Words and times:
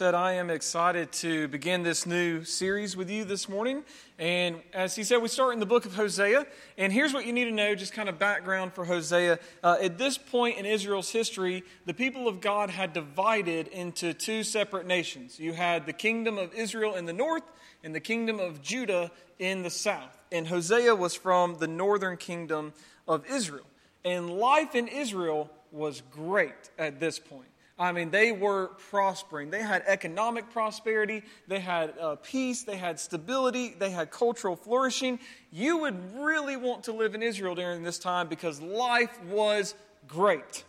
that 0.00 0.14
I 0.14 0.32
am 0.32 0.48
excited 0.48 1.12
to 1.12 1.46
begin 1.48 1.82
this 1.82 2.06
new 2.06 2.42
series 2.42 2.96
with 2.96 3.10
you 3.10 3.22
this 3.22 3.50
morning. 3.50 3.84
And 4.18 4.62
as 4.72 4.96
he 4.96 5.04
said, 5.04 5.18
we 5.18 5.28
start 5.28 5.52
in 5.52 5.60
the 5.60 5.66
book 5.66 5.84
of 5.84 5.94
Hosea. 5.94 6.46
And 6.78 6.90
here's 6.90 7.12
what 7.12 7.26
you 7.26 7.34
need 7.34 7.44
to 7.44 7.50
know 7.50 7.74
just 7.74 7.92
kind 7.92 8.08
of 8.08 8.18
background 8.18 8.72
for 8.72 8.86
Hosea. 8.86 9.38
Uh, 9.62 9.76
at 9.82 9.98
this 9.98 10.16
point 10.16 10.56
in 10.56 10.64
Israel's 10.64 11.10
history, 11.10 11.64
the 11.84 11.92
people 11.92 12.28
of 12.28 12.40
God 12.40 12.70
had 12.70 12.94
divided 12.94 13.68
into 13.68 14.14
two 14.14 14.42
separate 14.42 14.86
nations. 14.86 15.38
You 15.38 15.52
had 15.52 15.84
the 15.84 15.92
kingdom 15.92 16.38
of 16.38 16.54
Israel 16.54 16.94
in 16.94 17.04
the 17.04 17.12
north 17.12 17.44
and 17.84 17.94
the 17.94 18.00
kingdom 18.00 18.40
of 18.40 18.62
Judah 18.62 19.10
in 19.38 19.62
the 19.62 19.70
south. 19.70 20.16
And 20.32 20.48
Hosea 20.48 20.94
was 20.94 21.14
from 21.14 21.58
the 21.58 21.68
northern 21.68 22.16
kingdom 22.16 22.72
of 23.06 23.26
Israel. 23.30 23.66
And 24.02 24.30
life 24.30 24.74
in 24.74 24.88
Israel 24.88 25.50
was 25.70 26.02
great 26.10 26.70
at 26.78 27.00
this 27.00 27.18
point. 27.18 27.50
I 27.80 27.92
mean, 27.92 28.10
they 28.10 28.30
were 28.30 28.72
prospering. 28.90 29.50
They 29.50 29.62
had 29.62 29.82
economic 29.86 30.50
prosperity, 30.50 31.22
they 31.48 31.60
had 31.60 31.94
uh, 31.98 32.16
peace, 32.16 32.62
they 32.62 32.76
had 32.76 33.00
stability, 33.00 33.74
they 33.78 33.88
had 33.88 34.10
cultural 34.10 34.54
flourishing. 34.54 35.18
You 35.50 35.78
would 35.78 36.14
really 36.14 36.56
want 36.56 36.84
to 36.84 36.92
live 36.92 37.14
in 37.14 37.22
Israel 37.22 37.54
during 37.54 37.82
this 37.82 37.98
time 37.98 38.28
because 38.28 38.60
life 38.60 39.18
was 39.24 39.74
great. 40.06 40.64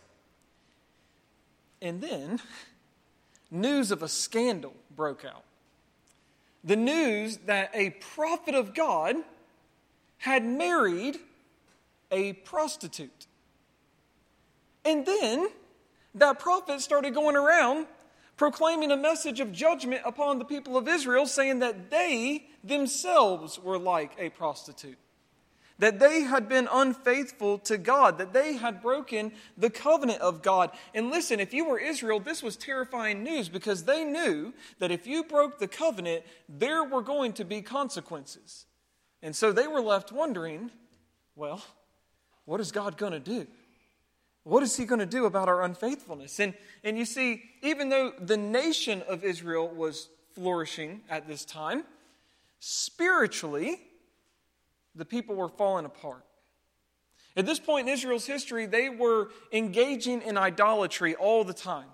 And 1.82 2.00
then, 2.00 2.40
news 3.50 3.90
of 3.90 4.02
a 4.02 4.08
scandal 4.08 4.72
broke 4.96 5.26
out. 5.26 5.44
The 6.64 6.76
news 6.76 7.36
that 7.44 7.72
a 7.74 7.90
prophet 7.90 8.54
of 8.54 8.72
God 8.72 9.16
had 10.16 10.46
married 10.46 11.18
a 12.10 12.32
prostitute. 12.32 13.26
And 14.82 15.04
then, 15.04 15.48
that 16.14 16.38
prophet 16.38 16.80
started 16.80 17.14
going 17.14 17.36
around 17.36 17.86
proclaiming 18.36 18.90
a 18.90 18.96
message 18.96 19.40
of 19.40 19.52
judgment 19.52 20.02
upon 20.04 20.38
the 20.38 20.44
people 20.44 20.76
of 20.76 20.88
Israel, 20.88 21.26
saying 21.26 21.60
that 21.60 21.90
they 21.90 22.46
themselves 22.64 23.58
were 23.58 23.78
like 23.78 24.12
a 24.18 24.30
prostitute. 24.30 24.98
That 25.78 25.98
they 25.98 26.22
had 26.22 26.48
been 26.48 26.68
unfaithful 26.70 27.58
to 27.60 27.76
God, 27.76 28.18
that 28.18 28.32
they 28.32 28.54
had 28.54 28.82
broken 28.82 29.32
the 29.56 29.70
covenant 29.70 30.20
of 30.20 30.42
God. 30.42 30.70
And 30.94 31.10
listen, 31.10 31.40
if 31.40 31.52
you 31.52 31.64
were 31.64 31.78
Israel, 31.78 32.20
this 32.20 32.42
was 32.42 32.56
terrifying 32.56 33.24
news 33.24 33.48
because 33.48 33.84
they 33.84 34.04
knew 34.04 34.52
that 34.78 34.90
if 34.90 35.06
you 35.06 35.24
broke 35.24 35.58
the 35.58 35.68
covenant, 35.68 36.24
there 36.48 36.84
were 36.84 37.02
going 37.02 37.32
to 37.34 37.44
be 37.44 37.62
consequences. 37.62 38.66
And 39.22 39.34
so 39.34 39.50
they 39.50 39.66
were 39.66 39.80
left 39.80 40.12
wondering 40.12 40.70
well, 41.34 41.62
what 42.44 42.60
is 42.60 42.72
God 42.72 42.96
going 42.98 43.12
to 43.12 43.20
do? 43.20 43.46
What 44.44 44.62
is 44.62 44.76
he 44.76 44.84
going 44.84 44.98
to 44.98 45.06
do 45.06 45.26
about 45.26 45.48
our 45.48 45.62
unfaithfulness? 45.62 46.40
And, 46.40 46.54
and 46.82 46.98
you 46.98 47.04
see, 47.04 47.42
even 47.62 47.88
though 47.88 48.12
the 48.18 48.36
nation 48.36 49.02
of 49.08 49.24
Israel 49.24 49.68
was 49.68 50.08
flourishing 50.34 51.02
at 51.08 51.28
this 51.28 51.44
time, 51.44 51.84
spiritually, 52.58 53.80
the 54.94 55.04
people 55.04 55.36
were 55.36 55.48
falling 55.48 55.84
apart. 55.84 56.24
At 57.36 57.46
this 57.46 57.58
point 57.58 57.88
in 57.88 57.94
Israel's 57.94 58.26
history, 58.26 58.66
they 58.66 58.88
were 58.88 59.30
engaging 59.52 60.22
in 60.22 60.36
idolatry 60.36 61.14
all 61.14 61.44
the 61.44 61.54
time. 61.54 61.88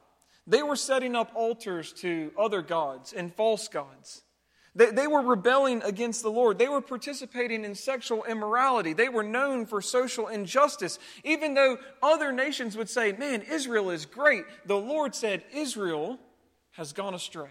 They 0.47 0.63
were 0.63 0.77
setting 0.77 1.15
up 1.15 1.31
altars 1.35 1.93
to 1.95 2.33
other 2.39 2.63
gods 2.63 3.13
and 3.13 3.33
false 3.35 3.69
gods. 3.69 4.23
They, 4.79 4.93
they 4.93 5.07
were 5.09 5.23
rebelling 5.23 5.83
against 5.83 6.23
the 6.23 6.31
Lord. 6.31 6.57
They 6.57 6.69
were 6.69 6.81
participating 6.81 7.65
in 7.65 7.75
sexual 7.75 8.23
immorality. 8.23 8.93
They 8.93 9.09
were 9.09 9.25
known 9.25 9.67
for 9.67 9.83
social 9.83 10.29
injustice. 10.29 11.01
Even 11.25 11.55
though 11.55 11.79
other 12.01 12.31
nations 12.31 12.77
would 12.77 12.89
say, 12.89 13.11
man, 13.11 13.43
Israel 13.43 13.91
is 13.91 14.07
great, 14.07 14.45
the 14.67 14.77
Lord 14.77 15.17
said, 15.17 15.43
Israel 15.53 16.21
has 16.73 16.93
gone 16.93 17.13
astray. 17.13 17.51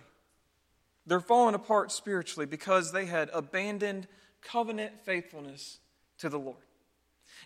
They're 1.05 1.19
falling 1.19 1.53
apart 1.53 1.91
spiritually 1.91 2.45
because 2.45 2.93
they 2.93 3.05
had 3.05 3.29
abandoned 3.33 4.07
covenant 4.41 4.93
faithfulness 5.03 5.79
to 6.19 6.29
the 6.29 6.39
Lord. 6.39 6.63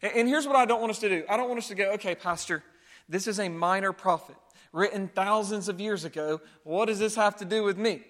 And, 0.04 0.14
and 0.14 0.28
here's 0.28 0.46
what 0.46 0.56
I 0.56 0.66
don't 0.66 0.80
want 0.80 0.92
us 0.92 1.00
to 1.00 1.10
do 1.10 1.24
I 1.28 1.38
don't 1.38 1.48
want 1.48 1.58
us 1.58 1.70
to 1.70 1.76
go, 1.76 1.94
okay, 1.94 2.14
Pastor, 2.14 2.64
this 3.10 3.26
is 3.26 3.40
a 3.40 3.50
minor 3.50 3.94
prophet 3.94 4.36
written 4.72 5.08
thousands 5.08 5.70
of 5.70 5.82
years 5.82 6.06
ago. 6.06 6.40
What 6.64 6.86
does 6.86 7.00
this 7.00 7.16
have 7.16 7.38
to 7.38 7.46
do 7.46 7.64
with 7.64 7.80
me? 7.80 8.04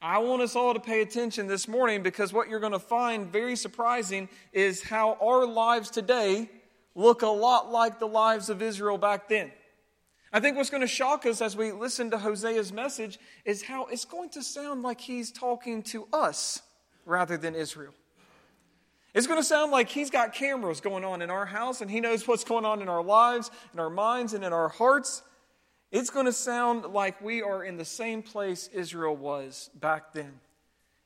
I 0.00 0.18
want 0.18 0.42
us 0.42 0.54
all 0.54 0.74
to 0.74 0.80
pay 0.80 1.02
attention 1.02 1.48
this 1.48 1.66
morning 1.66 2.04
because 2.04 2.32
what 2.32 2.48
you're 2.48 2.60
going 2.60 2.72
to 2.72 2.78
find 2.78 3.26
very 3.32 3.56
surprising 3.56 4.28
is 4.52 4.80
how 4.80 5.18
our 5.20 5.44
lives 5.44 5.90
today 5.90 6.48
look 6.94 7.22
a 7.22 7.26
lot 7.26 7.72
like 7.72 7.98
the 7.98 8.06
lives 8.06 8.48
of 8.48 8.62
Israel 8.62 8.96
back 8.96 9.28
then. 9.28 9.50
I 10.32 10.38
think 10.38 10.56
what's 10.56 10.70
going 10.70 10.82
to 10.82 10.86
shock 10.86 11.26
us 11.26 11.40
as 11.40 11.56
we 11.56 11.72
listen 11.72 12.12
to 12.12 12.18
Hosea's 12.18 12.72
message 12.72 13.18
is 13.44 13.62
how 13.62 13.86
it's 13.86 14.04
going 14.04 14.28
to 14.30 14.42
sound 14.42 14.82
like 14.84 15.00
he's 15.00 15.32
talking 15.32 15.82
to 15.84 16.06
us 16.12 16.62
rather 17.04 17.36
than 17.36 17.56
Israel. 17.56 17.94
It's 19.14 19.26
going 19.26 19.40
to 19.40 19.44
sound 19.44 19.72
like 19.72 19.88
he's 19.88 20.10
got 20.10 20.32
cameras 20.32 20.80
going 20.80 21.04
on 21.04 21.22
in 21.22 21.30
our 21.30 21.46
house 21.46 21.80
and 21.80 21.90
he 21.90 22.00
knows 22.00 22.28
what's 22.28 22.44
going 22.44 22.64
on 22.64 22.82
in 22.82 22.88
our 22.88 23.02
lives, 23.02 23.50
in 23.72 23.80
our 23.80 23.90
minds, 23.90 24.32
and 24.32 24.44
in 24.44 24.52
our 24.52 24.68
hearts. 24.68 25.22
It's 25.90 26.10
going 26.10 26.26
to 26.26 26.32
sound 26.32 26.84
like 26.84 27.20
we 27.22 27.42
are 27.42 27.64
in 27.64 27.76
the 27.76 27.84
same 27.84 28.22
place 28.22 28.68
Israel 28.72 29.16
was 29.16 29.70
back 29.74 30.12
then. 30.12 30.40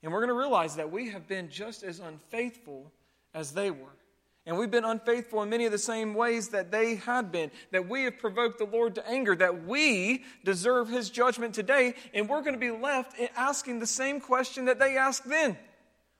And 0.03 0.13
we're 0.13 0.19
going 0.19 0.29
to 0.29 0.35
realize 0.35 0.77
that 0.77 0.91
we 0.91 1.11
have 1.11 1.29
been 1.29 1.49
just 1.49 1.85
as 1.85 2.01
unfaithful 2.01 2.91
as 3.33 3.53
they 3.53 3.71
were. 3.71 3.97
And 4.45 4.59
we've 4.59 4.73
been 4.73 4.85
unfaithful 4.85 5.41
in 5.43 5.51
many 5.51 5.67
of 5.67 5.73
the 5.73 5.79
same 5.79 6.15
ways 6.15 6.49
that 6.49 6.73
they 6.73 6.97
had 6.97 7.31
been, 7.31 7.53
that 7.71 7.89
we 7.89 8.03
have 8.05 8.19
provoked 8.19 8.59
the 8.59 8.65
Lord 8.65 8.97
to 8.97 9.09
anger, 9.09 9.37
that 9.37 9.65
we 9.65 10.25
deserve 10.45 10.89
His 10.89 11.11
judgment 11.11 11.55
today, 11.55 11.95
and 12.13 12.29
we're 12.29 12.41
going 12.41 12.55
to 12.55 12.59
be 12.59 12.73
left 12.73 13.17
asking 13.37 13.79
the 13.79 13.87
same 13.87 14.21
question 14.21 14.65
that 14.65 14.81
they 14.81 14.97
asked 14.97 15.29
then. 15.29 15.57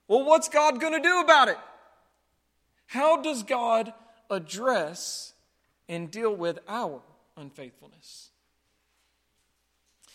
Well, 0.07 0.23
what's 0.23 0.47
God 0.47 0.79
going 0.79 0.93
to 0.93 1.01
do 1.01 1.19
about 1.19 1.49
it? 1.49 1.57
How 2.85 3.21
does 3.21 3.43
God 3.43 3.91
address 4.29 5.33
and 5.89 6.09
deal 6.09 6.33
with 6.33 6.59
our 6.69 7.01
unfaithfulness? 7.35 8.29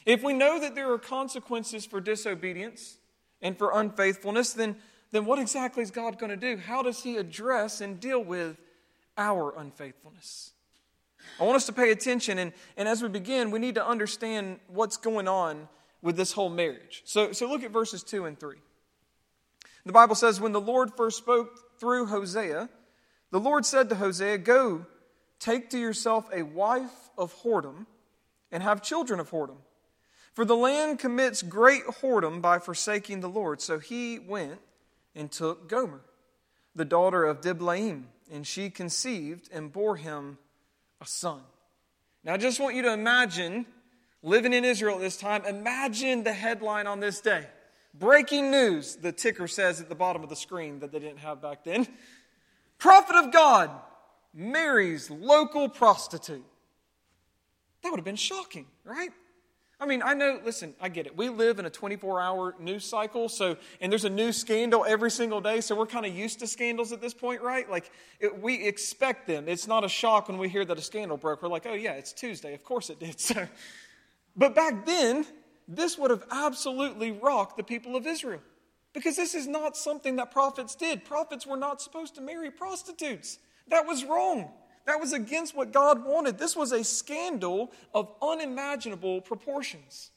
If 0.09 0.23
we 0.23 0.33
know 0.33 0.59
that 0.59 0.75
there 0.75 0.91
are 0.91 0.99
consequences 0.99 1.85
for 1.85 2.01
disobedience 2.01 2.97
and 3.43 3.59
for 3.59 3.79
unfaithfulness, 3.79 4.55
then, 4.55 4.77
then 5.11 5.27
what 5.27 5.39
exactly 5.39 5.83
is 5.83 5.91
God 5.91 6.19
going 6.19 6.31
to 6.31 6.37
do? 6.37 6.57
How 6.57 6.83
does 6.83 7.03
He 7.03 7.19
address 7.19 7.83
and 7.83 8.01
deal 8.01 8.25
with 8.25 8.57
our 9.19 9.55
unfaithfulness? 9.59 10.53
I 11.39 11.45
want 11.45 11.57
us 11.57 11.67
to 11.67 11.75
pay 11.75 11.91
attention, 11.91 12.39
and, 12.39 12.55
and 12.79 12.89
as 12.89 13.03
we 13.03 13.11
begin, 13.11 13.51
we 13.51 13.59
need 13.59 13.75
to 13.75 13.87
understand 13.87 14.61
what's 14.69 14.97
going 14.97 15.29
on 15.29 15.69
with 16.01 16.17
this 16.17 16.33
whole 16.33 16.49
marriage. 16.49 17.03
So, 17.05 17.33
so 17.33 17.47
look 17.47 17.63
at 17.63 17.71
verses 17.71 18.03
2 18.03 18.25
and 18.25 18.41
3. 18.41 18.57
The 19.85 19.93
Bible 19.93 20.15
says, 20.15 20.41
When 20.41 20.53
the 20.53 20.61
Lord 20.61 20.91
first 20.97 21.19
spoke 21.19 21.79
through 21.79 22.07
Hosea, 22.07 22.71
the 23.31 23.41
Lord 23.41 23.67
said 23.67 23.91
to 23.91 23.97
Hosea, 23.97 24.39
Go, 24.39 24.87
take 25.39 25.69
to 25.69 25.79
yourself 25.79 26.31
a 26.33 26.45
wife 26.45 27.11
of 27.19 27.35
whoredom, 27.43 27.85
and 28.51 28.63
have 28.63 28.83
children 28.83 29.21
of 29.21 29.31
whoredom 29.31 29.59
for 30.39 30.45
the 30.45 30.55
land 30.55 31.01
commits 31.01 31.43
great 31.43 31.85
whoredom 31.85 32.41
by 32.41 32.61
forsaking 32.61 33.19
the 33.19 33.29
Lord. 33.29 33.61
So 33.61 33.81
he 33.81 34.21
went 34.21 34.61
and 35.17 35.33
took 35.33 35.69
Gomer, 35.69 36.01
the 36.77 36.85
daughter 36.85 37.25
of 37.25 37.41
Diblaim, 37.41 38.05
and 38.31 38.47
she 38.47 38.71
conceived 38.71 39.51
and 39.53 39.73
bore 39.73 39.97
him 39.97 40.39
a 41.01 41.07
son. 41.07 41.41
Now, 42.23 42.35
I 42.35 42.37
just 42.37 42.61
want 42.61 42.77
you 42.77 42.83
to 42.83 42.93
imagine 42.93 43.67
living 44.23 44.53
in 44.53 44.65
Israel 44.65 44.95
at 44.95 45.01
this 45.01 45.17
time. 45.17 45.45
Imagine 45.45 46.23
the 46.23 46.35
headline 46.35 46.87
on 46.87 47.01
this 47.01 47.21
day. 47.21 47.45
Breaking 47.93 48.53
news, 48.53 48.95
the 48.95 49.11
ticker 49.11 49.49
says 49.49 49.81
at 49.81 49.89
the 49.89 49.97
bottom 49.97 50.23
of 50.23 50.29
the 50.29 50.37
screen 50.37 50.79
that 50.79 50.93
they 50.93 51.01
didn't 51.01 51.19
have 51.19 51.43
back 51.43 51.65
then. 51.65 51.89
Prophet 52.79 53.17
of 53.17 53.33
God 53.33 53.73
marries 54.33 55.11
local 55.11 55.69
prostitute. 55.69 56.45
That 57.83 57.91
would 57.91 57.99
have 57.99 58.05
been 58.05 58.15
shocking, 58.15 58.67
right? 58.85 59.11
I 59.81 59.87
mean, 59.87 60.03
I 60.03 60.13
know, 60.15 60.41
listen, 60.45 60.75
I 60.81 60.89
get 60.89 61.07
it. 61.07 61.17
We 61.17 61.29
live 61.29 61.61
in 61.61 61.67
a 61.67 61.71
24 61.71 62.21
hour 62.21 62.55
news 62.59 62.85
cycle, 62.85 63.29
so, 63.29 63.57
and 63.81 63.93
there's 63.93 64.05
a 64.05 64.11
new 64.11 64.33
scandal 64.33 64.85
every 64.85 65.11
single 65.11 65.41
day, 65.41 65.61
so 65.61 65.77
we're 65.77 65.87
kind 65.87 66.05
of 66.05 66.13
used 66.13 66.41
to 66.41 66.49
scandals 66.49 66.91
at 66.91 67.01
this 67.01 67.15
point, 67.15 67.43
right? 67.43 67.71
Like, 67.71 67.93
it, 68.19 68.43
we 68.43 68.67
expect 68.67 69.29
them. 69.29 69.49
It's 69.49 69.69
not 69.69 69.85
a 69.85 69.89
shock 69.89 70.29
when 70.29 70.37
we 70.37 70.49
hear 70.49 70.65
that 70.65 70.79
a 70.79 70.83
scandal 70.83 71.17
broke. 71.17 71.43
We're 71.43 71.49
like, 71.49 71.67
oh, 71.67 71.75
yeah, 71.75 71.93
it's 71.93 72.13
Tuesday. 72.13 72.55
Of 72.55 72.65
course 72.65 72.91
it 72.91 72.99
did. 72.99 73.21
So, 73.29 73.47
but 74.37 74.55
back 74.55 74.87
then, 74.87 75.27
this 75.67 75.99
would 75.99 76.11
have 76.11 76.25
absolutely 76.31 77.13
rocked 77.13 77.57
the 77.57 77.63
people 77.63 77.95
of 77.95 78.07
Israel 78.07 78.41
because 78.95 79.17
this 79.17 79.35
is 79.35 79.47
not 79.47 79.77
something 79.77 80.17
that 80.17 80.31
prophets 80.31 80.75
did. 80.75 81.05
Prophets 81.05 81.47
were 81.47 81.57
not 81.57 81.83
supposed 81.83 82.15
to 82.15 82.21
marry 82.21 82.51
prostitutes, 82.51 83.39
that 83.69 83.87
was 83.87 84.05
wrong. 84.05 84.51
That 84.89 85.01
was 85.01 85.13
against 85.13 85.55
what 85.55 85.71
God 85.71 86.07
wanted. 86.07 86.39
This 86.39 86.57
was 86.57 86.73
a 86.73 86.83
scandal 86.83 87.71
of 87.93 88.11
unimaginable 88.23 89.21
proportions. 89.21 90.13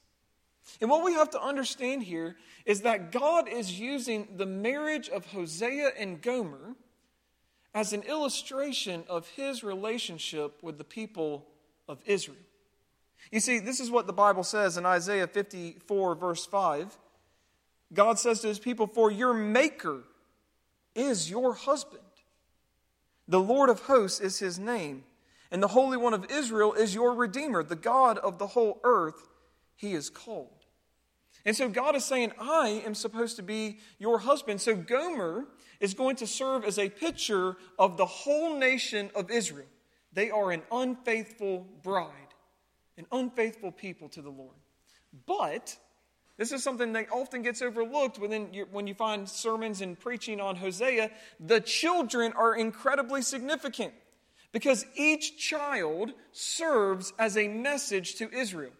And 0.80 0.88
what 0.88 1.04
we 1.04 1.12
have 1.12 1.28
to 1.32 1.42
understand 1.42 2.04
here 2.04 2.36
is 2.64 2.80
that 2.80 3.12
God 3.12 3.50
is 3.50 3.78
using 3.78 4.28
the 4.38 4.46
marriage 4.46 5.10
of 5.10 5.26
Hosea 5.26 5.90
and 5.98 6.22
Gomer 6.22 6.74
as 7.74 7.92
an 7.92 8.02
illustration 8.04 9.04
of 9.10 9.28
his 9.28 9.62
relationship 9.62 10.62
with 10.62 10.78
the 10.78 10.84
people 10.84 11.44
of 11.86 12.00
Israel. 12.06 12.38
You 13.30 13.40
see, 13.40 13.58
this 13.58 13.78
is 13.78 13.90
what 13.90 14.06
the 14.06 14.14
Bible 14.14 14.42
says 14.42 14.78
in 14.78 14.86
Isaiah 14.86 15.26
54, 15.26 16.14
verse 16.14 16.46
5. 16.46 16.98
God 17.92 18.18
says 18.18 18.40
to 18.40 18.48
his 18.48 18.58
people, 18.58 18.86
For 18.86 19.10
your 19.10 19.34
maker 19.34 19.98
is 20.94 21.28
your 21.28 21.52
husband. 21.52 22.00
The 23.32 23.40
Lord 23.40 23.70
of 23.70 23.80
hosts 23.80 24.20
is 24.20 24.40
his 24.40 24.58
name, 24.58 25.04
and 25.50 25.62
the 25.62 25.68
Holy 25.68 25.96
One 25.96 26.12
of 26.12 26.30
Israel 26.30 26.74
is 26.74 26.94
your 26.94 27.14
Redeemer, 27.14 27.62
the 27.62 27.74
God 27.74 28.18
of 28.18 28.38
the 28.38 28.48
whole 28.48 28.78
earth, 28.84 29.30
he 29.74 29.94
is 29.94 30.10
called. 30.10 30.66
And 31.46 31.56
so 31.56 31.70
God 31.70 31.96
is 31.96 32.04
saying, 32.04 32.32
I 32.38 32.82
am 32.84 32.94
supposed 32.94 33.36
to 33.36 33.42
be 33.42 33.78
your 33.98 34.18
husband. 34.18 34.60
So 34.60 34.76
Gomer 34.76 35.46
is 35.80 35.94
going 35.94 36.16
to 36.16 36.26
serve 36.26 36.66
as 36.66 36.78
a 36.78 36.90
picture 36.90 37.56
of 37.78 37.96
the 37.96 38.04
whole 38.04 38.58
nation 38.58 39.10
of 39.14 39.30
Israel. 39.30 39.64
They 40.12 40.28
are 40.28 40.50
an 40.50 40.60
unfaithful 40.70 41.66
bride, 41.82 42.34
an 42.98 43.06
unfaithful 43.10 43.72
people 43.72 44.10
to 44.10 44.20
the 44.20 44.28
Lord. 44.28 44.58
But 45.26 45.74
this 46.38 46.52
is 46.52 46.62
something 46.62 46.92
that 46.94 47.10
often 47.12 47.42
gets 47.42 47.60
overlooked 47.62 48.18
when 48.18 48.52
you, 48.52 48.66
when 48.70 48.86
you 48.86 48.94
find 48.94 49.28
sermons 49.28 49.80
and 49.80 49.98
preaching 49.98 50.40
on 50.40 50.56
Hosea. 50.56 51.10
The 51.38 51.60
children 51.60 52.32
are 52.32 52.56
incredibly 52.56 53.22
significant 53.22 53.92
because 54.50 54.86
each 54.96 55.38
child 55.38 56.12
serves 56.32 57.12
as 57.18 57.36
a 57.36 57.48
message 57.48 58.16
to 58.16 58.30
Israel. 58.32 58.72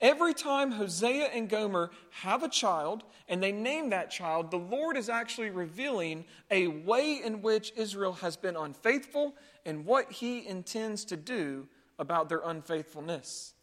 Every 0.00 0.34
time 0.34 0.72
Hosea 0.72 1.26
and 1.26 1.48
Gomer 1.48 1.90
have 2.10 2.42
a 2.42 2.48
child 2.48 3.04
and 3.28 3.42
they 3.42 3.52
name 3.52 3.90
that 3.90 4.10
child, 4.10 4.50
the 4.50 4.58
Lord 4.58 4.96
is 4.96 5.08
actually 5.08 5.50
revealing 5.50 6.26
a 6.50 6.66
way 6.66 7.22
in 7.24 7.40
which 7.40 7.72
Israel 7.76 8.12
has 8.14 8.36
been 8.36 8.56
unfaithful 8.56 9.34
and 9.64 9.86
what 9.86 10.12
he 10.12 10.46
intends 10.46 11.06
to 11.06 11.16
do 11.16 11.66
about 11.98 12.28
their 12.28 12.42
unfaithfulness. 12.44 13.53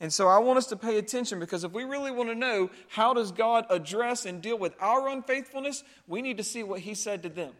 And 0.00 0.10
so 0.10 0.28
I 0.28 0.38
want 0.38 0.56
us 0.56 0.66
to 0.68 0.76
pay 0.76 0.96
attention 0.96 1.38
because 1.38 1.62
if 1.62 1.72
we 1.72 1.84
really 1.84 2.10
want 2.10 2.30
to 2.30 2.34
know 2.34 2.70
how 2.88 3.12
does 3.12 3.32
God 3.32 3.66
address 3.68 4.24
and 4.24 4.40
deal 4.40 4.58
with 4.58 4.74
our 4.80 5.08
unfaithfulness, 5.08 5.84
we 6.08 6.22
need 6.22 6.38
to 6.38 6.44
see 6.44 6.62
what 6.62 6.80
he 6.80 6.94
said 6.94 7.22
to 7.22 7.28
them. 7.28 7.52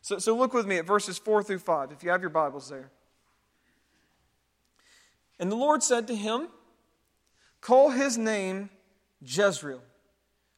So, 0.00 0.18
so 0.18 0.36
look 0.36 0.54
with 0.54 0.66
me 0.66 0.78
at 0.78 0.86
verses 0.86 1.18
4 1.18 1.42
through 1.42 1.58
5, 1.58 1.90
if 1.90 2.04
you 2.04 2.10
have 2.10 2.20
your 2.20 2.30
Bibles 2.30 2.68
there. 2.68 2.90
And 5.40 5.50
the 5.50 5.56
Lord 5.56 5.82
said 5.82 6.06
to 6.06 6.14
him, 6.14 6.48
Call 7.60 7.90
his 7.90 8.16
name 8.16 8.70
Jezreel. 9.20 9.82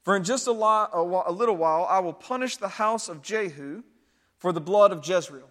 For 0.03 0.17
in 0.17 0.25
just 0.25 0.47
a, 0.47 0.51
a 0.51 1.33
little 1.33 1.57
while 1.57 1.87
I 1.89 2.01
will 2.01 2.13
punish 2.13 2.59
the 2.59 2.69
house 2.69 3.09
of 3.09 3.23
Jehu 3.23 3.83
for 4.37 4.53
the 4.53 4.61
blood 4.61 4.93
of 4.93 5.07
Jezreel. 5.07 5.49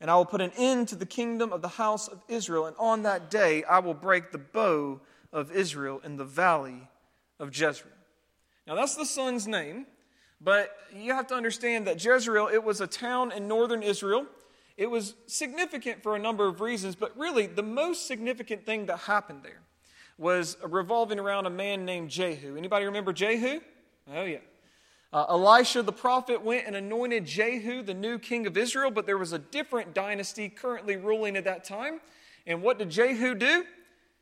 And 0.00 0.10
I 0.10 0.16
will 0.16 0.24
put 0.24 0.40
an 0.40 0.52
end 0.56 0.88
to 0.88 0.96
the 0.96 1.06
kingdom 1.06 1.52
of 1.52 1.62
the 1.62 1.68
house 1.68 2.08
of 2.08 2.22
Israel. 2.28 2.66
And 2.66 2.76
on 2.78 3.02
that 3.02 3.30
day 3.30 3.64
I 3.64 3.80
will 3.80 3.94
break 3.94 4.30
the 4.30 4.38
bow 4.38 5.00
of 5.32 5.50
Israel 5.52 6.00
in 6.04 6.16
the 6.16 6.24
valley 6.24 6.88
of 7.40 7.48
Jezreel. 7.48 7.92
Now 8.66 8.74
that's 8.74 8.94
the 8.94 9.06
son's 9.06 9.46
name, 9.46 9.86
but 10.40 10.76
you 10.94 11.14
have 11.14 11.26
to 11.28 11.34
understand 11.34 11.86
that 11.86 12.02
Jezreel, 12.02 12.48
it 12.52 12.62
was 12.62 12.80
a 12.80 12.86
town 12.86 13.32
in 13.32 13.48
northern 13.48 13.82
Israel. 13.82 14.26
It 14.76 14.90
was 14.90 15.14
significant 15.26 16.02
for 16.02 16.14
a 16.14 16.18
number 16.18 16.46
of 16.46 16.60
reasons, 16.60 16.94
but 16.94 17.16
really 17.18 17.46
the 17.46 17.62
most 17.62 18.06
significant 18.06 18.64
thing 18.64 18.86
that 18.86 18.98
happened 18.98 19.40
there 19.42 19.62
was 20.18 20.56
revolving 20.62 21.18
around 21.18 21.46
a 21.46 21.50
man 21.50 21.84
named 21.84 22.10
Jehu. 22.10 22.56
Anybody 22.56 22.84
remember 22.84 23.12
Jehu? 23.12 23.60
Oh, 24.12 24.24
yeah. 24.24 24.38
Uh, 25.12 25.24
Elisha 25.30 25.82
the 25.82 25.92
prophet 25.92 26.44
went 26.44 26.66
and 26.66 26.76
anointed 26.76 27.24
Jehu 27.24 27.82
the 27.82 27.94
new 27.94 28.18
king 28.18 28.46
of 28.46 28.56
Israel, 28.56 28.90
but 28.90 29.06
there 29.06 29.16
was 29.16 29.32
a 29.32 29.38
different 29.38 29.94
dynasty 29.94 30.48
currently 30.48 30.96
ruling 30.96 31.36
at 31.36 31.44
that 31.44 31.64
time. 31.64 32.00
And 32.46 32.62
what 32.62 32.78
did 32.78 32.90
Jehu 32.90 33.34
do? 33.34 33.64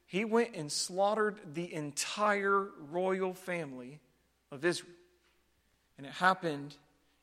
He 0.06 0.24
went 0.24 0.54
and 0.54 0.70
slaughtered 0.70 1.40
the 1.54 1.72
entire 1.72 2.68
royal 2.90 3.34
family 3.34 3.98
of 4.52 4.64
Israel. 4.64 4.92
And 5.98 6.06
it 6.06 6.12
happened 6.12 6.76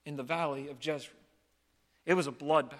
in 0.06 0.18
the 0.18 0.24
valley 0.24 0.69
of 0.69 0.77
Jezreel. 0.86 1.16
It 2.06 2.16
was 2.16 2.27
a 2.27 2.31
bloodbath. 2.31 2.74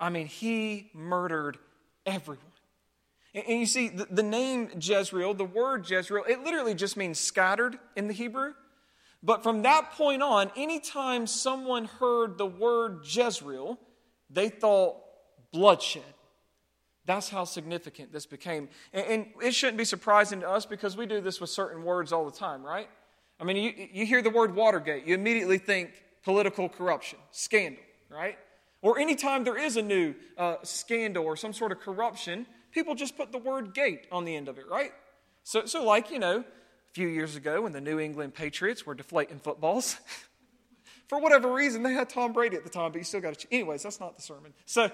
I 0.00 0.10
mean, 0.10 0.26
he 0.26 0.90
murdered 0.92 1.58
everyone. 2.04 2.44
And, 3.32 3.60
you 3.60 3.66
see, 3.66 3.88
the, 3.88 4.08
the 4.10 4.24
name 4.24 4.70
Jezreel, 4.80 5.34
the 5.34 5.44
word 5.44 5.88
Jezreel, 5.88 6.24
it 6.28 6.42
literally 6.42 6.74
just 6.74 6.96
means 6.96 7.20
scattered 7.20 7.78
in 7.94 8.08
the 8.08 8.14
Hebrew. 8.14 8.54
But 9.22 9.42
from 9.42 9.62
that 9.62 9.92
point 9.92 10.22
on, 10.22 10.50
anytime 10.56 11.26
someone 11.26 11.84
heard 11.84 12.38
the 12.38 12.46
word 12.46 13.00
Jezreel, 13.04 13.78
they 14.30 14.48
thought 14.48 14.96
bloodshed. 15.52 16.02
That's 17.06 17.28
how 17.28 17.44
significant 17.44 18.12
this 18.12 18.24
became. 18.24 18.68
And, 18.92 19.06
and, 19.06 19.26
it 19.42 19.54
shouldn't 19.54 19.78
be 19.78 19.84
surprising 19.84 20.40
to 20.40 20.48
us 20.48 20.64
because 20.64 20.96
we 20.96 21.06
do 21.06 21.20
this 21.20 21.40
with 21.40 21.50
certain 21.50 21.82
words 21.82 22.12
all 22.12 22.24
the 22.24 22.36
time, 22.36 22.62
right? 22.62 22.88
I 23.40 23.44
mean, 23.44 23.56
you, 23.56 23.88
you 23.92 24.06
hear 24.06 24.22
the 24.22 24.30
word 24.30 24.54
Watergate, 24.54 25.06
you 25.06 25.14
immediately 25.14 25.58
think 25.58 25.90
political 26.22 26.68
corruption, 26.68 27.18
scandal, 27.30 27.82
right? 28.10 28.38
Or 28.82 28.98
anytime 28.98 29.44
there 29.44 29.58
is 29.58 29.76
a 29.76 29.82
new 29.82 30.14
uh, 30.38 30.56
scandal 30.62 31.24
or 31.24 31.36
some 31.36 31.52
sort 31.52 31.72
of 31.72 31.80
corruption, 31.80 32.46
people 32.70 32.94
just 32.94 33.16
put 33.16 33.32
the 33.32 33.38
word 33.38 33.74
gate 33.74 34.06
on 34.12 34.24
the 34.24 34.36
end 34.36 34.48
of 34.48 34.58
it, 34.58 34.68
right? 34.70 34.92
So, 35.42 35.64
so 35.66 35.84
like, 35.84 36.10
you 36.10 36.18
know, 36.18 36.44
few 36.92 37.08
years 37.08 37.36
ago 37.36 37.62
when 37.62 37.72
the 37.72 37.80
New 37.80 37.98
England 37.98 38.34
Patriots 38.34 38.84
were 38.84 38.94
deflating 38.94 39.38
footballs, 39.38 39.96
for 41.08 41.20
whatever 41.20 41.52
reason, 41.52 41.82
they 41.82 41.92
had 41.92 42.08
Tom 42.08 42.32
Brady 42.32 42.56
at 42.56 42.64
the 42.64 42.70
time, 42.70 42.92
but 42.92 42.98
you 42.98 43.04
still 43.04 43.20
got 43.20 43.38
to. 43.38 43.46
Anyways, 43.52 43.82
that's 43.82 44.00
not 44.00 44.16
the 44.16 44.22
sermon. 44.22 44.52
So 44.66 44.90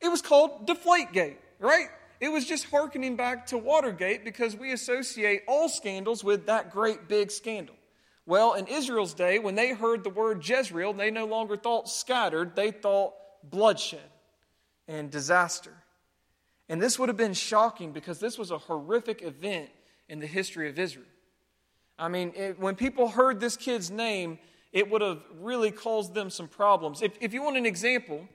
it 0.00 0.08
was 0.08 0.22
called 0.22 0.66
Deflategate, 0.66 1.36
right? 1.58 1.88
It 2.20 2.30
was 2.30 2.44
just 2.46 2.64
hearkening 2.70 3.16
back 3.16 3.46
to 3.48 3.58
Watergate 3.58 4.24
because 4.24 4.56
we 4.56 4.72
associate 4.72 5.42
all 5.46 5.68
scandals 5.68 6.24
with 6.24 6.46
that 6.46 6.72
great 6.72 7.08
big 7.08 7.30
scandal. 7.30 7.76
Well, 8.26 8.54
in 8.54 8.66
Israel's 8.66 9.14
day, 9.14 9.38
when 9.38 9.54
they 9.54 9.72
heard 9.72 10.04
the 10.04 10.10
word 10.10 10.46
Jezreel, 10.46 10.92
they 10.92 11.10
no 11.10 11.24
longer 11.24 11.56
thought 11.56 11.88
scattered, 11.88 12.54
they 12.54 12.70
thought 12.70 13.14
bloodshed 13.42 14.00
and 14.86 15.10
disaster. 15.10 15.72
And 16.68 16.82
this 16.82 16.98
would 16.98 17.08
have 17.08 17.16
been 17.16 17.34
shocking 17.34 17.92
because 17.92 18.18
this 18.18 18.36
was 18.36 18.50
a 18.50 18.58
horrific 18.58 19.22
event 19.22 19.70
in 20.08 20.18
the 20.18 20.26
history 20.26 20.68
of 20.68 20.78
Israel. 20.78 21.06
I 21.98 22.08
mean, 22.08 22.32
it, 22.34 22.58
when 22.58 22.76
people 22.76 23.08
heard 23.08 23.40
this 23.40 23.56
kid's 23.56 23.90
name, 23.90 24.38
it 24.72 24.90
would 24.90 25.02
have 25.02 25.22
really 25.40 25.70
caused 25.70 26.14
them 26.14 26.30
some 26.30 26.48
problems. 26.48 27.02
If, 27.02 27.12
if 27.20 27.32
you 27.32 27.42
want 27.42 27.56
an 27.56 27.66
example, 27.66 28.28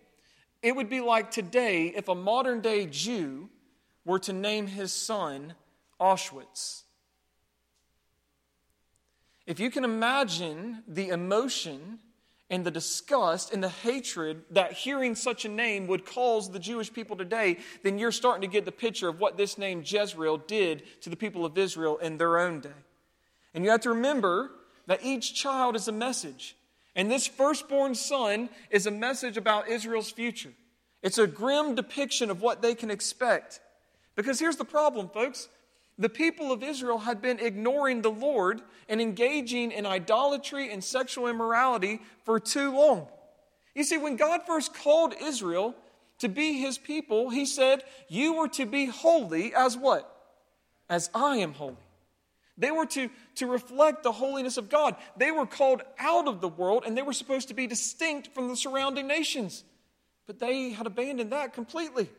it 0.62 0.76
would 0.76 0.90
be 0.90 1.02
like 1.02 1.32
today 1.32 1.88
if 1.96 2.08
a 2.08 2.16
modern 2.16 2.62
day 2.62 2.86
Jew 2.86 3.50
were 4.06 4.20
to 4.20 4.34
name 4.34 4.68
his 4.68 4.92
son 4.92 5.54
Auschwitz. 6.00 6.84
If 9.46 9.60
you 9.60 9.70
can 9.70 9.84
imagine 9.84 10.84
the 10.88 11.10
emotion 11.10 12.00
and 12.54 12.64
the 12.64 12.70
disgust 12.70 13.52
and 13.52 13.64
the 13.64 13.70
hatred 13.70 14.44
that 14.52 14.74
hearing 14.74 15.16
such 15.16 15.44
a 15.44 15.50
name 15.50 15.88
would 15.88 16.06
cause 16.06 16.52
the 16.52 16.60
Jewish 16.60 16.94
people 16.94 17.18
today, 17.18 17.58
then 17.82 17.98
you're 17.98 18.12
starting 18.12 18.42
to 18.42 18.48
get 18.48 18.64
the 18.64 18.72
picture 18.72 19.08
of 19.08 19.20
what 19.20 19.38
this 19.38 19.58
name 19.58 19.82
Jezreel 19.84 20.38
did 20.38 20.84
to 21.02 21.10
the 21.10 21.16
people 21.16 21.46
of 21.46 21.58
Israel 21.58 21.98
in 21.98 22.20
their 22.20 22.38
own 22.38 22.60
day. 22.60 22.70
And 23.56 23.64
you 23.64 23.72
have 23.72 23.82
to 23.82 23.90
remember 23.90 24.52
that 24.86 25.04
each 25.04 25.34
child 25.34 25.76
is 25.76 25.88
a 25.88 25.92
message. 25.92 26.56
And 26.96 27.10
this 27.10 27.26
firstborn 27.26 27.96
son 27.96 28.50
is 28.70 28.86
a 28.86 28.92
message 28.92 29.36
about 29.36 29.68
Israel's 29.68 30.12
future. 30.12 30.54
It's 31.02 31.18
a 31.18 31.26
grim 31.26 31.74
depiction 31.74 32.30
of 32.30 32.44
what 32.44 32.62
they 32.62 32.76
can 32.76 32.92
expect. 32.92 33.62
Because 34.16 34.40
here's 34.40 34.58
the 34.58 34.66
problem, 34.66 35.10
folks 35.10 35.50
the 35.98 36.10
people 36.10 36.52
of 36.52 36.64
Israel 36.64 37.00
had 37.00 37.22
been 37.22 37.40
ignoring 37.40 38.02
the 38.02 38.12
Lord 38.12 38.62
and 38.90 39.00
engaging 39.00 39.72
in 39.72 39.86
idolatry 39.86 40.72
and 40.72 40.84
sexual 40.84 41.28
immorality 41.28 42.02
for 42.24 42.40
too 42.40 42.76
long. 42.76 43.08
You 43.76 43.84
see, 43.84 43.98
when 43.98 44.16
God 44.16 44.42
first 44.46 44.74
called 44.74 45.14
Israel 45.22 45.76
to 46.20 46.30
be 46.30 46.60
his 46.60 46.78
people, 46.78 47.30
he 47.30 47.46
said, 47.46 47.84
You 48.08 48.34
were 48.34 48.48
to 48.50 48.66
be 48.66 48.86
holy 48.86 49.54
as 49.54 49.78
what? 49.78 50.10
As 50.90 51.10
I 51.14 51.38
am 51.38 51.54
holy. 51.54 51.78
They 52.58 52.72
were 52.72 52.86
to, 52.88 53.10
to 53.36 53.48
reflect 53.48 54.04
the 54.04 54.12
holiness 54.12 54.58
of 54.58 54.70
God. 54.70 54.96
They 55.18 55.32
were 55.32 55.48
called 55.48 55.82
out 55.98 56.28
of 56.28 56.40
the 56.40 56.48
world 56.48 56.84
and 56.86 56.96
they 56.96 57.02
were 57.02 57.14
supposed 57.14 57.48
to 57.48 57.54
be 57.54 57.66
distinct 57.66 58.34
from 58.34 58.48
the 58.48 58.56
surrounding 58.56 59.08
nations. 59.08 59.64
But 60.28 60.40
they 60.40 60.70
had 60.70 60.86
abandoned 60.86 61.32
that 61.32 61.54
completely. 61.54 62.10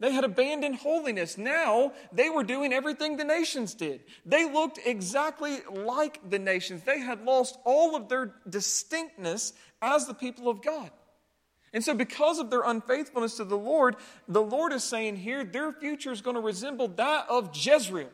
They 0.00 0.12
had 0.12 0.24
abandoned 0.24 0.76
holiness. 0.76 1.36
Now 1.36 1.92
they 2.12 2.30
were 2.30 2.44
doing 2.44 2.72
everything 2.72 3.16
the 3.16 3.24
nations 3.24 3.74
did. 3.74 4.02
They 4.24 4.50
looked 4.50 4.78
exactly 4.84 5.58
like 5.72 6.30
the 6.30 6.38
nations. 6.38 6.82
They 6.84 7.00
had 7.00 7.24
lost 7.24 7.58
all 7.64 7.96
of 7.96 8.08
their 8.08 8.34
distinctness 8.48 9.54
as 9.82 10.06
the 10.06 10.14
people 10.14 10.48
of 10.48 10.62
God. 10.62 10.90
And 11.72 11.84
so, 11.84 11.94
because 11.94 12.38
of 12.38 12.48
their 12.48 12.62
unfaithfulness 12.62 13.36
to 13.36 13.44
the 13.44 13.58
Lord, 13.58 13.96
the 14.26 14.40
Lord 14.42 14.72
is 14.72 14.84
saying 14.84 15.16
here 15.16 15.44
their 15.44 15.72
future 15.72 16.12
is 16.12 16.22
going 16.22 16.36
to 16.36 16.40
resemble 16.40 16.88
that 16.88 17.26
of 17.28 17.50
Jezreel. 17.54 18.08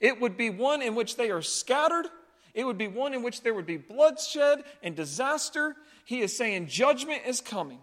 It 0.00 0.20
would 0.20 0.36
be 0.36 0.50
one 0.50 0.82
in 0.82 0.94
which 0.94 1.16
they 1.16 1.30
are 1.30 1.42
scattered, 1.42 2.06
it 2.52 2.64
would 2.64 2.78
be 2.78 2.88
one 2.88 3.14
in 3.14 3.22
which 3.22 3.42
there 3.42 3.54
would 3.54 3.66
be 3.66 3.76
bloodshed 3.76 4.64
and 4.82 4.96
disaster. 4.96 5.76
He 6.04 6.20
is 6.20 6.36
saying 6.36 6.66
judgment 6.66 7.22
is 7.24 7.40
coming, 7.40 7.78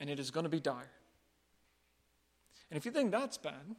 and 0.00 0.08
it 0.08 0.18
is 0.18 0.30
going 0.30 0.44
to 0.44 0.50
be 0.50 0.60
dire. 0.60 0.90
And 2.70 2.76
if 2.76 2.86
you 2.86 2.92
think 2.92 3.10
that's 3.10 3.38
bad, 3.38 3.76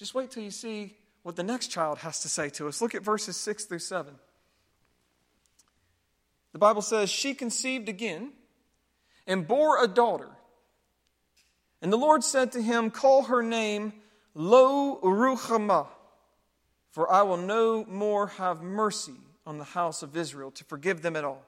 Just 0.00 0.14
wait 0.14 0.30
till 0.30 0.42
you 0.42 0.50
see 0.50 0.96
what 1.24 1.36
the 1.36 1.42
next 1.42 1.68
child 1.68 1.98
has 1.98 2.20
to 2.20 2.28
say 2.30 2.48
to 2.50 2.68
us. 2.68 2.80
Look 2.80 2.94
at 2.94 3.02
verses 3.02 3.36
6 3.36 3.66
through 3.66 3.80
7. 3.80 4.14
The 6.52 6.58
Bible 6.58 6.80
says, 6.80 7.10
She 7.10 7.34
conceived 7.34 7.90
again 7.90 8.32
and 9.26 9.46
bore 9.46 9.84
a 9.84 9.86
daughter. 9.86 10.30
And 11.82 11.92
the 11.92 11.98
Lord 11.98 12.24
said 12.24 12.52
to 12.52 12.62
him, 12.62 12.90
Call 12.90 13.24
her 13.24 13.42
name 13.42 13.92
Lo 14.34 14.98
Ruhamah, 15.02 15.88
for 16.92 17.12
I 17.12 17.20
will 17.22 17.36
no 17.36 17.84
more 17.84 18.28
have 18.28 18.62
mercy 18.62 19.20
on 19.44 19.58
the 19.58 19.64
house 19.64 20.02
of 20.02 20.16
Israel 20.16 20.50
to 20.52 20.64
forgive 20.64 21.02
them 21.02 21.14
at 21.14 21.24
all. 21.24 21.44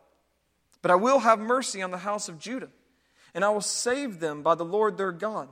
But 0.82 0.90
I 0.90 0.96
will 0.96 1.20
have 1.20 1.38
mercy 1.38 1.80
on 1.80 1.90
the 1.90 1.98
house 1.98 2.28
of 2.28 2.38
Judah, 2.38 2.70
and 3.34 3.44
I 3.44 3.48
will 3.48 3.60
save 3.60 4.20
them 4.20 4.42
by 4.42 4.56
the 4.56 4.64
Lord 4.64 4.98
their 4.98 5.12
God. 5.12 5.48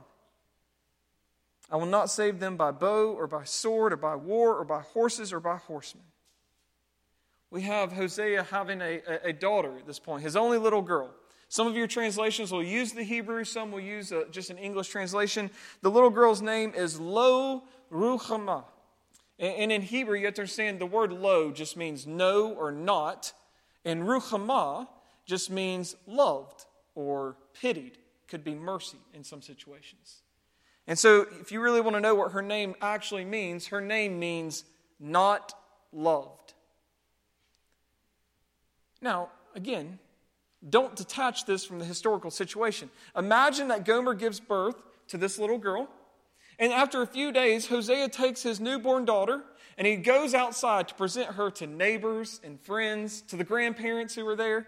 I 1.71 1.77
will 1.77 1.85
not 1.85 2.09
save 2.09 2.39
them 2.39 2.57
by 2.57 2.71
bow 2.71 3.13
or 3.13 3.27
by 3.27 3.45
sword 3.45 3.93
or 3.93 3.97
by 3.97 4.15
war 4.15 4.55
or 4.55 4.65
by 4.65 4.81
horses 4.81 5.31
or 5.31 5.39
by 5.39 5.55
horsemen. 5.55 6.03
We 7.49 7.61
have 7.61 7.93
Hosea 7.93 8.43
having 8.43 8.81
a, 8.81 9.01
a, 9.07 9.29
a 9.29 9.33
daughter 9.33 9.77
at 9.77 9.87
this 9.87 9.99
point, 9.99 10.23
his 10.23 10.35
only 10.35 10.57
little 10.57 10.81
girl. 10.81 11.13
Some 11.47 11.67
of 11.67 11.75
your 11.75 11.87
translations 11.87 12.51
will 12.51 12.63
use 12.63 12.93
the 12.93 13.03
Hebrew, 13.03 13.43
some 13.43 13.71
will 13.71 13.81
use 13.81 14.11
a, 14.11 14.25
just 14.31 14.49
an 14.49 14.57
English 14.57 14.89
translation. 14.89 15.49
The 15.81 15.91
little 15.91 16.09
girl's 16.09 16.41
name 16.41 16.73
is 16.75 16.99
Lo 16.99 17.63
Ruhamah. 17.91 18.63
And, 19.39 19.55
and 19.55 19.71
in 19.71 19.81
Hebrew, 19.81 20.17
you 20.17 20.25
have 20.25 20.33
to 20.35 20.41
understand 20.41 20.79
the 20.79 20.85
word 20.85 21.11
lo 21.11 21.51
just 21.51 21.75
means 21.75 22.07
no 22.07 22.53
or 22.53 22.71
not, 22.71 23.33
and 23.83 24.03
Ruhamah 24.03 24.87
just 25.25 25.49
means 25.49 25.95
loved 26.07 26.65
or 26.95 27.35
pitied. 27.53 27.97
Could 28.27 28.43
be 28.45 28.55
mercy 28.55 28.99
in 29.13 29.25
some 29.25 29.41
situations. 29.41 30.21
And 30.91 30.99
so, 30.99 31.25
if 31.39 31.53
you 31.53 31.61
really 31.61 31.79
want 31.79 31.95
to 31.95 32.01
know 32.01 32.15
what 32.15 32.33
her 32.33 32.41
name 32.41 32.75
actually 32.81 33.23
means, 33.23 33.67
her 33.67 33.79
name 33.79 34.19
means 34.19 34.65
not 34.99 35.53
loved. 35.93 36.53
Now, 39.01 39.29
again, 39.55 39.99
don't 40.69 40.93
detach 40.93 41.45
this 41.45 41.63
from 41.63 41.79
the 41.79 41.85
historical 41.85 42.29
situation. 42.29 42.89
Imagine 43.15 43.69
that 43.69 43.85
Gomer 43.85 44.13
gives 44.13 44.41
birth 44.41 44.75
to 45.07 45.17
this 45.17 45.39
little 45.39 45.57
girl, 45.57 45.87
and 46.59 46.73
after 46.73 47.01
a 47.01 47.07
few 47.07 47.31
days, 47.31 47.67
Hosea 47.67 48.09
takes 48.09 48.43
his 48.43 48.59
newborn 48.59 49.05
daughter 49.05 49.43
and 49.77 49.87
he 49.87 49.95
goes 49.95 50.33
outside 50.33 50.89
to 50.89 50.95
present 50.95 51.35
her 51.35 51.49
to 51.51 51.67
neighbors 51.67 52.41
and 52.43 52.59
friends, 52.59 53.21
to 53.29 53.37
the 53.37 53.45
grandparents 53.45 54.13
who 54.13 54.25
were 54.25 54.35
there. 54.35 54.67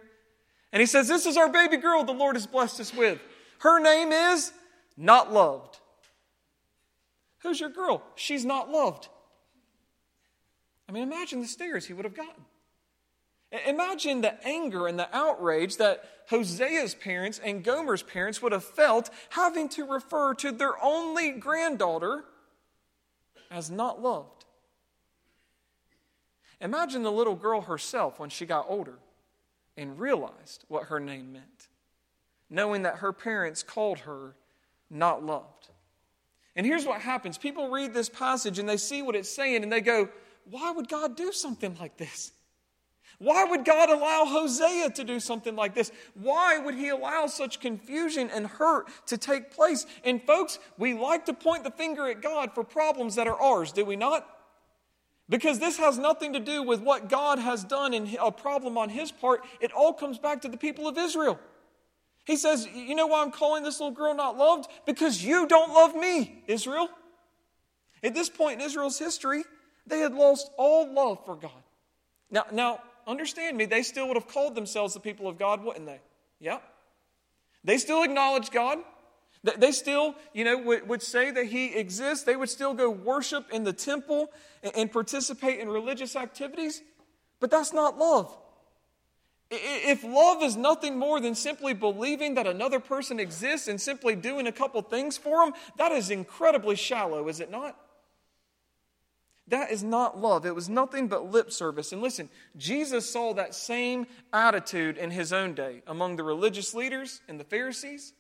And 0.72 0.80
he 0.80 0.86
says, 0.86 1.10
This 1.10 1.26
is 1.26 1.36
our 1.36 1.50
baby 1.50 1.76
girl 1.76 2.06
the 2.06 2.14
Lord 2.14 2.38
has 2.38 2.48
blessed 2.48 2.80
us 2.80 2.94
with. 2.94 3.20
Her 3.60 3.82
name 3.82 4.14
is 4.14 4.54
Not 4.96 5.34
Loved. 5.34 5.82
Who's 7.44 7.60
your 7.60 7.70
girl? 7.70 8.02
She's 8.16 8.46
not 8.46 8.72
loved. 8.72 9.10
I 10.88 10.92
mean, 10.92 11.04
imagine 11.04 11.42
the 11.42 11.48
stares 11.48 11.86
he 11.86 11.94
would 11.94 12.06
have 12.06 12.16
gotten. 12.16 12.46
Imagine 13.68 14.22
the 14.22 14.44
anger 14.48 14.88
and 14.88 14.98
the 14.98 15.16
outrage 15.16 15.78
that 15.78 16.04
Hosea's 16.32 16.96
parents 16.96 17.40
and 17.44 17.64
Gomer's 17.64 18.02
parents 18.02 18.42
would 18.42 18.52
have 18.52 18.64
felt 18.64 19.10
having 19.30 19.70
to 19.70 19.86
refer 19.86 20.34
to 20.36 20.52
their 20.52 20.82
only 20.84 21.32
granddaughter 21.32 22.24
as 23.52 23.70
not 23.70 24.02
loved. 24.02 24.46
Imagine 26.60 27.04
the 27.04 27.12
little 27.12 27.36
girl 27.36 27.62
herself 27.62 28.20
when 28.20 28.30
she 28.30 28.46
got 28.46 28.66
older 28.68 28.98
and 29.78 30.00
realized 30.00 30.64
what 30.68 30.86
her 30.86 31.00
name 31.00 31.34
meant, 31.34 31.68
knowing 32.50 32.84
that 32.84 32.98
her 32.98 33.14
parents 33.14 33.62
called 33.62 34.00
her 34.00 34.36
not 34.90 35.24
loved. 35.24 35.70
And 36.56 36.66
here's 36.66 36.86
what 36.86 37.02
happens 37.02 37.38
people 37.38 37.70
read 37.70 37.94
this 37.94 38.10
passage 38.10 38.60
and 38.60 38.68
they 38.68 38.78
see 38.78 39.02
what 39.02 39.16
it's 39.16 39.30
saying 39.30 39.64
and 39.64 39.72
they 39.72 39.82
go, 39.82 40.10
Why 40.50 40.72
would 40.72 40.88
God 40.88 41.16
do 41.16 41.32
something 41.32 41.76
like 41.80 41.98
this? 41.98 42.32
Why 43.20 43.46
would 43.46 43.64
God 43.64 43.90
allow 43.90 44.26
Hosea 44.26 44.90
to 44.92 45.04
do 45.04 45.20
something 45.20 45.56
like 45.56 45.74
this? 45.74 45.92
Why 46.14 46.58
would 46.58 46.76
he 46.76 46.90
allow 46.90 47.28
such 47.28 47.60
confusion 47.60 48.30
and 48.34 48.48
hurt 48.48 48.90
to 49.08 49.18
take 49.18 49.52
place? 49.52 49.86
And 50.04 50.22
folks, 50.22 50.60
we 50.78 50.94
like 50.94 51.26
to 51.28 51.34
point 51.34 51.64
the 51.64 51.72
finger 51.72 52.08
at 52.08 52.22
God 52.22 52.54
for 52.54 52.64
problems 52.64 53.16
that 53.16 53.28
are 53.28 53.40
ours, 53.40 53.72
do 53.72 53.86
we 53.86 53.96
not? 53.96 54.28
Because 55.30 55.60
this 55.60 55.78
has 55.78 55.98
nothing 55.98 56.34
to 56.34 56.40
do 56.40 56.64
with 56.64 56.82
what 56.82 57.08
God 57.08 57.40
has 57.40 57.64
done 57.64 57.94
and 57.94 58.14
a 58.22 58.32
problem 58.32 58.78
on 58.78 58.90
his 58.90 59.12
part. 59.12 59.42
It 59.62 59.72
all 59.72 59.94
comes 59.94 60.20
back 60.20 60.42
to 60.42 60.50
the 60.50 60.58
people 60.58 60.88
of 60.88 60.98
Israel. 60.98 61.40
He 62.26 62.38
says, 62.38 62.68
You 62.74 62.96
know 62.96 63.08
why 63.08 63.22
I'm 63.22 63.32
calling 63.32 63.64
this 63.64 63.80
little 63.80 63.96
girl 63.96 64.14
not 64.14 64.38
loved? 64.38 64.70
Because 64.86 65.24
you 65.24 65.48
don't 65.48 65.74
love 65.74 65.96
me, 65.96 66.44
Israel. 66.48 66.90
At 68.02 68.14
this 68.14 68.30
point 68.30 68.60
in 68.60 68.66
Israel's 68.66 69.00
history, 69.00 69.44
they 69.88 70.00
had 70.00 70.14
lost 70.14 70.50
all 70.58 70.92
love 70.94 71.26
for 71.26 71.36
God. 71.36 71.52
Now, 72.32 72.46
now 72.52 72.80
understand 73.08 73.58
me, 73.58 73.66
they 73.66 73.84
still 73.84 74.08
would 74.08 74.18
have 74.18 74.28
called 74.28 74.56
themselves 74.56 74.94
the 74.94 75.00
people 75.00 75.28
of 75.28 75.38
God, 75.38 75.64
wouldn't 75.64 75.86
they? 75.86 76.00
Yeah. 76.40 76.60
They 77.64 77.78
still 77.78 78.04
acknowledge 78.04 78.50
God. 78.52 78.80
They 79.58 79.74
still, 79.74 80.16
you 80.34 80.46
know, 80.46 80.58
would, 80.58 81.02
say 81.02 81.30
that 81.32 81.48
He 81.48 81.76
exists. 81.76 82.24
They 82.24 82.38
would 82.38 82.50
still 82.50 82.74
go 82.74 82.90
worship 82.90 83.52
in 83.52 83.66
the 83.66 83.74
temple 83.74 84.30
and 84.76 84.90
participate 84.90 85.60
in 85.60 85.68
religious 85.68 86.16
activities. 86.16 86.82
But 87.42 87.52
that's 87.52 87.74
not 87.74 87.98
love. 87.98 88.38
If 89.56 90.04
love 90.04 90.42
is 90.42 90.58
nothing 90.58 90.98
more 90.98 91.20
than 91.20 91.36
simply 91.36 91.74
believing 91.74 92.36
that 92.36 92.48
another 92.48 92.80
person 92.80 93.20
exists 93.20 93.68
and 93.68 93.80
simply 93.80 94.16
doing 94.16 94.48
a 94.48 94.52
couple 94.52 94.82
things 94.82 95.18
for 95.18 95.46
them, 95.46 95.54
that 95.78 95.92
is 95.92 96.10
incredibly 96.10 96.76
shallow, 96.76 97.28
is 97.28 97.40
it 97.40 97.52
not? 97.52 97.78
That 99.50 99.72
is 99.72 99.84
not 99.84 100.20
love. 100.20 100.46
It 100.46 100.56
was 100.56 100.70
nothing 100.70 101.08
but 101.08 101.30
lip 101.30 101.52
service. 101.52 101.92
And 101.92 102.02
listen, 102.02 102.30
Jesus 102.58 103.10
saw 103.10 103.34
that 103.34 103.54
same 103.54 104.08
attitude 104.32 104.98
in 104.98 105.12
his 105.12 105.34
own 105.34 105.54
day 105.54 105.84
among 105.86 106.16
the 106.16 106.24
religious 106.24 106.74
leaders 106.74 107.22
and 107.28 107.40
the 107.40 107.44
Pharisees. 107.44 108.14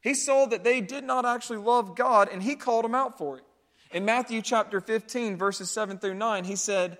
He 0.00 0.14
saw 0.14 0.46
that 0.46 0.64
they 0.64 0.80
did 0.80 1.04
not 1.04 1.24
actually 1.24 1.58
love 1.58 1.96
God, 1.96 2.28
and 2.30 2.42
he 2.42 2.56
called 2.56 2.84
them 2.84 2.94
out 2.94 3.16
for 3.16 3.38
it. 3.38 3.44
In 3.92 4.04
Matthew 4.04 4.42
chapter 4.42 4.80
15, 4.80 5.36
verses 5.36 5.70
7 5.70 5.98
through 5.98 6.14
9, 6.14 6.44
he 6.44 6.56
said, 6.56 6.98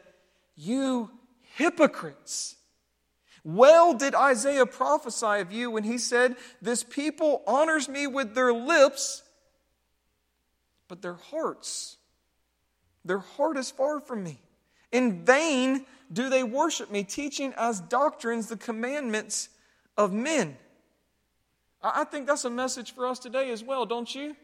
You 0.55 1.11
hypocrites! 1.57 2.56
Well 3.47 3.95
did 3.95 4.15
Isaiah 4.15 4.67
prophesy 4.67 5.41
of 5.41 5.53
you 5.53 5.71
when 5.71 5.85
he 5.85 5.99
said, 5.99 6.37
This 6.61 6.83
people 6.83 7.43
honors 7.47 7.89
me 7.89 8.07
with 8.07 8.35
their 8.35 8.53
lips, 8.53 9.23
but 10.89 11.01
their 11.01 11.15
hearts 11.15 11.97
their 13.07 13.21
heart 13.21 13.57
is 13.57 13.71
far 13.71 14.01
from 14.01 14.25
me. 14.25 14.41
In 14.93 15.25
vain 15.25 15.87
do 16.13 16.29
they 16.29 16.43
worship 16.43 16.91
me, 16.91 17.05
teaching 17.05 17.55
as 17.57 17.81
doctrines 17.81 18.49
the 18.49 18.57
commandments 18.57 19.49
of 19.97 20.13
men. 20.13 20.57
I 21.83 22.05
think 22.05 22.27
that's 22.27 22.45
a 22.45 22.51
message 22.51 22.95
for 22.95 23.07
us 23.07 23.19
today 23.19 23.51
as 23.51 23.63
well, 23.63 23.87
don't 23.87 24.13
you? 24.13 24.35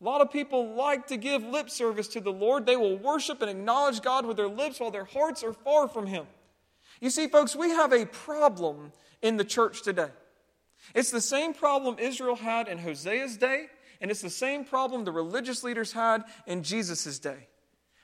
A 0.00 0.04
lot 0.04 0.20
of 0.20 0.32
people 0.32 0.74
like 0.74 1.06
to 1.08 1.16
give 1.16 1.44
lip 1.44 1.70
service 1.70 2.08
to 2.08 2.20
the 2.20 2.32
Lord. 2.32 2.66
They 2.66 2.76
will 2.76 2.96
worship 2.96 3.40
and 3.40 3.50
acknowledge 3.50 4.02
God 4.02 4.26
with 4.26 4.36
their 4.36 4.48
lips 4.48 4.80
while 4.80 4.90
their 4.90 5.04
hearts 5.04 5.44
are 5.44 5.52
far 5.52 5.86
from 5.86 6.06
Him. 6.06 6.26
You 7.02 7.10
see, 7.10 7.26
folks, 7.26 7.56
we 7.56 7.70
have 7.70 7.92
a 7.92 8.06
problem 8.06 8.92
in 9.22 9.36
the 9.36 9.44
church 9.44 9.82
today. 9.82 10.10
It's 10.94 11.10
the 11.10 11.20
same 11.20 11.52
problem 11.52 11.98
Israel 11.98 12.36
had 12.36 12.68
in 12.68 12.78
Hosea's 12.78 13.36
day, 13.36 13.66
and 14.00 14.08
it's 14.08 14.22
the 14.22 14.30
same 14.30 14.64
problem 14.64 15.04
the 15.04 15.10
religious 15.10 15.64
leaders 15.64 15.92
had 15.92 16.22
in 16.46 16.62
Jesus' 16.62 17.18
day. 17.18 17.48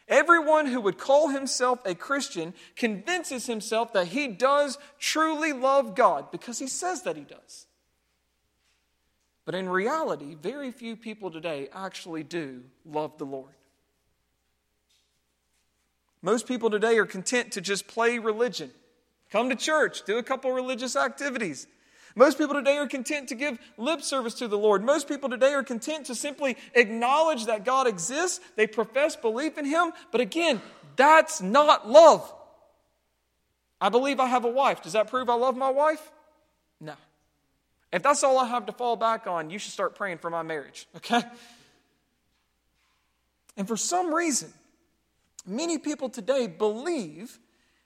Everyone 0.08 0.66
who 0.66 0.80
would 0.80 0.98
call 0.98 1.28
himself 1.28 1.78
a 1.84 1.94
Christian 1.94 2.54
convinces 2.74 3.46
himself 3.46 3.92
that 3.92 4.08
he 4.08 4.26
does 4.26 4.78
truly 4.98 5.52
love 5.52 5.94
God 5.94 6.32
because 6.32 6.58
he 6.58 6.66
says 6.66 7.02
that 7.02 7.14
he 7.14 7.22
does. 7.22 7.66
But 9.44 9.54
in 9.54 9.68
reality, 9.68 10.34
very 10.34 10.72
few 10.72 10.96
people 10.96 11.30
today 11.30 11.68
actually 11.72 12.24
do 12.24 12.64
love 12.84 13.16
the 13.16 13.26
Lord. 13.26 13.54
Most 16.20 16.48
people 16.48 16.68
today 16.68 16.98
are 16.98 17.06
content 17.06 17.52
to 17.52 17.60
just 17.60 17.86
play 17.86 18.18
religion, 18.18 18.72
come 19.30 19.50
to 19.50 19.56
church, 19.56 20.04
do 20.04 20.18
a 20.18 20.22
couple 20.22 20.52
religious 20.52 20.96
activities, 20.96 21.66
most 22.18 22.36
people 22.36 22.54
today 22.54 22.76
are 22.78 22.88
content 22.88 23.28
to 23.28 23.36
give 23.36 23.60
lip 23.76 24.02
service 24.02 24.34
to 24.34 24.48
the 24.48 24.58
Lord. 24.58 24.82
Most 24.82 25.08
people 25.08 25.28
today 25.28 25.54
are 25.54 25.62
content 25.62 26.06
to 26.06 26.16
simply 26.16 26.56
acknowledge 26.74 27.46
that 27.46 27.64
God 27.64 27.86
exists. 27.86 28.40
They 28.56 28.66
profess 28.66 29.14
belief 29.14 29.56
in 29.56 29.64
Him. 29.64 29.92
But 30.10 30.20
again, 30.20 30.60
that's 30.96 31.40
not 31.40 31.88
love. 31.88 32.34
I 33.80 33.88
believe 33.88 34.18
I 34.18 34.26
have 34.26 34.44
a 34.44 34.50
wife. 34.50 34.82
Does 34.82 34.94
that 34.94 35.06
prove 35.06 35.30
I 35.30 35.34
love 35.34 35.56
my 35.56 35.70
wife? 35.70 36.10
No. 36.80 36.94
If 37.92 38.02
that's 38.02 38.24
all 38.24 38.36
I 38.36 38.48
have 38.48 38.66
to 38.66 38.72
fall 38.72 38.96
back 38.96 39.28
on, 39.28 39.50
you 39.50 39.60
should 39.60 39.72
start 39.72 39.94
praying 39.94 40.18
for 40.18 40.28
my 40.28 40.42
marriage, 40.42 40.88
okay? 40.96 41.22
And 43.56 43.68
for 43.68 43.76
some 43.76 44.12
reason, 44.12 44.52
many 45.46 45.78
people 45.78 46.08
today 46.08 46.48
believe 46.48 47.38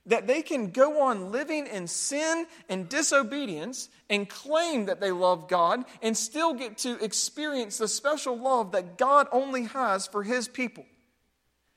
that 0.06 0.26
they 0.26 0.42
can 0.42 0.71
go 0.71 1.02
on 1.02 1.30
living 1.30 1.66
in 1.66 1.87
sin 1.87 2.47
and 2.68 2.88
disobedience 2.88 3.88
and 4.11 4.28
claim 4.28 4.87
that 4.87 5.00
they 5.00 5.12
love 5.12 5.49
God 5.49 5.85
and 6.02 6.16
still 6.16 6.54
get 6.54 6.78
to 6.78 7.02
experience 7.02 7.78
the 7.78 7.88
special 7.88 8.37
love 8.37 8.73
that 8.73 8.99
God 8.99 9.28
only 9.30 9.64
has 9.64 10.06
for 10.06 10.23
His 10.23 10.49
people. 10.49 10.85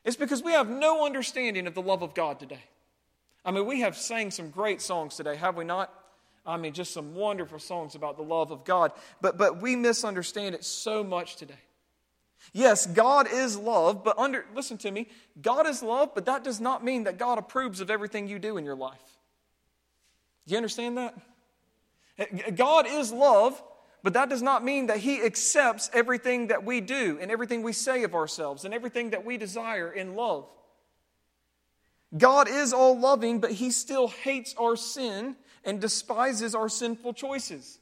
It's 0.04 0.16
because 0.16 0.44
we 0.44 0.54
have 0.54 0.70
no 0.70 1.06
understanding 1.06 1.68
of 1.68 1.76
the 1.76 1.82
love 1.82 2.02
of 2.02 2.14
God 2.14 2.40
today. 2.40 2.64
I 3.44 3.52
mean, 3.52 3.66
we 3.68 3.82
have 3.82 3.96
sang 3.96 4.32
some 4.32 4.50
great 4.50 4.82
songs 4.82 5.16
today, 5.16 5.36
have 5.36 5.56
we 5.56 5.66
not? 5.66 5.94
I 6.46 6.58
mean, 6.58 6.74
just 6.74 6.94
some 6.94 7.16
wonderful 7.16 7.60
songs 7.60 7.96
about 7.96 8.18
the 8.18 8.24
love 8.24 8.52
of 8.52 8.66
God. 8.66 8.92
But, 9.20 9.38
but 9.38 9.62
we 9.62 9.76
misunderstand 9.76 10.54
it 10.54 10.64
so 10.64 11.04
much 11.04 11.38
today. 11.38 11.56
Yes, 12.54 12.86
God 12.86 13.28
is 13.32 13.58
love, 13.58 14.04
but 14.04 14.18
under, 14.18 14.46
listen 14.56 14.78
to 14.80 14.92
me, 14.92 15.08
God 15.42 15.68
is 15.68 15.84
love, 15.84 16.12
but 16.14 16.26
that 16.26 16.44
does 16.44 16.62
not 16.62 16.84
mean 16.84 17.04
that 17.06 17.18
God 17.18 17.38
approves 17.38 17.82
of 17.82 17.90
everything 17.90 18.28
you 18.28 18.40
do 18.40 18.58
in 18.58 18.66
your 18.66 18.76
life. 18.76 19.20
Do 20.48 20.52
you 20.54 20.58
understand 20.58 20.98
that? 20.98 21.16
God 22.56 22.86
is 22.88 23.12
love, 23.12 23.62
but 24.04 24.14
that 24.14 24.30
does 24.30 24.42
not 24.42 24.64
mean 24.64 24.88
that 24.88 24.98
He 24.98 25.22
accepts 25.22 25.90
everything 25.94 26.48
that 26.48 26.64
we 26.64 26.80
do 26.80 27.18
and 27.20 27.32
everything 27.32 27.64
we 27.64 27.74
say 27.74 28.04
of 28.04 28.16
ourselves 28.16 28.64
and 28.64 28.74
everything 28.74 29.10
that 29.10 29.26
we 29.26 29.38
desire 29.38 29.92
in 29.92 30.16
love. 30.16 30.48
God 32.16 32.48
is 32.48 32.72
all 32.72 32.98
loving, 32.98 33.40
but 33.40 33.52
He 33.52 33.72
still 33.72 34.08
hates 34.08 34.56
our 34.60 34.76
sin 34.76 35.36
and 35.66 35.82
despises 35.82 36.56
our 36.56 36.70
sinful 36.70 37.14
choices. 37.14 37.80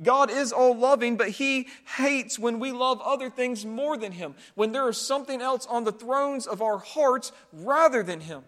God 0.00 0.30
is 0.30 0.52
all 0.52 0.76
loving, 0.76 1.16
but 1.16 1.30
He 1.30 1.68
hates 1.96 2.38
when 2.38 2.60
we 2.60 2.72
love 2.72 3.00
other 3.02 3.28
things 3.28 3.66
more 3.66 3.96
than 3.96 4.12
Him, 4.12 4.34
when 4.54 4.72
there 4.72 4.88
is 4.88 4.96
something 4.96 5.42
else 5.42 5.66
on 5.66 5.84
the 5.84 5.92
thrones 5.92 6.46
of 6.46 6.62
our 6.62 6.78
hearts 6.78 7.32
rather 7.52 8.02
than 8.02 8.20
Him. 8.20 8.42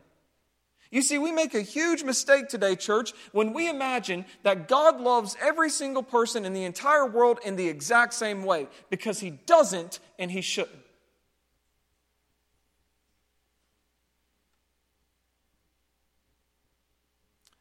You 0.91 1.03
see, 1.03 1.19
we 1.19 1.33
make 1.33 1.55
a 1.55 1.61
huge 1.61 2.05
mistake 2.05 2.49
today, 2.49 2.77
church, 2.77 3.13
when 3.33 3.53
we 3.53 3.69
imagine 3.69 4.25
that 4.45 4.69
God 4.69 5.01
loves 5.01 5.37
every 5.43 5.69
single 5.69 6.05
person 6.05 6.45
in 6.45 6.53
the 6.53 6.65
entire 6.65 7.05
world 7.05 7.41
in 7.45 7.57
the 7.57 7.69
exact 7.69 8.15
same 8.15 8.45
way, 8.45 8.69
because 8.91 9.19
He 9.19 9.31
doesn't 9.31 9.99
and 10.19 10.31
He 10.31 10.41
shouldn't. 10.41 10.79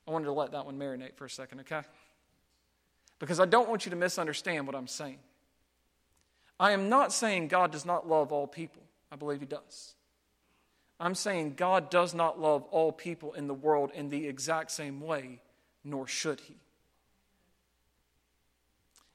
I 0.07 0.11
wanted 0.11 0.25
to 0.25 0.33
let 0.33 0.51
that 0.51 0.65
one 0.65 0.77
marinate 0.77 1.15
for 1.15 1.25
a 1.25 1.29
second, 1.29 1.61
okay? 1.61 1.81
Because 3.19 3.39
I 3.39 3.45
don't 3.45 3.69
want 3.69 3.85
you 3.85 3.89
to 3.91 3.95
misunderstand 3.95 4.67
what 4.67 4.75
I'm 4.75 4.87
saying. 4.87 5.19
I 6.59 6.71
am 6.71 6.89
not 6.89 7.11
saying 7.11 7.47
God 7.47 7.71
does 7.71 7.85
not 7.85 8.07
love 8.07 8.31
all 8.31 8.47
people. 8.47 8.81
I 9.11 9.15
believe 9.15 9.39
He 9.39 9.45
does. 9.45 9.95
I'm 10.99 11.15
saying 11.15 11.55
God 11.55 11.89
does 11.89 12.13
not 12.13 12.39
love 12.39 12.63
all 12.71 12.91
people 12.91 13.33
in 13.33 13.47
the 13.47 13.53
world 13.53 13.91
in 13.93 14.09
the 14.09 14.27
exact 14.27 14.71
same 14.71 15.01
way, 15.01 15.41
nor 15.83 16.07
should 16.07 16.39
He. 16.41 16.55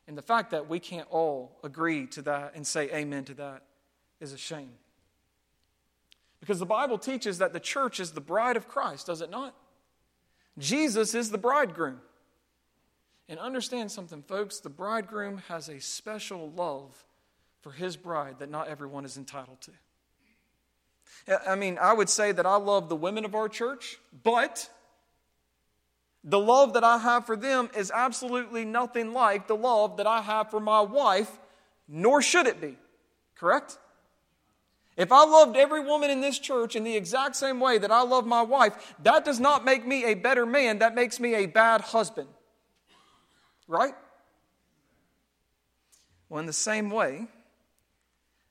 And 0.07 0.17
the 0.17 0.23
fact 0.23 0.51
that 0.51 0.69
we 0.69 0.81
can't 0.81 1.07
all 1.11 1.59
agree 1.63 2.07
to 2.09 2.23
that 2.23 2.53
and 2.55 2.67
say 2.67 2.91
amen 2.91 3.25
to 3.27 3.35
that 3.35 3.63
is 4.21 4.33
a 4.33 4.39
shame. 4.39 4.73
Because 6.41 6.59
the 6.59 6.67
Bible 6.67 6.99
teaches 6.99 7.39
that 7.39 7.53
the 7.53 7.61
church 7.61 8.01
is 8.01 8.13
the 8.13 8.21
bride 8.21 8.57
of 8.57 8.69
Christ, 8.69 9.07
does 9.07 9.21
it 9.21 9.31
not? 9.31 9.55
Jesus 10.59 11.15
is 11.15 11.31
the 11.31 11.39
bridegroom. 11.39 12.01
And 13.29 13.39
understand 13.39 13.91
something, 13.91 14.23
folks 14.23 14.61
the 14.61 14.71
bridegroom 14.71 15.43
has 15.49 15.69
a 15.69 15.81
special 15.81 16.51
love 16.51 17.05
for 17.61 17.73
his 17.73 17.97
bride 17.97 18.39
that 18.39 18.51
not 18.51 18.69
everyone 18.69 19.05
is 19.05 19.17
entitled 19.17 19.61
to. 19.63 19.73
I 21.47 21.55
mean, 21.57 21.79
I 21.81 21.93
would 21.93 22.09
say 22.09 22.33
that 22.33 22.47
I 22.47 22.57
love 22.57 22.89
the 22.89 22.97
women 22.97 23.25
of 23.25 23.35
our 23.35 23.49
church, 23.49 23.99
but 24.23 24.71
the 26.25 26.39
love 26.39 26.73
that 26.75 26.85
I 26.85 26.99
have 26.99 27.27
for 27.27 27.37
them 27.37 27.69
is 27.77 27.91
absolutely 27.91 28.65
nothing 28.65 29.13
like 29.13 29.47
the 29.47 29.57
love 29.57 29.99
that 29.99 30.07
I 30.07 30.23
have 30.23 30.51
for 30.51 30.61
my 30.61 30.81
wife, 30.81 31.31
nor 31.87 32.23
should 32.23 32.47
it 32.47 32.61
be. 32.61 32.77
Correct? 33.35 33.79
If 34.97 35.13
I 35.13 35.25
loved 35.25 35.57
every 35.57 35.81
woman 35.81 36.11
in 36.11 36.21
this 36.21 36.39
church 36.39 36.75
in 36.75 36.83
the 36.83 36.97
exact 36.97 37.37
same 37.37 37.61
way 37.61 37.79
that 37.79 37.93
I 37.93 38.03
love 38.03 38.27
my 38.27 38.43
wife, 38.43 38.95
that 39.03 39.25
does 39.25 39.39
not 39.39 39.65
make 39.65 39.87
me 39.87 40.05
a 40.05 40.15
better 40.15 40.45
man. 40.45 40.81
That 40.81 40.95
makes 40.95 41.21
me 41.21 41.35
a 41.35 41.47
bad 41.47 41.83
husband. 41.83 42.29
Right? 43.69 43.95
Well, 46.29 46.41
in 46.41 46.47
the 46.47 46.53
same 46.53 46.91
way, 46.91 47.29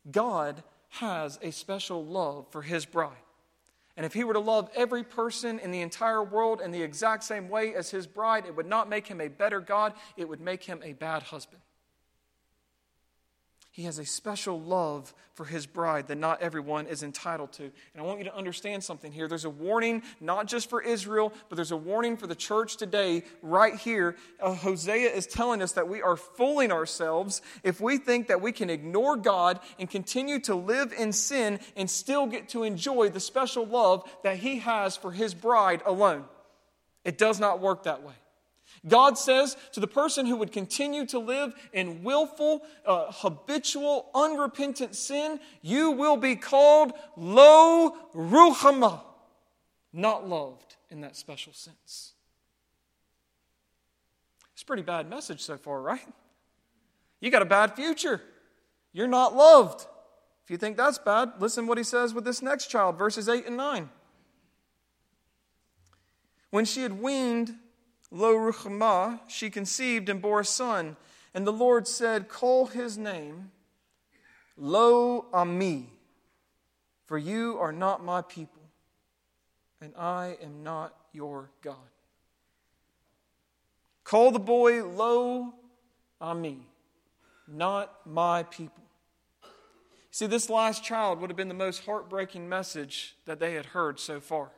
God 0.10 0.64
has 0.90 1.38
a 1.42 1.52
special 1.52 2.06
love 2.06 2.48
for 2.52 2.62
his 2.62 2.86
bride. 2.86 3.18
And 3.98 4.06
if 4.06 4.14
he 4.14 4.24
were 4.24 4.34
to 4.34 4.40
love 4.40 4.70
every 4.76 5.04
person 5.04 5.60
in 5.60 5.72
the 5.72 5.82
entire 5.82 6.24
world 6.24 6.62
in 6.62 6.72
the 6.72 6.84
exact 6.84 7.24
same 7.24 7.50
way 7.50 7.74
as 7.74 7.90
his 7.90 8.06
bride, 8.06 8.46
it 8.46 8.56
would 8.56 8.68
not 8.68 8.88
make 8.88 9.08
him 9.08 9.20
a 9.20 9.28
better 9.28 9.60
God, 9.60 9.94
it 10.16 10.30
would 10.30 10.40
make 10.40 10.64
him 10.64 10.80
a 10.84 10.94
bad 10.94 11.24
husband. 11.24 11.62
He 13.78 13.84
has 13.84 14.00
a 14.00 14.06
special 14.06 14.60
love 14.60 15.14
for 15.36 15.46
his 15.46 15.68
bride 15.68 16.08
that 16.08 16.18
not 16.18 16.42
everyone 16.42 16.88
is 16.88 17.04
entitled 17.04 17.52
to. 17.54 17.62
And 17.66 17.72
I 18.00 18.02
want 18.02 18.18
you 18.18 18.26
to 18.26 18.36
understand 18.36 18.84
something 18.84 19.12
here. 19.12 19.28
There's 19.28 19.46
a 19.46 19.52
warning, 19.52 20.02
not 20.20 20.48
just 20.48 20.68
for 20.68 20.82
Israel, 20.82 21.32
but 21.48 21.58
there's 21.58 21.70
a 21.70 21.78
warning 21.78 22.18
for 22.18 22.26
the 22.26 22.34
church 22.34 22.78
today, 22.78 23.22
right 23.44 23.76
here. 23.76 24.16
Uh, 24.42 24.56
Hosea 24.56 25.12
is 25.12 25.28
telling 25.28 25.62
us 25.62 25.74
that 25.74 25.88
we 25.88 26.02
are 26.02 26.16
fooling 26.16 26.72
ourselves 26.72 27.44
if 27.62 27.80
we 27.80 28.00
think 28.00 28.30
that 28.30 28.42
we 28.42 28.52
can 28.52 28.72
ignore 28.72 29.16
God 29.16 29.60
and 29.78 29.88
continue 29.88 30.40
to 30.40 30.56
live 30.56 30.92
in 30.92 31.14
sin 31.14 31.60
and 31.76 31.88
still 31.88 32.26
get 32.26 32.50
to 32.50 32.64
enjoy 32.64 33.10
the 33.10 33.20
special 33.20 33.64
love 33.64 34.12
that 34.24 34.38
he 34.38 34.58
has 34.58 34.98
for 34.98 35.12
his 35.12 35.36
bride 35.36 35.84
alone. 35.86 36.26
It 37.06 37.20
does 37.20 37.40
not 37.40 37.60
work 37.60 37.84
that 37.84 38.02
way. 38.02 38.16
God 38.86 39.18
says 39.18 39.56
to 39.72 39.80
the 39.80 39.88
person 39.88 40.26
who 40.26 40.36
would 40.36 40.52
continue 40.52 41.06
to 41.08 41.20
live 41.20 41.54
in 41.74 42.04
willful, 42.04 42.62
uh, 42.86 43.06
habitual, 43.10 44.10
unrepentant 44.14 44.96
sin, 44.96 45.40
you 45.62 45.92
will 45.92 46.18
be 46.18 46.36
called 46.36 46.92
lo 47.16 47.96
ruchama, 48.14 49.02
not 49.94 50.28
loved 50.28 50.76
in 50.90 51.02
that 51.02 51.16
special 51.16 51.54
sense. 51.54 52.14
It's 54.54 54.64
a 54.64 54.66
pretty 54.66 54.84
bad 54.84 55.10
message 55.10 55.42
so 55.42 55.58
far, 55.58 55.82
right? 55.82 56.08
You 57.20 57.32
got 57.32 57.42
a 57.42 57.46
bad 57.46 57.76
future. 57.76 58.22
You're 58.94 59.08
not 59.08 59.36
loved. 59.36 59.86
If 60.44 60.52
you 60.52 60.58
think 60.58 60.78
that's 60.78 60.98
bad, 60.98 61.34
listen 61.40 61.68
what 61.68 61.78
he 61.78 61.84
says 61.84 62.14
with 62.14 62.24
this 62.24 62.42
next 62.42 62.68
child, 62.68 62.98
verses 62.98 63.28
8 63.28 63.46
and 63.48 63.58
9. 63.58 63.90
When 66.52 66.66
she 66.66 66.84
had 66.84 67.02
weaned 67.02 67.56
Lo 68.12 68.34
Ruchama, 68.36 69.20
she 69.28 69.50
conceived 69.50 70.10
and 70.10 70.22
bore 70.22 70.42
a 70.42 70.46
son. 70.46 70.96
And 71.34 71.46
the 71.46 71.52
Lord 71.52 71.88
said, 71.88 72.30
Call 72.30 72.68
his 72.68 72.98
name 72.98 73.52
Lo 74.58 75.26
Ami, 75.34 75.90
for 77.06 77.18
you 77.18 77.58
are 77.60 77.72
not 77.72 78.04
my 78.04 78.22
people, 78.22 78.64
and 79.82 79.94
I 79.98 80.38
am 80.42 80.64
not 80.64 80.96
your 81.14 81.52
God. 81.62 81.76
Call 84.04 84.32
the 84.32 84.40
boy 84.40 84.84
Lo 84.86 85.54
Ami, 86.20 86.60
not 87.48 87.94
my 88.06 88.44
people. 88.44 88.84
See, 90.10 90.26
this 90.26 90.50
last 90.50 90.84
child 90.84 91.20
would 91.20 91.30
have 91.30 91.38
been 91.38 91.50
the 91.50 91.54
most 91.54 91.86
heartbreaking 91.86 92.50
message 92.50 93.16
that 93.26 93.40
they 93.40 93.54
had 93.54 93.68
heard 93.68 94.00
so 94.00 94.20
far. 94.20 94.50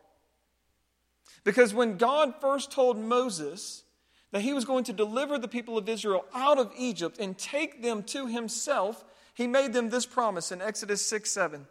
Because 1.43 1.73
when 1.73 1.97
God 1.97 2.35
first 2.39 2.71
told 2.71 2.97
Moses 2.97 3.83
that 4.31 4.41
he 4.41 4.53
was 4.53 4.65
going 4.65 4.83
to 4.85 4.93
deliver 4.93 5.37
the 5.37 5.47
people 5.47 5.77
of 5.77 5.89
Israel 5.89 6.25
out 6.33 6.59
of 6.59 6.71
Egypt 6.77 7.17
and 7.19 7.37
take 7.37 7.81
them 7.81 8.03
to 8.03 8.27
himself, 8.27 9.03
he 9.33 9.47
made 9.47 9.73
them 9.73 9.89
this 9.89 10.05
promise 10.05 10.51
in 10.51 10.61
Exodus 10.61 11.05
6 11.05 11.29
7. 11.31 11.67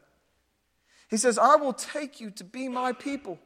He 1.11 1.17
says, 1.17 1.39
I 1.39 1.57
will 1.57 1.73
take 1.73 2.21
you 2.21 2.31
to 2.33 2.45
be 2.45 2.69
my 2.69 2.93
people, 2.93 3.39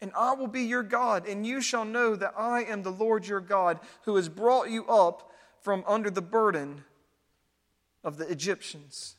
and 0.00 0.10
I 0.16 0.34
will 0.34 0.48
be 0.48 0.62
your 0.62 0.82
God, 0.82 1.28
and 1.28 1.46
you 1.46 1.60
shall 1.60 1.84
know 1.84 2.16
that 2.16 2.34
I 2.36 2.64
am 2.64 2.82
the 2.82 2.90
Lord 2.90 3.26
your 3.26 3.40
God, 3.40 3.78
who 4.02 4.16
has 4.16 4.28
brought 4.28 4.70
you 4.70 4.86
up 4.86 5.30
from 5.60 5.84
under 5.86 6.10
the 6.10 6.22
burden 6.22 6.84
of 8.02 8.16
the 8.16 8.28
Egyptians. 8.28 9.16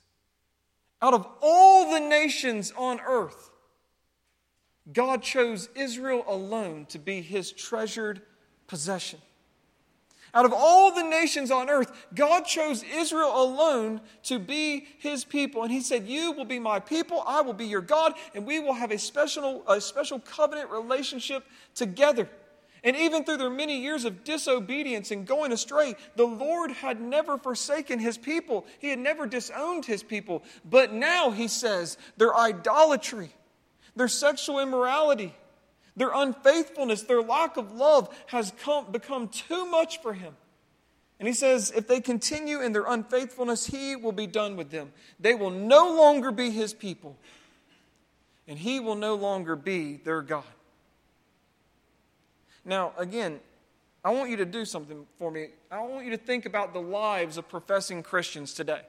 Out 1.02 1.14
of 1.14 1.28
all 1.42 1.92
the 1.92 2.00
nations 2.00 2.74
on 2.78 3.00
earth, 3.06 3.50
God 4.91 5.22
chose 5.22 5.70
Israel 5.76 6.24
alone 6.28 6.86
to 6.88 7.00
be 7.00 7.22
his 7.22 7.52
treasured 7.52 8.22
possession. 8.67 9.20
Out 10.34 10.46
of 10.46 10.54
all 10.54 10.94
the 10.96 11.04
nations 11.04 11.52
on 11.52 11.70
earth, 11.70 11.91
God 12.15 12.46
chose 12.46 12.84
Israel 12.84 13.34
alone 13.36 14.00
to 14.24 14.39
be 14.39 14.88
his 15.00 15.26
people. 15.26 15.63
And 15.63 15.72
he 15.72 15.82
said, 15.82 16.08
You 16.08 16.32
will 16.32 16.46
be 16.46 16.60
my 16.60 16.80
people, 16.80 17.24
I 17.28 17.41
will 17.41 17.54
be 17.54 17.65
your 17.65 17.82
God, 17.82 18.13
and 18.34 18.46
we 18.46 18.60
will 18.60 18.74
have 18.74 18.91
a 18.91 18.98
special, 18.98 19.63
a 19.67 19.82
special 19.82 20.20
covenant 20.20 20.70
relationship 20.70 21.44
together. 21.76 22.30
And 22.84 22.96
even 22.96 23.24
through 23.24 23.38
their 23.38 23.50
many 23.50 23.82
years 23.82 24.06
of 24.06 24.24
disobedience 24.24 25.12
and 25.12 25.28
going 25.28 25.52
astray, 25.52 25.96
the 26.15 26.26
Lord 26.26 26.72
had 26.72 27.00
never 27.00 27.38
forsaken 27.38 28.00
his 28.00 28.17
people. 28.17 28.65
He 28.80 28.89
had 28.89 28.98
never 28.98 29.28
disowned 29.28 29.86
his 29.86 30.02
people. 30.02 30.44
But 30.67 30.91
now, 30.91 31.30
he 31.30 31.48
says, 31.48 31.98
their 32.17 32.36
idolatry, 32.36 33.36
their 33.95 34.08
sexual 34.08 34.60
immorality, 34.60 35.36
their 35.95 36.12
unfaithfulness, 36.13 37.04
their 37.04 37.21
lack 37.21 37.58
of 37.58 37.73
love 37.73 38.10
has 38.27 38.54
come, 38.63 38.91
become 38.91 39.27
too 39.27 39.65
much 39.65 40.01
for 40.01 40.13
him. 40.13 40.36
And 41.19 41.27
he 41.27 41.34
says, 41.34 41.71
if 41.75 41.88
they 41.88 42.01
continue 42.01 42.62
in 42.62 42.71
their 42.71 42.86
unfaithfulness, 42.88 43.67
he 43.67 43.95
will 43.95 44.12
be 44.12 44.25
done 44.25 44.56
with 44.56 44.71
them. 44.71 44.91
They 45.19 45.36
will 45.36 45.51
no 45.51 45.95
longer 45.95 46.32
be 46.32 46.49
his 46.49 46.73
people. 46.73 47.17
and 48.47 48.60
he 48.60 48.80
will 48.80 48.95
no 48.95 49.15
longer 49.15 49.56
be 49.56 49.95
their 50.04 50.21
God. 50.21 50.43
Now, 52.65 52.91
again, 52.97 53.39
I 54.04 54.12
want 54.12 54.30
you 54.30 54.38
to 54.38 54.45
do 54.45 54.65
something 54.65 55.06
for 55.17 55.32
me. 55.32 55.47
I 55.71 55.80
want 55.82 56.06
you 56.06 56.12
to 56.12 56.17
think 56.17 56.45
about 56.45 56.73
the 56.73 56.82
lives 56.82 57.38
of 57.38 57.47
professing 57.47 58.04
Christians 58.04 58.54
today. 58.54 58.82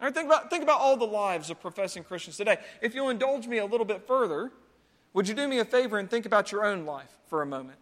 All 0.00 0.06
right, 0.06 0.14
think 0.14 0.26
about, 0.26 0.48
think 0.48 0.62
about 0.62 0.80
all 0.80 0.96
the 0.96 1.06
lives 1.06 1.50
of 1.50 1.60
professing 1.60 2.04
Christians 2.04 2.36
today. 2.36 2.58
If 2.80 2.94
you'll 2.94 3.10
indulge 3.10 3.48
me 3.48 3.58
a 3.58 3.66
little 3.66 3.86
bit 3.86 4.06
further, 4.06 4.52
would 5.12 5.26
you 5.26 5.34
do 5.34 5.48
me 5.48 5.58
a 5.58 5.64
favor 5.64 5.98
and 5.98 6.08
think 6.08 6.24
about 6.24 6.52
your 6.52 6.64
own 6.64 6.84
life 6.84 7.10
for 7.26 7.42
a 7.42 7.46
moment? 7.46 7.78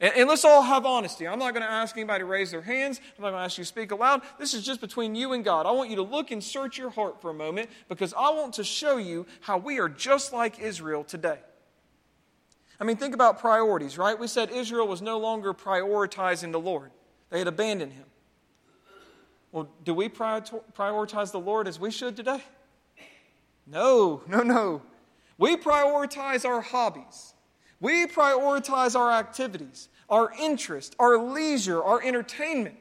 And, 0.00 0.14
and 0.16 0.28
let's 0.28 0.44
all 0.44 0.62
have 0.62 0.86
honesty. 0.86 1.28
I'm 1.28 1.38
not 1.38 1.52
going 1.52 1.66
to 1.66 1.70
ask 1.70 1.96
anybody 1.96 2.20
to 2.20 2.24
raise 2.24 2.50
their 2.50 2.62
hands. 2.62 2.98
I'm 3.16 3.22
not 3.22 3.30
going 3.30 3.40
to 3.40 3.44
ask 3.44 3.58
you 3.58 3.64
to 3.64 3.68
speak 3.68 3.90
aloud. 3.90 4.22
This 4.38 4.54
is 4.54 4.64
just 4.64 4.80
between 4.80 5.14
you 5.14 5.34
and 5.34 5.44
God. 5.44 5.66
I 5.66 5.70
want 5.72 5.90
you 5.90 5.96
to 5.96 6.02
look 6.02 6.30
and 6.30 6.42
search 6.42 6.78
your 6.78 6.90
heart 6.90 7.20
for 7.20 7.30
a 7.30 7.34
moment 7.34 7.68
because 7.88 8.14
I 8.14 8.30
want 8.30 8.54
to 8.54 8.64
show 8.64 8.96
you 8.96 9.26
how 9.40 9.58
we 9.58 9.80
are 9.80 9.88
just 9.88 10.32
like 10.32 10.58
Israel 10.60 11.04
today. 11.04 11.38
I 12.80 12.84
mean, 12.84 12.96
think 12.96 13.12
about 13.12 13.40
priorities, 13.40 13.98
right? 13.98 14.18
We 14.18 14.28
said 14.28 14.50
Israel 14.50 14.86
was 14.86 15.02
no 15.02 15.18
longer 15.18 15.52
prioritizing 15.52 16.52
the 16.52 16.60
Lord, 16.60 16.90
they 17.30 17.40
had 17.40 17.48
abandoned 17.48 17.92
him. 17.92 18.04
Well, 19.58 19.68
do 19.82 19.92
we 19.92 20.08
prioritize 20.08 21.32
the 21.32 21.40
Lord 21.40 21.66
as 21.66 21.80
we 21.80 21.90
should 21.90 22.14
today? 22.14 22.40
No, 23.66 24.22
no, 24.28 24.44
no. 24.44 24.82
We 25.36 25.56
prioritize 25.56 26.44
our 26.44 26.60
hobbies. 26.60 27.34
We 27.80 28.06
prioritize 28.06 28.94
our 28.96 29.10
activities, 29.10 29.88
our 30.08 30.32
interest, 30.40 30.94
our 31.00 31.18
leisure, 31.18 31.82
our 31.82 32.00
entertainment. 32.00 32.76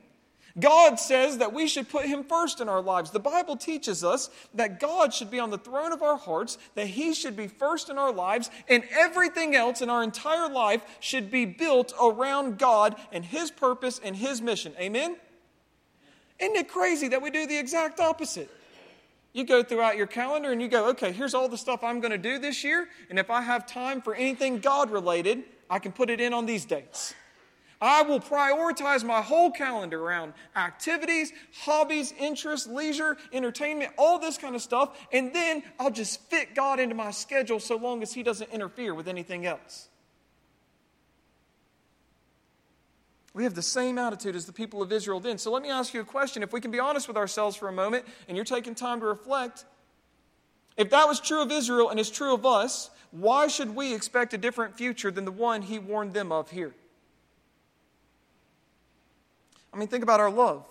God 0.59 0.99
says 0.99 1.39
that 1.39 1.51
we 1.51 1.65
should 1.65 1.89
put 1.89 2.05
Him 2.05 2.23
first 2.23 2.61
in 2.61 2.69
our 2.69 2.81
lives. 2.81 3.09
The 3.09 3.19
Bible 3.19 3.57
teaches 3.57 4.03
us 4.03 4.29
that 4.53 4.79
God 4.79 5.15
should 5.15 5.31
be 5.31 5.39
on 5.39 5.49
the 5.49 5.57
throne 5.57 5.91
of 5.91 6.03
our 6.03 6.17
hearts, 6.17 6.59
that 6.75 6.85
He 6.85 7.15
should 7.15 7.35
be 7.35 7.47
first 7.47 7.89
in 7.89 7.97
our 7.97 8.13
lives, 8.13 8.51
and 8.69 8.83
everything 8.91 9.55
else 9.55 9.81
in 9.81 9.89
our 9.89 10.03
entire 10.03 10.47
life 10.47 10.83
should 10.99 11.31
be 11.31 11.45
built 11.45 11.91
around 11.99 12.59
God 12.59 12.95
and 13.11 13.25
His 13.25 13.49
purpose 13.49 13.99
and 14.03 14.15
His 14.15 14.43
mission. 14.43 14.73
Amen? 14.79 15.17
Isn't 16.39 16.55
it 16.55 16.67
crazy 16.67 17.07
that 17.09 17.21
we 17.21 17.31
do 17.31 17.47
the 17.47 17.57
exact 17.57 17.99
opposite? 17.99 18.49
You 19.33 19.43
go 19.43 19.63
throughout 19.63 19.97
your 19.97 20.07
calendar 20.07 20.51
and 20.51 20.61
you 20.61 20.67
go, 20.67 20.89
okay, 20.89 21.11
here's 21.11 21.33
all 21.33 21.47
the 21.47 21.57
stuff 21.57 21.83
I'm 21.83 21.99
going 21.99 22.11
to 22.11 22.17
do 22.17 22.39
this 22.39 22.63
year, 22.63 22.87
and 23.09 23.19
if 23.19 23.29
I 23.29 23.41
have 23.41 23.67
time 23.67 24.01
for 24.01 24.15
anything 24.15 24.59
God 24.59 24.89
related, 24.89 25.43
I 25.69 25.79
can 25.79 25.91
put 25.91 26.09
it 26.09 26.19
in 26.19 26.33
on 26.33 26.45
these 26.45 26.65
dates. 26.65 27.13
I 27.79 28.01
will 28.01 28.19
prioritize 28.19 29.03
my 29.03 29.21
whole 29.21 29.51
calendar 29.51 30.03
around 30.03 30.33
activities, 30.55 31.31
hobbies, 31.61 32.13
interests, 32.19 32.65
leisure, 32.65 33.17
entertainment, 33.31 33.91
all 33.97 34.17
this 34.17 34.37
kind 34.37 34.55
of 34.55 34.61
stuff, 34.61 34.97
and 35.11 35.33
then 35.33 35.61
I'll 35.79 35.91
just 35.91 36.21
fit 36.23 36.55
God 36.55 36.79
into 36.79 36.95
my 36.95 37.11
schedule 37.11 37.59
so 37.59 37.75
long 37.75 38.01
as 38.01 38.13
He 38.13 38.23
doesn't 38.23 38.49
interfere 38.51 38.95
with 38.95 39.07
anything 39.07 39.45
else. 39.45 39.89
We 43.37 43.43
have 43.43 43.53
the 43.53 43.61
same 43.61 43.99
attitude 43.99 44.35
as 44.35 44.47
the 44.47 44.51
people 44.51 44.81
of 44.81 44.91
Israel 44.91 45.19
then. 45.19 45.37
So 45.37 45.51
let 45.51 45.61
me 45.61 45.69
ask 45.69 45.93
you 45.93 46.01
a 46.01 46.03
question. 46.03 46.41
If 46.41 46.51
we 46.51 46.59
can 46.59 46.71
be 46.71 46.79
honest 46.79 47.07
with 47.07 47.17
ourselves 47.17 47.55
for 47.55 47.67
a 47.67 47.71
moment, 47.71 48.03
and 48.27 48.35
you're 48.35 48.43
taking 48.43 48.73
time 48.73 48.99
to 48.99 49.05
reflect, 49.05 49.63
if 50.75 50.89
that 50.89 51.07
was 51.07 51.19
true 51.19 51.43
of 51.43 51.51
Israel 51.51 51.91
and 51.91 51.99
is 51.99 52.09
true 52.09 52.33
of 52.33 52.47
us, 52.47 52.89
why 53.11 53.47
should 53.47 53.75
we 53.75 53.93
expect 53.93 54.33
a 54.33 54.39
different 54.39 54.75
future 54.75 55.11
than 55.11 55.23
the 55.23 55.31
one 55.31 55.61
he 55.61 55.77
warned 55.77 56.15
them 56.15 56.31
of 56.31 56.49
here? 56.49 56.73
I 59.71 59.77
mean, 59.77 59.87
think 59.87 60.01
about 60.01 60.19
our 60.19 60.31
love. 60.31 60.65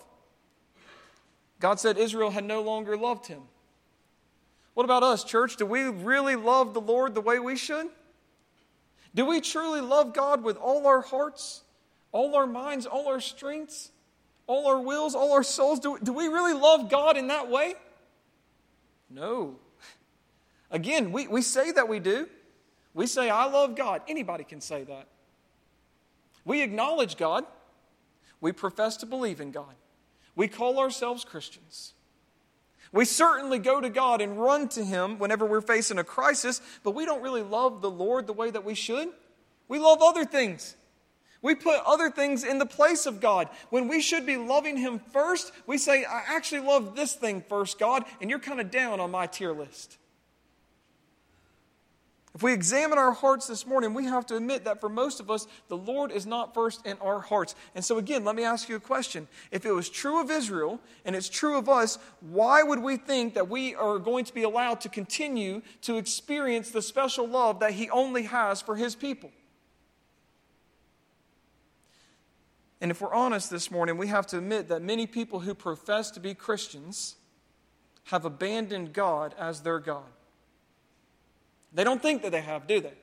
God 1.61 1.79
said 1.79 1.97
Israel 1.97 2.31
had 2.31 2.43
no 2.43 2.61
longer 2.61 2.97
loved 2.97 3.27
him. 3.27 3.43
What 4.73 4.83
about 4.83 5.03
us, 5.03 5.23
church? 5.23 5.55
Do 5.55 5.65
we 5.65 5.83
really 5.83 6.35
love 6.35 6.73
the 6.73 6.81
Lord 6.81 7.15
the 7.15 7.21
way 7.21 7.39
we 7.39 7.55
should? 7.55 7.87
Do 9.15 9.25
we 9.25 9.39
truly 9.39 9.79
love 9.79 10.13
God 10.13 10.43
with 10.43 10.57
all 10.57 10.85
our 10.85 10.99
hearts? 10.99 11.63
All 12.17 12.35
our 12.35 12.47
minds, 12.47 12.87
all 12.87 13.07
our 13.07 13.19
strengths, 13.19 13.91
all 14.47 14.65
our 14.65 14.81
wills, 14.81 15.13
all 15.13 15.33
our 15.33 15.43
souls? 15.43 15.79
Do, 15.79 15.99
do 16.01 16.11
we 16.11 16.27
really 16.27 16.53
love 16.53 16.89
God 16.89 17.15
in 17.15 17.27
that 17.27 17.47
way? 17.47 17.75
No. 19.07 19.57
Again, 20.71 21.11
we, 21.11 21.27
we 21.27 21.43
say 21.43 21.71
that 21.71 21.87
we 21.87 21.99
do. 21.99 22.27
We 22.95 23.05
say, 23.05 23.29
I 23.29 23.45
love 23.45 23.75
God. 23.75 24.01
Anybody 24.07 24.43
can 24.43 24.61
say 24.61 24.83
that. 24.85 25.05
We 26.43 26.63
acknowledge 26.63 27.17
God. 27.17 27.45
We 28.41 28.51
profess 28.51 28.97
to 28.97 29.05
believe 29.05 29.39
in 29.39 29.51
God. 29.51 29.75
We 30.35 30.47
call 30.47 30.79
ourselves 30.79 31.23
Christians. 31.23 31.93
We 32.91 33.05
certainly 33.05 33.59
go 33.59 33.79
to 33.79 33.91
God 33.91 34.21
and 34.21 34.41
run 34.41 34.69
to 34.69 34.83
Him 34.83 35.19
whenever 35.19 35.45
we're 35.45 35.61
facing 35.61 35.99
a 35.99 36.03
crisis, 36.03 36.61
but 36.83 36.95
we 36.95 37.05
don't 37.05 37.21
really 37.21 37.43
love 37.43 37.83
the 37.83 37.91
Lord 37.91 38.25
the 38.25 38.33
way 38.33 38.49
that 38.49 38.65
we 38.65 38.73
should. 38.73 39.09
We 39.67 39.77
love 39.77 39.99
other 40.01 40.25
things. 40.25 40.75
We 41.41 41.55
put 41.55 41.79
other 41.85 42.09
things 42.09 42.43
in 42.43 42.57
the 42.57 42.65
place 42.65 43.05
of 43.05 43.19
God. 43.21 43.49
When 43.69 43.87
we 43.87 44.01
should 44.01 44.25
be 44.25 44.37
loving 44.37 44.77
Him 44.77 44.99
first, 45.11 45.51
we 45.65 45.77
say, 45.77 46.03
I 46.03 46.23
actually 46.27 46.61
love 46.61 46.95
this 46.95 47.13
thing 47.13 47.43
first, 47.47 47.79
God, 47.79 48.03
and 48.21 48.29
you're 48.29 48.39
kind 48.39 48.59
of 48.59 48.71
down 48.71 48.99
on 48.99 49.11
my 49.11 49.27
tier 49.27 49.53
list. 49.53 49.97
If 52.37 52.43
we 52.43 52.53
examine 52.53 52.99
our 52.99 53.13
hearts 53.13 53.47
this 53.47 53.65
morning, 53.65 53.95
we 53.95 54.05
have 54.05 54.27
to 54.27 54.35
admit 54.35 54.65
that 54.65 54.79
for 54.79 54.89
most 54.89 55.19
of 55.19 55.31
us, 55.31 55.47
the 55.69 55.77
Lord 55.77 56.11
is 56.11 56.27
not 56.27 56.53
first 56.53 56.85
in 56.85 56.95
our 56.99 57.19
hearts. 57.19 57.55
And 57.73 57.83
so, 57.83 57.97
again, 57.97 58.23
let 58.25 58.35
me 58.35 58.43
ask 58.43 58.69
you 58.69 58.75
a 58.75 58.79
question. 58.79 59.27
If 59.49 59.65
it 59.65 59.71
was 59.71 59.89
true 59.89 60.21
of 60.21 60.29
Israel 60.29 60.79
and 61.03 61.15
it's 61.15 61.29
true 61.29 61.57
of 61.57 61.67
us, 61.67 61.97
why 62.21 62.61
would 62.61 62.77
we 62.77 62.95
think 62.95 63.33
that 63.33 63.49
we 63.49 63.73
are 63.73 63.97
going 63.97 64.23
to 64.23 64.33
be 64.35 64.43
allowed 64.43 64.81
to 64.81 64.89
continue 64.89 65.63
to 65.81 65.97
experience 65.97 66.69
the 66.69 66.83
special 66.83 67.27
love 67.27 67.59
that 67.61 67.71
He 67.71 67.89
only 67.89 68.23
has 68.23 68.61
for 68.61 68.75
His 68.75 68.93
people? 68.93 69.31
And 72.79 72.91
if 72.91 73.01
we're 73.01 73.13
honest 73.13 73.49
this 73.49 73.71
morning, 73.71 73.97
we 73.97 74.07
have 74.07 74.27
to 74.27 74.37
admit 74.37 74.67
that 74.69 74.81
many 74.81 75.07
people 75.07 75.39
who 75.39 75.55
profess 75.55 76.11
to 76.11 76.19
be 76.19 76.33
Christians 76.33 77.15
have 78.05 78.23
abandoned 78.23 78.93
God 78.93 79.33
as 79.37 79.61
their 79.61 79.79
God. 79.79 80.03
They 81.73 81.83
don't 81.83 82.01
think 82.01 82.21
that 82.21 82.31
they 82.31 82.41
have, 82.41 82.67
do 82.67 82.79
they? 82.79 82.93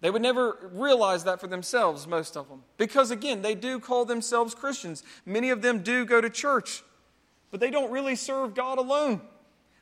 They 0.00 0.10
would 0.10 0.22
never 0.22 0.70
realize 0.72 1.24
that 1.24 1.40
for 1.40 1.46
themselves, 1.46 2.06
most 2.06 2.36
of 2.36 2.48
them. 2.48 2.62
Because 2.76 3.10
again, 3.10 3.42
they 3.42 3.54
do 3.54 3.80
call 3.80 4.04
themselves 4.04 4.54
Christians. 4.54 5.02
Many 5.24 5.50
of 5.50 5.62
them 5.62 5.82
do 5.82 6.04
go 6.04 6.20
to 6.20 6.28
church, 6.28 6.82
but 7.50 7.60
they 7.60 7.70
don't 7.70 7.90
really 7.90 8.16
serve 8.16 8.54
God 8.54 8.78
alone. 8.78 9.20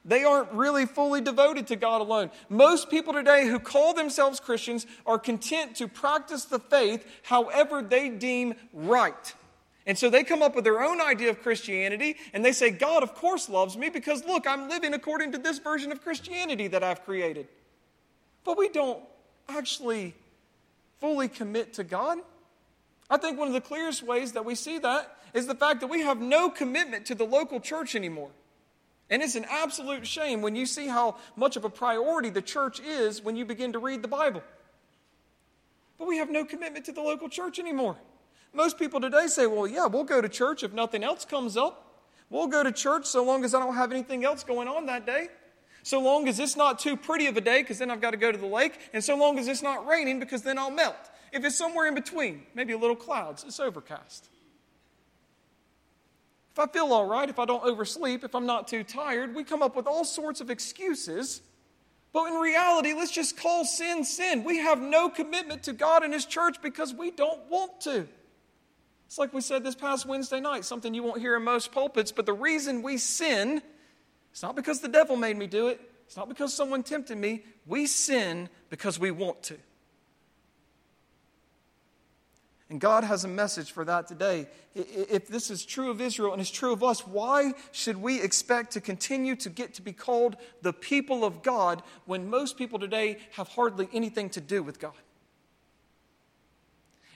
They 0.05 0.25
aren't 0.25 0.53
really 0.53 0.85
fully 0.85 1.23
devoted 1.23 1.67
to 1.69 1.77
God 1.77 2.03
alone. 2.03 2.31
Most 2.51 2.91
people 2.91 3.15
today 3.15 3.47
who 3.47 3.59
call 3.59 3.95
themselves 3.95 4.39
Christians 4.39 4.87
are 5.07 5.19
content 5.19 5.77
to 5.77 5.89
practice 5.89 6.45
the 6.45 6.59
faith 6.59 7.07
however 7.23 7.81
they 7.83 8.11
deem 8.11 8.55
right. 8.73 9.35
And 9.87 9.99
so 9.99 10.11
they 10.11 10.25
come 10.25 10.43
up 10.43 10.55
with 10.55 10.65
their 10.65 10.83
own 10.83 11.01
idea 11.01 11.31
of 11.31 11.43
Christianity 11.43 12.17
and 12.33 12.45
they 12.45 12.53
say, 12.53 12.71
God, 12.71 13.03
of 13.03 13.15
course, 13.15 13.49
loves 13.49 13.77
me 13.77 13.89
because 13.89 14.25
look, 14.25 14.47
I'm 14.47 14.69
living 14.69 14.93
according 14.93 15.33
to 15.33 15.39
this 15.39 15.59
version 15.59 15.91
of 15.91 16.03
Christianity 16.03 16.69
that 16.69 16.83
I've 16.83 17.05
created. 17.05 17.49
But 18.45 18.59
we 18.59 18.69
don't 18.69 19.03
actually 19.49 20.15
fully 21.01 21.29
commit 21.29 21.75
to 21.75 21.85
God. 21.85 22.19
I 23.09 23.17
think 23.17 23.39
one 23.39 23.49
of 23.49 23.55
the 23.55 23.61
clearest 23.61 24.03
ways 24.03 24.33
that 24.33 24.45
we 24.45 24.55
see 24.55 24.79
that 24.79 25.17
is 25.35 25.47
the 25.47 25.55
fact 25.55 25.81
that 25.81 25.89
we 25.89 26.01
have 26.01 26.21
no 26.21 26.51
commitment 26.51 27.07
to 27.07 27.15
the 27.15 27.25
local 27.25 27.61
church 27.61 27.95
anymore. 27.95 28.31
And 29.15 29.23
it's 29.23 29.37
an 29.37 29.47
absolute 29.49 30.05
shame 30.09 30.43
when 30.43 30.57
you 30.57 30.67
see 30.67 30.89
how 30.89 31.15
much 31.37 31.55
of 31.55 31.65
a 31.65 31.71
priority 31.71 32.31
the 32.31 32.43
church 32.43 32.81
is 32.81 33.23
when 33.23 33.37
you 33.37 33.45
begin 33.45 33.73
to 33.75 33.79
read 33.79 34.03
the 34.03 34.09
Bible. 34.09 34.43
But 36.01 36.09
we 36.09 36.17
have 36.17 36.31
no 36.31 36.45
commitment 36.45 36.85
to 36.87 36.93
the 36.93 37.01
local 37.01 37.29
church 37.29 37.61
anymore. 37.61 37.97
Most 38.53 38.77
people 38.77 39.01
today 39.01 39.29
say, 39.29 39.47
well, 39.47 39.69
yeah, 39.69 39.87
we'll 39.87 40.03
go 40.03 40.21
to 40.21 40.29
church 40.29 40.65
if 40.65 40.73
nothing 40.73 41.05
else 41.05 41.25
comes 41.25 41.57
up. 41.57 42.03
We'll 42.29 42.49
go 42.49 42.65
to 42.65 42.73
church 42.73 43.07
so 43.07 43.23
long 43.23 43.45
as 43.45 43.55
I 43.55 43.61
don't 43.61 43.77
have 43.77 43.93
anything 43.93 44.25
else 44.25 44.43
going 44.43 44.67
on 44.67 44.87
that 44.87 45.07
day. 45.07 45.29
So 45.85 46.01
long 46.01 46.27
as 46.27 46.41
it's 46.41 46.57
not 46.57 46.81
too 46.81 46.97
pretty 46.97 47.29
of 47.29 47.37
a 47.37 47.41
day, 47.41 47.63
because 47.63 47.79
then 47.79 47.93
I've 47.93 48.01
got 48.01 48.11
to 48.11 48.17
go 48.17 48.33
to 48.33 48.39
the 48.39 48.49
lake. 48.49 48.77
And 48.93 49.05
so 49.05 49.17
long 49.17 49.39
as 49.39 49.47
it's 49.47 49.63
not 49.63 49.87
raining, 49.87 50.19
because 50.19 50.43
then 50.43 50.59
I'll 50.59 50.73
melt. 50.73 50.97
If 51.33 51.45
it's 51.45 51.55
somewhere 51.55 51.87
in 51.87 51.95
between, 51.95 52.43
maybe 52.53 52.73
a 52.73 52.79
little 52.79 52.97
clouds, 52.97 53.45
it's 53.47 53.61
overcast. 53.61 54.29
If 56.55 56.61
I 56.61 56.67
feel 56.69 56.93
all 56.93 57.05
right, 57.05 57.29
if 57.29 57.41
I 57.41 57.47
don't 57.47 57.65
oversleep, 57.65 58.23
if 58.23 58.33
I'm 58.33 58.47
not 58.47 58.69
too 58.69 58.85
tired, 58.85 59.35
we 59.35 59.43
come 59.43 59.61
up 59.61 59.75
with 59.75 59.89
all 59.89 60.05
sorts 60.05 60.41
of 60.41 60.51
excuses. 60.51 61.43
But 62.13 62.27
in 62.29 62.35
reality, 62.35 62.93
let's 62.95 63.11
just 63.11 63.37
call 63.37 63.65
sin 63.65 64.05
sin. 64.05 64.45
We 64.45 64.59
have 64.59 64.81
no 64.81 65.09
commitment 65.09 65.65
to 65.65 65.73
God 65.73 66.05
and 66.05 66.15
His 66.15 66.25
church 66.25 66.63
because 66.63 66.95
we 66.95 67.11
don't 67.11 67.41
want 67.51 67.81
to. 67.83 68.07
It's 69.09 69.19
like 69.19 69.35
we 69.35 69.41
said 69.41 69.65
this 69.65 69.75
past 69.75 70.07
Wednesday 70.07 70.39
night, 70.39 70.65
something 70.65 70.95
you 70.95 71.03
won't 71.03 71.19
hear 71.19 71.35
in 71.37 71.43
most 71.43 71.73
pulpits, 71.73 72.13
but 72.13 72.25
the 72.25 72.33
reason 72.33 72.83
we 72.83 72.99
sin, 72.99 73.61
it's 74.31 74.43
not 74.45 74.55
because 74.55 74.79
the 74.79 74.87
devil 74.87 75.17
made 75.17 75.37
me 75.37 75.49
do 75.49 75.67
it, 75.67 75.81
it's 76.07 76.17
not 76.17 76.29
because 76.29 76.55
someone 76.55 76.85
tempted 76.85 77.19
me. 77.19 77.43
We 77.67 77.87
sin 77.87 78.49
because 78.71 78.97
we 78.97 79.11
want 79.11 79.43
to. 79.45 79.57
And 82.75 82.81
God 82.81 83.05
has 83.05 83.23
a 83.25 83.29
message 83.29 83.71
for 83.71 83.85
that 83.85 84.09
today. 84.09 84.49
If 84.75 85.29
this 85.29 85.49
is 85.49 85.65
true 85.65 85.93
of 85.93 86.01
Israel 86.01 86.33
and 86.33 86.43
is 86.43 86.51
true 86.51 86.73
of 86.73 86.83
us, 86.83 87.07
why 87.07 87.53
should 87.71 87.97
we 87.97 88.21
expect 88.21 88.73
to 88.73 88.81
continue 88.81 89.37
to 89.37 89.49
get 89.49 89.75
to 89.75 89.83
be 89.83 89.93
called 89.93 90.35
the 90.61 90.73
people 90.73 91.25
of 91.25 91.45
God 91.45 91.85
when 92.07 92.29
most 92.29 92.57
people 92.57 92.81
today 92.81 93.19
have 93.35 93.47
hardly 93.47 93.89
anything 93.93 94.29
to 94.31 94.41
do 94.41 94.61
with 94.61 94.81
God? 94.81 94.97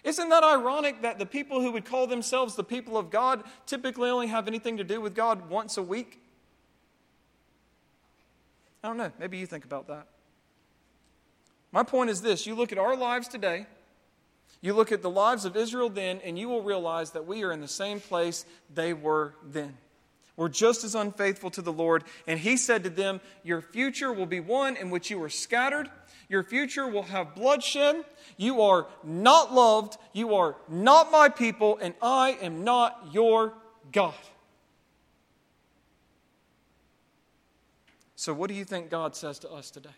Isn't 0.05 0.29
that 0.29 0.45
ironic 0.45 1.03
that 1.03 1.19
the 1.19 1.27
people 1.27 1.61
who 1.61 1.73
would 1.73 1.85
call 1.85 2.07
themselves 2.07 2.55
the 2.55 2.63
people 2.63 2.97
of 2.97 3.11
God 3.11 3.43
typically 3.67 4.11
only 4.11 4.29
have 4.29 4.47
anything 4.47 4.77
to 4.77 4.85
do 4.85 5.01
with 5.01 5.13
God 5.13 5.51
once 5.51 5.77
a 5.77 5.83
week? 5.83 6.23
I 8.85 8.87
don't 8.87 8.97
know. 8.97 9.11
Maybe 9.19 9.39
you 9.39 9.47
think 9.47 9.65
about 9.65 9.89
that. 9.89 10.07
My 11.73 11.83
point 11.83 12.11
is 12.11 12.23
this 12.23 12.47
you 12.47 12.55
look 12.55 12.71
at 12.71 12.79
our 12.79 12.95
lives 12.95 13.27
today, 13.27 13.67
you 14.61 14.75
look 14.75 14.91
at 14.91 15.03
the 15.03 15.11
lives 15.11 15.45
of 15.45 15.57
Israel 15.57 15.89
then, 15.89 16.21
and 16.25 16.39
you 16.39 16.49
will 16.49 16.63
realize 16.63 17.13
that 17.13 17.27
we 17.27 17.45
are 17.45 17.53
in 17.53 17.61
the 17.61 17.69
same 17.69 18.01
place 18.01 18.45
they 18.75 18.93
were 18.93 19.35
then. 19.45 19.77
We're 20.37 20.49
just 20.49 20.85
as 20.85 20.95
unfaithful 20.95 21.51
to 21.51 21.63
the 21.63 21.73
Lord. 21.73 22.05
And 22.27 22.39
he 22.39 22.57
said 22.57 22.85
to 22.85 22.91
them, 22.91 23.21
Your 23.43 23.61
future 23.61 24.13
will 24.13 24.27
be 24.27 24.41
one 24.41 24.77
in 24.77 24.91
which 24.91 25.11
you 25.11 25.21
are 25.23 25.29
scattered. 25.29 25.91
Your 26.29 26.43
future 26.43 26.87
will 26.87 27.05
have 27.05 27.35
bloodshed. 27.35 28.05
You 28.37 28.63
are 28.63 28.87
not 29.03 29.53
loved. 29.53 29.97
You 30.13 30.35
are 30.35 30.57
not 30.69 31.11
my 31.11 31.29
people, 31.29 31.79
and 31.81 31.95
I 32.01 32.39
am 32.41 32.63
not 32.63 33.09
your 33.13 33.55
God. 33.91 34.15
So, 38.15 38.33
what 38.35 38.49
do 38.49 38.55
you 38.55 38.65
think 38.65 38.91
God 38.91 39.17
says 39.17 39.39
to 39.41 39.51
us 39.51 39.71
today? 39.71 39.91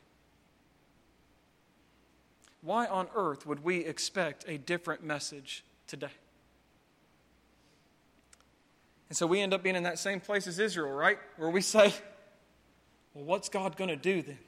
Why 2.62 2.86
on 2.86 3.08
earth 3.14 3.46
would 3.46 3.64
we 3.64 3.84
expect 3.84 4.44
a 4.46 4.58
different 4.58 5.02
message 5.02 5.64
today? 5.86 6.08
And 9.08 9.16
so 9.16 9.26
we 9.26 9.40
end 9.40 9.52
up 9.52 9.62
being 9.62 9.76
in 9.76 9.82
that 9.82 9.98
same 9.98 10.20
place 10.20 10.46
as 10.46 10.58
Israel, 10.58 10.92
right? 10.92 11.18
Where 11.36 11.50
we 11.50 11.62
say, 11.62 11.92
well, 13.14 13.24
what's 13.24 13.48
God 13.48 13.76
going 13.76 13.90
to 13.90 13.96
do 13.96 14.22
then? 14.22 14.38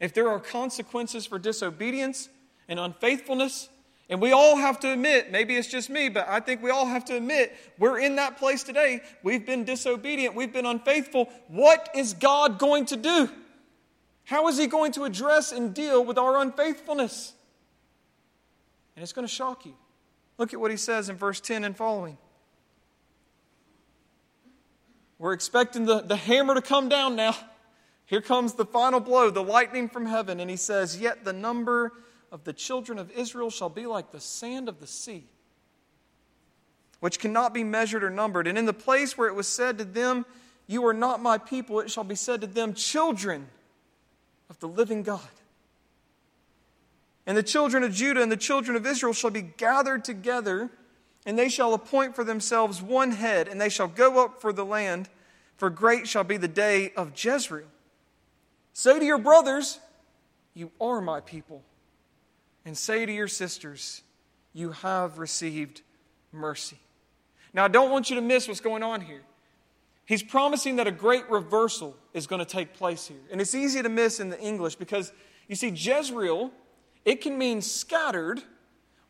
If 0.00 0.12
there 0.12 0.28
are 0.28 0.38
consequences 0.38 1.26
for 1.26 1.38
disobedience 1.38 2.28
and 2.68 2.78
unfaithfulness, 2.78 3.68
and 4.10 4.20
we 4.20 4.32
all 4.32 4.56
have 4.56 4.80
to 4.80 4.92
admit, 4.92 5.30
maybe 5.30 5.56
it's 5.56 5.68
just 5.68 5.90
me, 5.90 6.08
but 6.08 6.28
I 6.28 6.40
think 6.40 6.62
we 6.62 6.70
all 6.70 6.86
have 6.86 7.04
to 7.06 7.16
admit 7.16 7.54
we're 7.78 7.98
in 7.98 8.16
that 8.16 8.38
place 8.38 8.62
today. 8.62 9.00
We've 9.22 9.44
been 9.44 9.64
disobedient, 9.64 10.34
we've 10.34 10.52
been 10.52 10.66
unfaithful. 10.66 11.28
What 11.48 11.90
is 11.94 12.14
God 12.14 12.58
going 12.58 12.86
to 12.86 12.96
do? 12.96 13.30
How 14.28 14.46
is 14.48 14.58
He 14.58 14.66
going 14.66 14.92
to 14.92 15.04
address 15.04 15.52
and 15.52 15.72
deal 15.72 16.04
with 16.04 16.18
our 16.18 16.36
unfaithfulness? 16.36 17.32
And 18.94 19.02
it's 19.02 19.14
going 19.14 19.26
to 19.26 19.32
shock 19.32 19.64
you. 19.64 19.72
Look 20.36 20.52
at 20.52 20.60
what 20.60 20.70
He 20.70 20.76
says 20.76 21.08
in 21.08 21.16
verse 21.16 21.40
10 21.40 21.64
and 21.64 21.74
following. 21.74 22.18
We're 25.18 25.32
expecting 25.32 25.86
the, 25.86 26.00
the 26.02 26.14
hammer 26.14 26.52
to 26.52 26.60
come 26.60 26.90
down 26.90 27.16
now. 27.16 27.34
Here 28.04 28.20
comes 28.20 28.52
the 28.52 28.66
final 28.66 29.00
blow, 29.00 29.30
the 29.30 29.42
lightning 29.42 29.88
from 29.88 30.04
heaven. 30.04 30.40
And 30.40 30.50
He 30.50 30.56
says, 30.56 31.00
Yet 31.00 31.24
the 31.24 31.32
number 31.32 31.92
of 32.30 32.44
the 32.44 32.52
children 32.52 32.98
of 32.98 33.10
Israel 33.12 33.48
shall 33.48 33.70
be 33.70 33.86
like 33.86 34.12
the 34.12 34.20
sand 34.20 34.68
of 34.68 34.78
the 34.78 34.86
sea, 34.86 35.24
which 37.00 37.18
cannot 37.18 37.54
be 37.54 37.64
measured 37.64 38.04
or 38.04 38.10
numbered. 38.10 38.46
And 38.46 38.58
in 38.58 38.66
the 38.66 38.74
place 38.74 39.16
where 39.16 39.28
it 39.28 39.34
was 39.34 39.48
said 39.48 39.78
to 39.78 39.86
them, 39.86 40.26
You 40.66 40.86
are 40.86 40.92
not 40.92 41.22
my 41.22 41.38
people, 41.38 41.80
it 41.80 41.90
shall 41.90 42.04
be 42.04 42.14
said 42.14 42.42
to 42.42 42.46
them, 42.46 42.74
Children 42.74 43.48
of 44.50 44.58
the 44.60 44.68
living 44.68 45.02
God. 45.02 45.20
And 47.26 47.36
the 47.36 47.42
children 47.42 47.82
of 47.82 47.92
Judah 47.92 48.22
and 48.22 48.32
the 48.32 48.36
children 48.36 48.76
of 48.76 48.86
Israel 48.86 49.12
shall 49.12 49.30
be 49.30 49.42
gathered 49.42 50.04
together, 50.04 50.70
and 51.26 51.38
they 51.38 51.48
shall 51.48 51.74
appoint 51.74 52.14
for 52.14 52.24
themselves 52.24 52.80
one 52.80 53.10
head, 53.10 53.48
and 53.48 53.60
they 53.60 53.68
shall 53.68 53.88
go 53.88 54.24
up 54.24 54.40
for 54.40 54.52
the 54.52 54.64
land, 54.64 55.08
for 55.56 55.68
great 55.68 56.08
shall 56.08 56.24
be 56.24 56.36
the 56.36 56.48
day 56.48 56.92
of 56.96 57.12
Jezreel. 57.14 57.66
Say 58.72 58.98
to 58.98 59.04
your 59.04 59.18
brothers, 59.18 59.78
You 60.54 60.70
are 60.80 61.00
my 61.00 61.20
people 61.20 61.62
and 62.68 62.76
say 62.76 63.06
to 63.06 63.12
your 63.12 63.28
sisters, 63.28 64.02
You 64.52 64.72
have 64.72 65.18
received 65.18 65.80
mercy. 66.32 66.76
Now, 67.54 67.64
I 67.64 67.68
don't 67.68 67.90
want 67.90 68.10
you 68.10 68.16
to 68.16 68.22
miss 68.22 68.46
what's 68.46 68.60
going 68.60 68.82
on 68.82 69.00
here. 69.00 69.22
He's 70.08 70.22
promising 70.22 70.76
that 70.76 70.86
a 70.86 70.90
great 70.90 71.28
reversal 71.28 71.94
is 72.14 72.26
going 72.26 72.38
to 72.38 72.46
take 72.46 72.72
place 72.72 73.06
here. 73.06 73.20
And 73.30 73.42
it's 73.42 73.54
easy 73.54 73.82
to 73.82 73.90
miss 73.90 74.20
in 74.20 74.30
the 74.30 74.40
English 74.40 74.76
because 74.76 75.12
you 75.48 75.54
see, 75.54 75.68
Jezreel, 75.68 76.50
it 77.04 77.20
can 77.20 77.36
mean 77.36 77.60
scattered, 77.60 78.42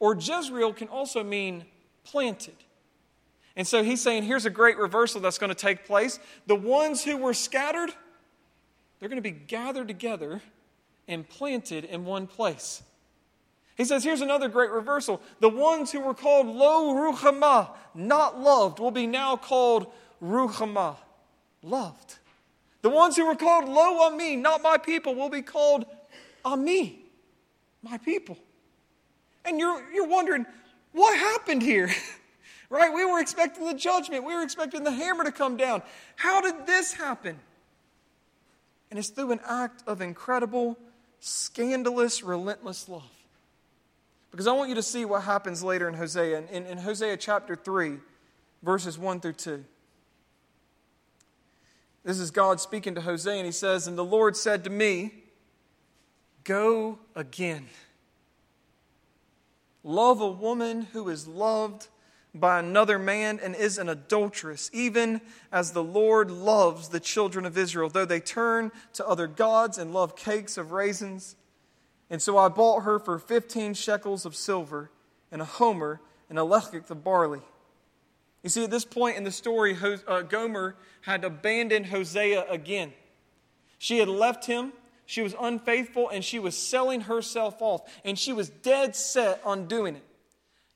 or 0.00 0.16
Jezreel 0.16 0.72
can 0.72 0.88
also 0.88 1.22
mean 1.22 1.64
planted. 2.02 2.56
And 3.54 3.64
so 3.64 3.84
he's 3.84 4.02
saying, 4.02 4.24
here's 4.24 4.44
a 4.44 4.50
great 4.50 4.76
reversal 4.76 5.20
that's 5.20 5.38
going 5.38 5.50
to 5.50 5.54
take 5.54 5.87
place. 5.87 6.18
The 6.48 6.56
ones 6.56 7.04
who 7.04 7.16
were 7.16 7.32
scattered, 7.32 7.90
they're 8.98 9.08
going 9.08 9.22
to 9.22 9.22
be 9.22 9.30
gathered 9.30 9.87
together 9.87 10.42
and 11.06 11.28
planted 11.28 11.84
in 11.84 12.06
one 12.06 12.26
place. 12.26 12.82
He 13.76 13.84
says, 13.84 14.02
here's 14.02 14.20
another 14.20 14.48
great 14.48 14.72
reversal. 14.72 15.20
The 15.38 15.48
ones 15.48 15.92
who 15.92 16.00
were 16.00 16.14
called 16.14 16.48
lo 16.48 16.92
ruchama, 16.92 17.70
not 17.94 18.40
loved, 18.40 18.80
will 18.80 18.90
be 18.90 19.06
now 19.06 19.37
called 19.37 19.92
ruchama, 20.22 20.96
loved. 21.62 22.18
The 22.83 22.90
ones 22.90 23.16
who 23.16 23.26
were 23.26 23.35
called 23.35 23.68
lo 23.68 24.07
ami, 24.07 24.37
not 24.37 24.62
my 24.62 24.78
people, 24.78 25.14
will 25.14 25.31
be 25.31 25.42
called 25.42 25.85
ami, 26.44 27.00
my 27.83 27.98
people. 27.98 28.38
And 29.44 29.59
you're, 29.59 29.83
you're 29.92 30.09
wondering, 30.09 30.46
what 30.92 31.16
happened 31.18 31.62
here? 31.62 31.90
right? 32.70 32.92
We 32.92 33.04
were 33.04 33.20
expecting 33.20 33.66
the 33.66 33.74
judgment. 33.74 34.24
We 34.24 34.35
were 34.35 34.42
expecting 34.42 34.85
the 34.85 34.92
hammer 34.92 35.24
to 35.24 35.33
come 35.33 35.57
down. 35.57 35.83
How 36.16 36.40
did 36.40 36.66
this 36.66 36.92
happen? 36.92 37.38
And 38.90 38.98
it's 38.98 39.09
through 39.09 39.33
an 39.33 39.40
act 39.46 39.83
of 39.87 40.00
incredible, 40.00 40.78
scandalous, 41.20 42.22
relentless 42.22 42.88
love. 42.88 43.02
Because 44.31 44.46
I 44.46 44.52
want 44.52 44.68
you 44.68 44.74
to 44.74 44.83
see 44.83 45.04
what 45.04 45.22
happens 45.22 45.62
later 45.62 45.88
in 45.88 45.94
Hosea. 45.94 46.44
In, 46.50 46.66
in, 46.66 46.78
Hosea 46.78 47.16
chapter 47.16 47.57
3, 47.57 47.96
verses 48.62 48.98
1 48.98 49.20
through 49.20 49.33
2. 49.33 49.64
This 52.09 52.18
is 52.18 52.31
God 52.31 52.59
speaking 52.59 52.94
to 52.94 53.03
Hosea, 53.03 53.35
and 53.35 53.44
he 53.44 53.53
says, 53.53 53.87
And 53.87 53.99
the 53.99 54.05
Lord 54.05 54.35
said 54.35 54.64
to 54.64 54.71
me, 54.71 55.12
Go 56.42 56.99
again. 57.14 57.66
Love 59.85 60.23
a 60.23 60.31
woman 60.31 60.88
who 60.92 61.11
is 61.11 61.29
loved 61.29 61.88
by 62.35 62.61
another 62.61 62.99
man 62.99 63.38
and 63.42 63.55
is 63.55 63.77
an 63.77 63.90
adulteress, 63.90 64.71
even 64.73 65.21
as 65.53 65.73
the 65.73 65.83
Lord 65.83 66.31
loves 66.31 66.88
the 66.88 67.01
children 67.01 67.44
of 67.44 67.59
Israel, 67.59 67.90
though 67.90 68.07
they 68.07 68.21
turn 68.21 68.73
to 68.94 69.07
other 69.07 69.27
gods 69.27 69.77
and 69.77 69.92
love 69.92 70.16
cakes 70.16 70.57
of 70.57 70.73
raisins 70.73 71.37
and 72.11 72.23
so 72.23 72.38
I 72.38 72.49
bought 72.49 72.81
her 72.81 72.99
for 72.99 73.18
15 73.18 73.75
shekels 73.75 74.25
of 74.25 74.35
silver 74.35 74.90
and 75.31 75.42
a 75.42 75.44
homer 75.44 76.01
and 76.31 76.38
a 76.38 76.42
lethech 76.42 76.88
of 76.90 77.05
barley. 77.05 77.40
You 78.48 78.50
see, 78.50 78.64
at 78.64 78.70
this 78.70 78.87
point 78.87 79.18
in 79.18 79.24
the 79.24 79.30
story, 79.30 79.76
uh, 80.06 80.22
Gomer 80.22 80.74
had 81.02 81.22
abandoned 81.22 81.84
Hosea 81.84 82.46
again. 82.48 82.94
She 83.76 83.98
had 83.98 84.08
left 84.08 84.46
him, 84.46 84.72
she 85.04 85.20
was 85.20 85.34
unfaithful, 85.38 86.08
and 86.08 86.24
she 86.24 86.38
was 86.38 86.56
selling 86.56 87.02
herself 87.02 87.61
off, 87.61 87.82
and 88.06 88.18
she 88.18 88.32
was 88.32 88.48
dead 88.48 88.96
set 88.96 89.42
on 89.44 89.66
doing 89.68 89.96
it. 89.96 90.02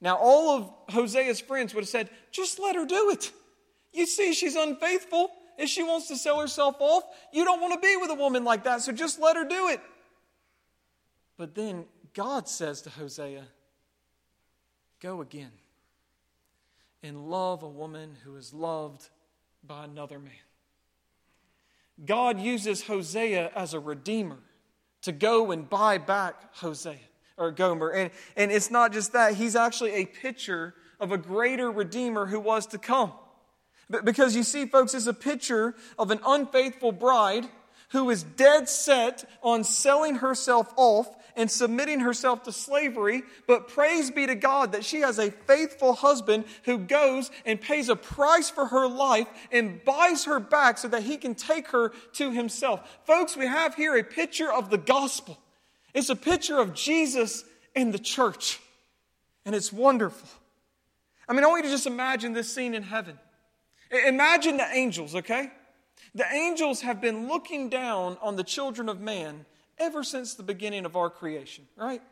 Now, 0.02 0.16
all 0.16 0.50
of 0.50 0.70
Hosea's 0.90 1.40
friends 1.40 1.72
would 1.72 1.80
have 1.84 1.88
said, 1.88 2.10
just 2.30 2.58
let 2.58 2.76
her 2.76 2.84
do 2.84 3.08
it. 3.08 3.32
You 3.94 4.04
see, 4.04 4.34
she's 4.34 4.54
unfaithful. 4.54 5.30
If 5.56 5.70
she 5.70 5.82
wants 5.82 6.08
to 6.08 6.16
sell 6.16 6.42
herself 6.42 6.76
off, 6.78 7.04
you 7.32 7.42
don't 7.46 7.62
want 7.62 7.72
to 7.72 7.80
be 7.80 7.96
with 7.96 8.10
a 8.10 8.16
woman 8.16 8.44
like 8.44 8.64
that, 8.64 8.82
so 8.82 8.92
just 8.92 9.18
let 9.18 9.34
her 9.34 9.48
do 9.48 9.68
it. 9.68 9.80
But 11.38 11.54
then 11.54 11.86
God 12.12 12.50
says 12.50 12.82
to 12.82 12.90
Hosea, 12.90 13.44
Go 15.00 15.22
again 15.22 15.52
and 17.02 17.30
love 17.30 17.62
a 17.62 17.68
woman 17.68 18.16
who 18.24 18.36
is 18.36 18.52
loved 18.52 19.08
by 19.64 19.84
another 19.84 20.18
man. 20.18 20.32
God 22.04 22.40
uses 22.40 22.82
Hosea 22.82 23.50
as 23.54 23.74
a 23.74 23.80
redeemer 23.80 24.38
to 25.02 25.12
go 25.12 25.50
and 25.50 25.68
buy 25.68 25.98
back 25.98 26.54
Hosea 26.56 26.98
or 27.36 27.50
Gomer. 27.50 27.90
And, 27.90 28.10
and 28.36 28.50
it's 28.50 28.70
not 28.70 28.92
just 28.92 29.12
that, 29.12 29.34
he's 29.34 29.56
actually 29.56 29.92
a 29.92 30.06
picture 30.06 30.74
of 31.00 31.12
a 31.12 31.18
greater 31.18 31.70
redeemer 31.70 32.26
who 32.26 32.40
was 32.40 32.66
to 32.68 32.78
come. 32.78 33.12
Because 34.04 34.34
you 34.34 34.42
see, 34.42 34.66
folks, 34.66 34.94
it's 34.94 35.06
a 35.06 35.12
picture 35.14 35.74
of 35.98 36.10
an 36.10 36.20
unfaithful 36.24 36.92
bride 36.92 37.46
who 37.92 38.10
is 38.10 38.22
dead 38.22 38.68
set 38.68 39.24
on 39.42 39.64
selling 39.64 40.16
herself 40.16 40.72
off 40.76 41.08
and 41.36 41.50
submitting 41.50 42.00
herself 42.00 42.42
to 42.42 42.52
slavery, 42.52 43.22
but 43.46 43.68
praise 43.68 44.10
be 44.10 44.26
to 44.26 44.34
God 44.34 44.72
that 44.72 44.84
she 44.84 45.00
has 45.00 45.18
a 45.18 45.30
faithful 45.30 45.94
husband 45.94 46.44
who 46.64 46.78
goes 46.78 47.30
and 47.46 47.60
pays 47.60 47.88
a 47.88 47.96
price 47.96 48.50
for 48.50 48.66
her 48.66 48.88
life 48.88 49.28
and 49.50 49.82
buys 49.84 50.24
her 50.24 50.40
back 50.40 50.78
so 50.78 50.88
that 50.88 51.02
he 51.02 51.16
can 51.16 51.34
take 51.34 51.68
her 51.68 51.90
to 52.14 52.30
himself. 52.30 52.98
Folks, 53.04 53.36
we 53.36 53.46
have 53.46 53.74
here 53.74 53.96
a 53.96 54.04
picture 54.04 54.52
of 54.52 54.70
the 54.70 54.78
gospel. 54.78 55.38
It's 55.94 56.10
a 56.10 56.16
picture 56.16 56.58
of 56.58 56.74
Jesus 56.74 57.44
and 57.74 57.92
the 57.92 57.98
church. 57.98 58.60
And 59.44 59.54
it's 59.54 59.72
wonderful. 59.72 60.28
I 61.28 61.32
mean, 61.32 61.44
I 61.44 61.48
want 61.48 61.64
you 61.64 61.70
to 61.70 61.74
just 61.74 61.86
imagine 61.86 62.32
this 62.32 62.52
scene 62.52 62.74
in 62.74 62.82
heaven. 62.82 63.18
Imagine 64.06 64.56
the 64.56 64.66
angels, 64.72 65.14
okay? 65.14 65.50
The 66.14 66.30
angels 66.30 66.82
have 66.82 67.00
been 67.00 67.28
looking 67.28 67.68
down 67.68 68.18
on 68.20 68.36
the 68.36 68.44
children 68.44 68.88
of 68.88 69.00
man 69.00 69.46
ever 69.78 70.04
since 70.04 70.34
the 70.34 70.42
beginning 70.42 70.84
of 70.84 70.96
our 70.96 71.08
creation, 71.08 71.66
right? 71.76 72.02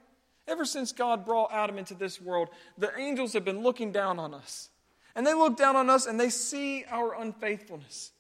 Ever 0.49 0.65
since 0.65 0.93
God 0.93 1.25
brought 1.25 1.53
Adam 1.53 1.79
into 1.79 1.95
this 1.95 2.21
world, 2.21 2.49
the 2.79 2.91
angels 2.99 3.35
have 3.35 3.45
been 3.45 3.63
looking 3.63 3.93
down 3.93 4.19
on 4.19 4.33
us. 4.33 4.71
And 5.15 5.27
they 5.27 5.35
look 5.35 5.57
down 5.57 5.77
on 5.77 5.91
us 5.91 6.07
and 6.07 6.19
they 6.19 6.31
see 6.31 6.85
our 6.91 7.21
unfaithfulness. 7.21 8.13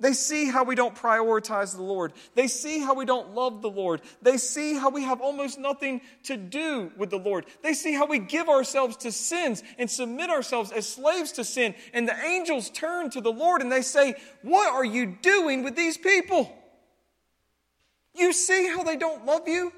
They 0.00 0.12
see 0.12 0.48
how 0.48 0.62
we 0.62 0.76
don't 0.76 0.94
prioritize 0.94 1.74
the 1.74 1.82
Lord. 1.82 2.12
They 2.36 2.46
see 2.46 2.78
how 2.78 2.94
we 2.94 3.04
don't 3.04 3.34
love 3.34 3.62
the 3.62 3.70
Lord. 3.70 4.00
They 4.22 4.36
see 4.36 4.74
how 4.74 4.90
we 4.90 5.02
have 5.02 5.20
almost 5.20 5.58
nothing 5.58 6.02
to 6.24 6.36
do 6.36 6.92
with 6.96 7.10
the 7.10 7.18
Lord. 7.18 7.46
They 7.62 7.72
see 7.72 7.94
how 7.94 8.06
we 8.06 8.20
give 8.20 8.48
ourselves 8.48 8.96
to 8.98 9.10
sins 9.10 9.64
and 9.76 9.90
submit 9.90 10.30
ourselves 10.30 10.70
as 10.70 10.88
slaves 10.88 11.32
to 11.32 11.44
sin. 11.44 11.74
And 11.92 12.06
the 12.06 12.16
angels 12.24 12.70
turn 12.70 13.10
to 13.10 13.20
the 13.20 13.32
Lord 13.32 13.60
and 13.60 13.72
they 13.72 13.82
say, 13.82 14.14
What 14.42 14.72
are 14.72 14.84
you 14.84 15.18
doing 15.20 15.64
with 15.64 15.74
these 15.74 15.96
people? 15.96 16.56
You 18.14 18.32
see 18.32 18.68
how 18.68 18.84
they 18.84 18.96
don't 18.96 19.26
love 19.26 19.48
you? 19.48 19.72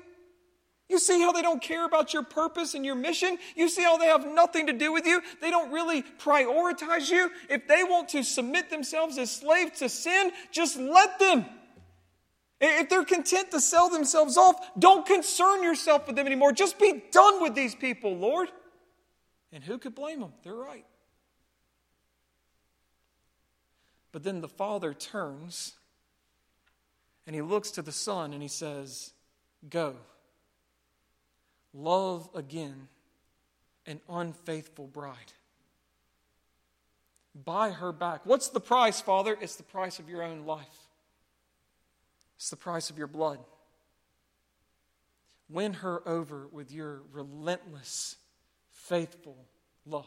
You 0.91 0.99
see 0.99 1.21
how 1.21 1.31
they 1.31 1.41
don't 1.41 1.63
care 1.63 1.87
about 1.87 2.13
your 2.13 2.25
purpose 2.25 2.75
and 2.75 2.85
your 2.85 2.97
mission? 2.97 3.39
You 3.55 3.69
see 3.69 3.85
how 3.85 3.97
they 3.97 4.07
have 4.07 4.27
nothing 4.27 4.67
to 4.67 4.73
do 4.73 4.93
with 4.93 5.07
you? 5.07 5.23
They 5.41 5.49
don't 5.49 5.71
really 5.71 6.03
prioritize 6.19 7.09
you? 7.09 7.31
If 7.49 7.69
they 7.69 7.85
want 7.85 8.09
to 8.09 8.25
submit 8.25 8.71
themselves 8.71 9.17
as 9.17 9.31
slaves 9.31 9.79
to 9.79 9.89
sin, 9.89 10.33
just 10.51 10.77
let 10.77 11.21
them. 11.21 11.47
If 12.61 12.89
they're 12.89 13.05
content 13.05 13.53
to 13.53 13.61
sell 13.61 13.89
themselves 13.89 14.37
off, 14.37 14.57
don't 14.77 15.07
concern 15.07 15.63
yourself 15.63 16.09
with 16.09 16.17
them 16.17 16.27
anymore. 16.27 16.51
Just 16.51 16.77
be 16.77 17.05
done 17.13 17.41
with 17.41 17.55
these 17.55 17.77
people, 17.77 18.17
Lord. 18.17 18.49
And 19.53 19.63
who 19.63 19.79
could 19.79 19.95
blame 19.95 20.19
them? 20.19 20.33
They're 20.43 20.55
right. 20.55 20.85
But 24.11 24.25
then 24.25 24.41
the 24.41 24.49
Father 24.49 24.93
turns 24.93 25.75
and 27.29 27.37
he 27.37 27.43
looks 27.43 27.71
to 27.73 27.83
the 27.83 27.93
Son 27.93 28.33
and 28.33 28.43
he 28.43 28.49
says, 28.49 29.13
Go 29.69 29.95
love 31.73 32.29
again 32.35 32.89
an 33.87 34.01
unfaithful 34.09 34.87
bride. 34.87 35.33
Buy 37.35 37.71
her 37.71 37.93
back. 37.93 38.27
What's 38.27 38.49
the 38.49 38.61
price, 38.61 39.01
Father? 39.01 39.37
It's 39.41 39.57
the 39.57 39.63
price 39.63 39.99
of 39.99 40.09
your 40.09 40.23
own 40.23 40.47
life, 40.47 40.89
it's 42.37 42.51
the 42.51 42.57
price 42.57 42.91
of 42.91 42.99
your 42.99 43.07
blood. 43.07 43.39
Win 45.49 45.73
her 45.75 46.07
over 46.07 46.47
with 46.53 46.71
your 46.71 47.01
relentless, 47.11 48.15
faithful 48.71 49.37
love. 49.85 50.07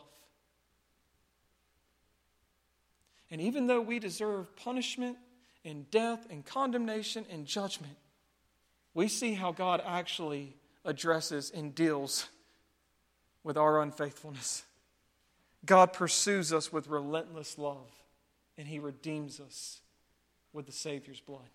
And 3.30 3.42
even 3.42 3.68
though 3.68 3.82
we 3.82 4.00
deserve 4.00 4.56
punishment 4.56 5.18
and 5.66 5.90
death 5.92 6.28
and 6.30 6.46
condemnation 6.46 7.26
and 7.30 7.46
judgment, 7.46 7.98
we 8.94 9.10
see 9.10 9.34
how 9.34 9.52
God 9.52 9.82
actually 9.86 10.56
addresses 10.86 11.52
and 11.52 11.74
deals 11.74 12.28
with 13.44 13.58
our 13.58 13.82
unfaithfulness. 13.82 14.64
God 15.66 15.94
pursues 15.94 16.52
us 16.52 16.74
with 16.74 16.88
relentless 16.88 17.58
love, 17.58 17.90
and 18.58 18.68
He 18.68 18.80
redeems 18.80 19.40
us 19.40 19.82
with 20.52 20.66
the 20.66 20.72
Savior's 20.72 21.22
blood. 21.22 21.50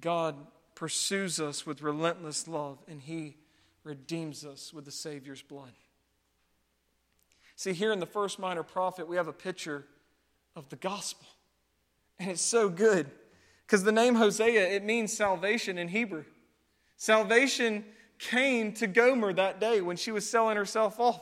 God 0.00 0.36
pursues 0.74 1.38
us 1.40 1.66
with 1.66 1.82
relentless 1.82 2.48
love, 2.48 2.78
and 2.88 3.00
He 3.00 3.36
redeems 3.84 4.44
us 4.44 4.72
with 4.72 4.84
the 4.84 4.92
Savior's 4.92 5.42
blood. 5.42 5.72
See, 7.56 7.72
here 7.72 7.92
in 7.92 8.00
the 8.00 8.06
first 8.06 8.38
minor 8.38 8.62
prophet, 8.62 9.06
we 9.06 9.16
have 9.16 9.28
a 9.28 9.32
picture 9.32 9.84
of 10.56 10.68
the 10.68 10.76
gospel, 10.76 11.26
and 12.18 12.30
it's 12.30 12.42
so 12.42 12.68
good. 12.68 13.10
Because 13.66 13.84
the 13.84 13.92
name 13.92 14.16
Hosea, 14.16 14.68
it 14.70 14.84
means 14.84 15.12
salvation 15.12 15.78
in 15.78 15.88
Hebrew. 15.88 16.24
Salvation 16.96 17.84
came 18.18 18.72
to 18.74 18.86
Gomer 18.86 19.32
that 19.32 19.60
day 19.60 19.80
when 19.80 19.96
she 19.96 20.12
was 20.12 20.28
selling 20.28 20.56
herself 20.56 21.00
off. 21.00 21.20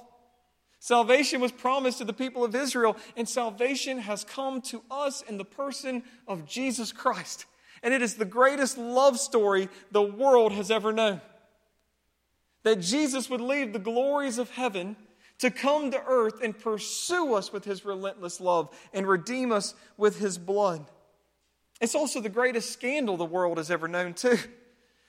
Salvation 0.78 1.40
was 1.40 1.52
promised 1.52 1.98
to 1.98 2.04
the 2.04 2.12
people 2.12 2.42
of 2.42 2.54
Israel, 2.54 2.96
and 3.16 3.28
salvation 3.28 3.98
has 3.98 4.24
come 4.24 4.62
to 4.62 4.82
us 4.90 5.22
in 5.22 5.36
the 5.36 5.44
person 5.44 6.02
of 6.26 6.46
Jesus 6.46 6.90
Christ. 6.90 7.44
And 7.82 7.92
it 7.94 8.02
is 8.02 8.14
the 8.14 8.24
greatest 8.24 8.78
love 8.78 9.18
story 9.18 9.68
the 9.90 10.02
world 10.02 10.52
has 10.52 10.70
ever 10.70 10.92
known. 10.92 11.20
That 12.62 12.80
Jesus 12.80 13.28
would 13.30 13.40
leave 13.40 13.72
the 13.72 13.78
glories 13.78 14.38
of 14.38 14.50
heaven 14.50 14.96
to 15.38 15.50
come 15.50 15.90
to 15.90 16.02
earth 16.06 16.42
and 16.42 16.58
pursue 16.58 17.34
us 17.34 17.52
with 17.52 17.64
his 17.64 17.84
relentless 17.84 18.40
love 18.40 18.74
and 18.92 19.06
redeem 19.06 19.52
us 19.52 19.74
with 19.96 20.18
his 20.18 20.36
blood. 20.36 20.90
It's 21.80 21.94
also 21.94 22.20
the 22.20 22.28
greatest 22.28 22.72
scandal 22.72 23.16
the 23.16 23.24
world 23.24 23.58
has 23.58 23.70
ever 23.70 23.88
known, 23.88 24.14
too. 24.14 24.38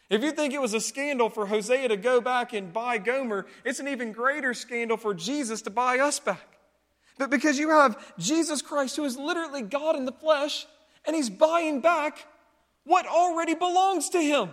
If 0.10 0.24
you 0.24 0.32
think 0.32 0.54
it 0.54 0.62
was 0.62 0.74
a 0.74 0.82
scandal 0.82 1.30
for 1.30 1.46
Hosea 1.46 1.88
to 1.88 1.98
go 1.98 2.20
back 2.20 2.52
and 2.54 2.74
buy 2.74 2.98
Gomer, 2.98 3.46
it's 3.64 3.80
an 3.80 3.88
even 3.88 4.12
greater 4.12 4.54
scandal 4.54 4.98
for 4.98 5.14
Jesus 5.14 5.62
to 5.64 5.70
buy 5.70 6.00
us 6.00 6.20
back. 6.20 6.58
But 7.18 7.30
because 7.30 7.58
you 7.58 7.70
have 7.70 7.98
Jesus 8.18 8.62
Christ, 8.62 8.96
who 8.96 9.06
is 9.06 9.18
literally 9.18 9.62
God 9.62 9.96
in 9.96 10.06
the 10.06 10.12
flesh, 10.12 10.66
and 11.06 11.16
he's 11.16 11.30
buying 11.30 11.82
back 11.82 12.26
what 12.84 13.06
already 13.06 13.54
belongs 13.54 14.10
to 14.10 14.22
him. 14.22 14.50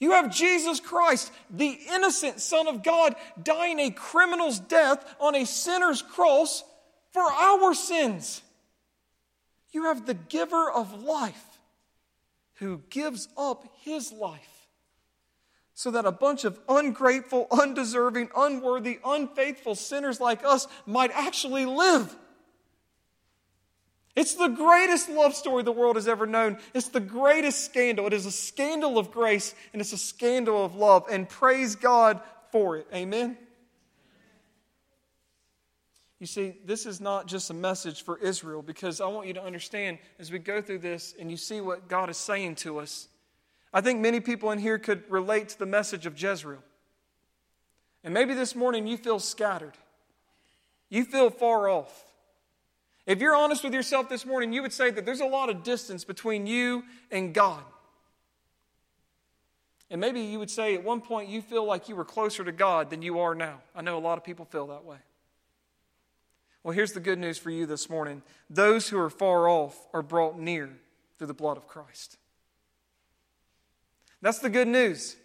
You 0.00 0.12
have 0.12 0.34
Jesus 0.34 0.80
Christ, 0.80 1.32
the 1.50 1.78
innocent 1.90 2.40
Son 2.40 2.68
of 2.68 2.82
God, 2.82 3.16
dying 3.42 3.80
a 3.80 3.90
criminal's 3.90 4.60
death 4.60 5.04
on 5.18 5.34
a 5.34 5.44
sinner's 5.44 6.02
cross 6.02 6.62
for 7.12 7.22
our 7.22 7.74
sins. 7.74 8.42
You 9.70 9.84
have 9.84 10.06
the 10.06 10.14
giver 10.14 10.70
of 10.70 11.02
life 11.02 11.58
who 12.54 12.82
gives 12.90 13.28
up 13.36 13.64
his 13.82 14.12
life 14.12 14.66
so 15.74 15.92
that 15.92 16.04
a 16.04 16.12
bunch 16.12 16.44
of 16.44 16.58
ungrateful, 16.68 17.46
undeserving, 17.50 18.30
unworthy, 18.36 18.98
unfaithful 19.04 19.74
sinners 19.74 20.20
like 20.20 20.44
us 20.44 20.66
might 20.86 21.12
actually 21.14 21.64
live. 21.64 22.16
It's 24.16 24.34
the 24.34 24.48
greatest 24.48 25.08
love 25.08 25.36
story 25.36 25.62
the 25.62 25.70
world 25.70 25.94
has 25.94 26.08
ever 26.08 26.26
known. 26.26 26.58
It's 26.74 26.88
the 26.88 26.98
greatest 26.98 27.64
scandal. 27.64 28.08
It 28.08 28.12
is 28.12 28.26
a 28.26 28.32
scandal 28.32 28.98
of 28.98 29.12
grace 29.12 29.54
and 29.72 29.80
it's 29.80 29.92
a 29.92 29.98
scandal 29.98 30.64
of 30.64 30.74
love. 30.74 31.04
And 31.08 31.28
praise 31.28 31.76
God 31.76 32.20
for 32.50 32.76
it. 32.76 32.88
Amen. 32.92 33.38
You 36.20 36.26
see, 36.26 36.56
this 36.64 36.84
is 36.84 37.00
not 37.00 37.26
just 37.28 37.50
a 37.50 37.54
message 37.54 38.02
for 38.02 38.18
Israel 38.18 38.60
because 38.60 39.00
I 39.00 39.06
want 39.06 39.28
you 39.28 39.34
to 39.34 39.42
understand 39.42 39.98
as 40.18 40.32
we 40.32 40.38
go 40.38 40.60
through 40.60 40.80
this 40.80 41.14
and 41.18 41.30
you 41.30 41.36
see 41.36 41.60
what 41.60 41.88
God 41.88 42.10
is 42.10 42.16
saying 42.16 42.56
to 42.56 42.78
us. 42.80 43.08
I 43.72 43.80
think 43.80 44.00
many 44.00 44.18
people 44.18 44.50
in 44.50 44.58
here 44.58 44.78
could 44.78 45.08
relate 45.08 45.50
to 45.50 45.58
the 45.58 45.66
message 45.66 46.06
of 46.06 46.20
Jezreel. 46.20 46.62
And 48.02 48.12
maybe 48.12 48.34
this 48.34 48.56
morning 48.56 48.86
you 48.86 48.96
feel 48.96 49.18
scattered, 49.18 49.74
you 50.88 51.04
feel 51.04 51.30
far 51.30 51.68
off. 51.68 52.04
If 53.06 53.20
you're 53.20 53.36
honest 53.36 53.64
with 53.64 53.72
yourself 53.72 54.08
this 54.08 54.26
morning, 54.26 54.52
you 54.52 54.60
would 54.62 54.72
say 54.72 54.90
that 54.90 55.06
there's 55.06 55.20
a 55.20 55.26
lot 55.26 55.48
of 55.48 55.62
distance 55.62 56.04
between 56.04 56.46
you 56.46 56.84
and 57.10 57.32
God. 57.32 57.62
And 59.90 60.00
maybe 60.00 60.20
you 60.20 60.38
would 60.38 60.50
say 60.50 60.74
at 60.74 60.84
one 60.84 61.00
point 61.00 61.30
you 61.30 61.40
feel 61.40 61.64
like 61.64 61.88
you 61.88 61.96
were 61.96 62.04
closer 62.04 62.44
to 62.44 62.52
God 62.52 62.90
than 62.90 63.00
you 63.00 63.20
are 63.20 63.34
now. 63.34 63.62
I 63.74 63.82
know 63.82 63.96
a 63.96 64.00
lot 64.00 64.18
of 64.18 64.24
people 64.24 64.44
feel 64.44 64.66
that 64.66 64.84
way. 64.84 64.98
Well, 66.62 66.74
here's 66.74 66.92
the 66.92 67.00
good 67.00 67.18
news 67.18 67.38
for 67.38 67.50
you 67.50 67.66
this 67.66 67.88
morning 67.88 68.22
those 68.50 68.88
who 68.88 68.98
are 68.98 69.10
far 69.10 69.48
off 69.48 69.86
are 69.92 70.02
brought 70.02 70.38
near 70.38 70.70
through 71.18 71.28
the 71.28 71.34
blood 71.34 71.56
of 71.56 71.66
Christ. 71.66 72.16
That's 74.20 74.40
the 74.40 74.50
good 74.50 74.68
news. 74.68 75.16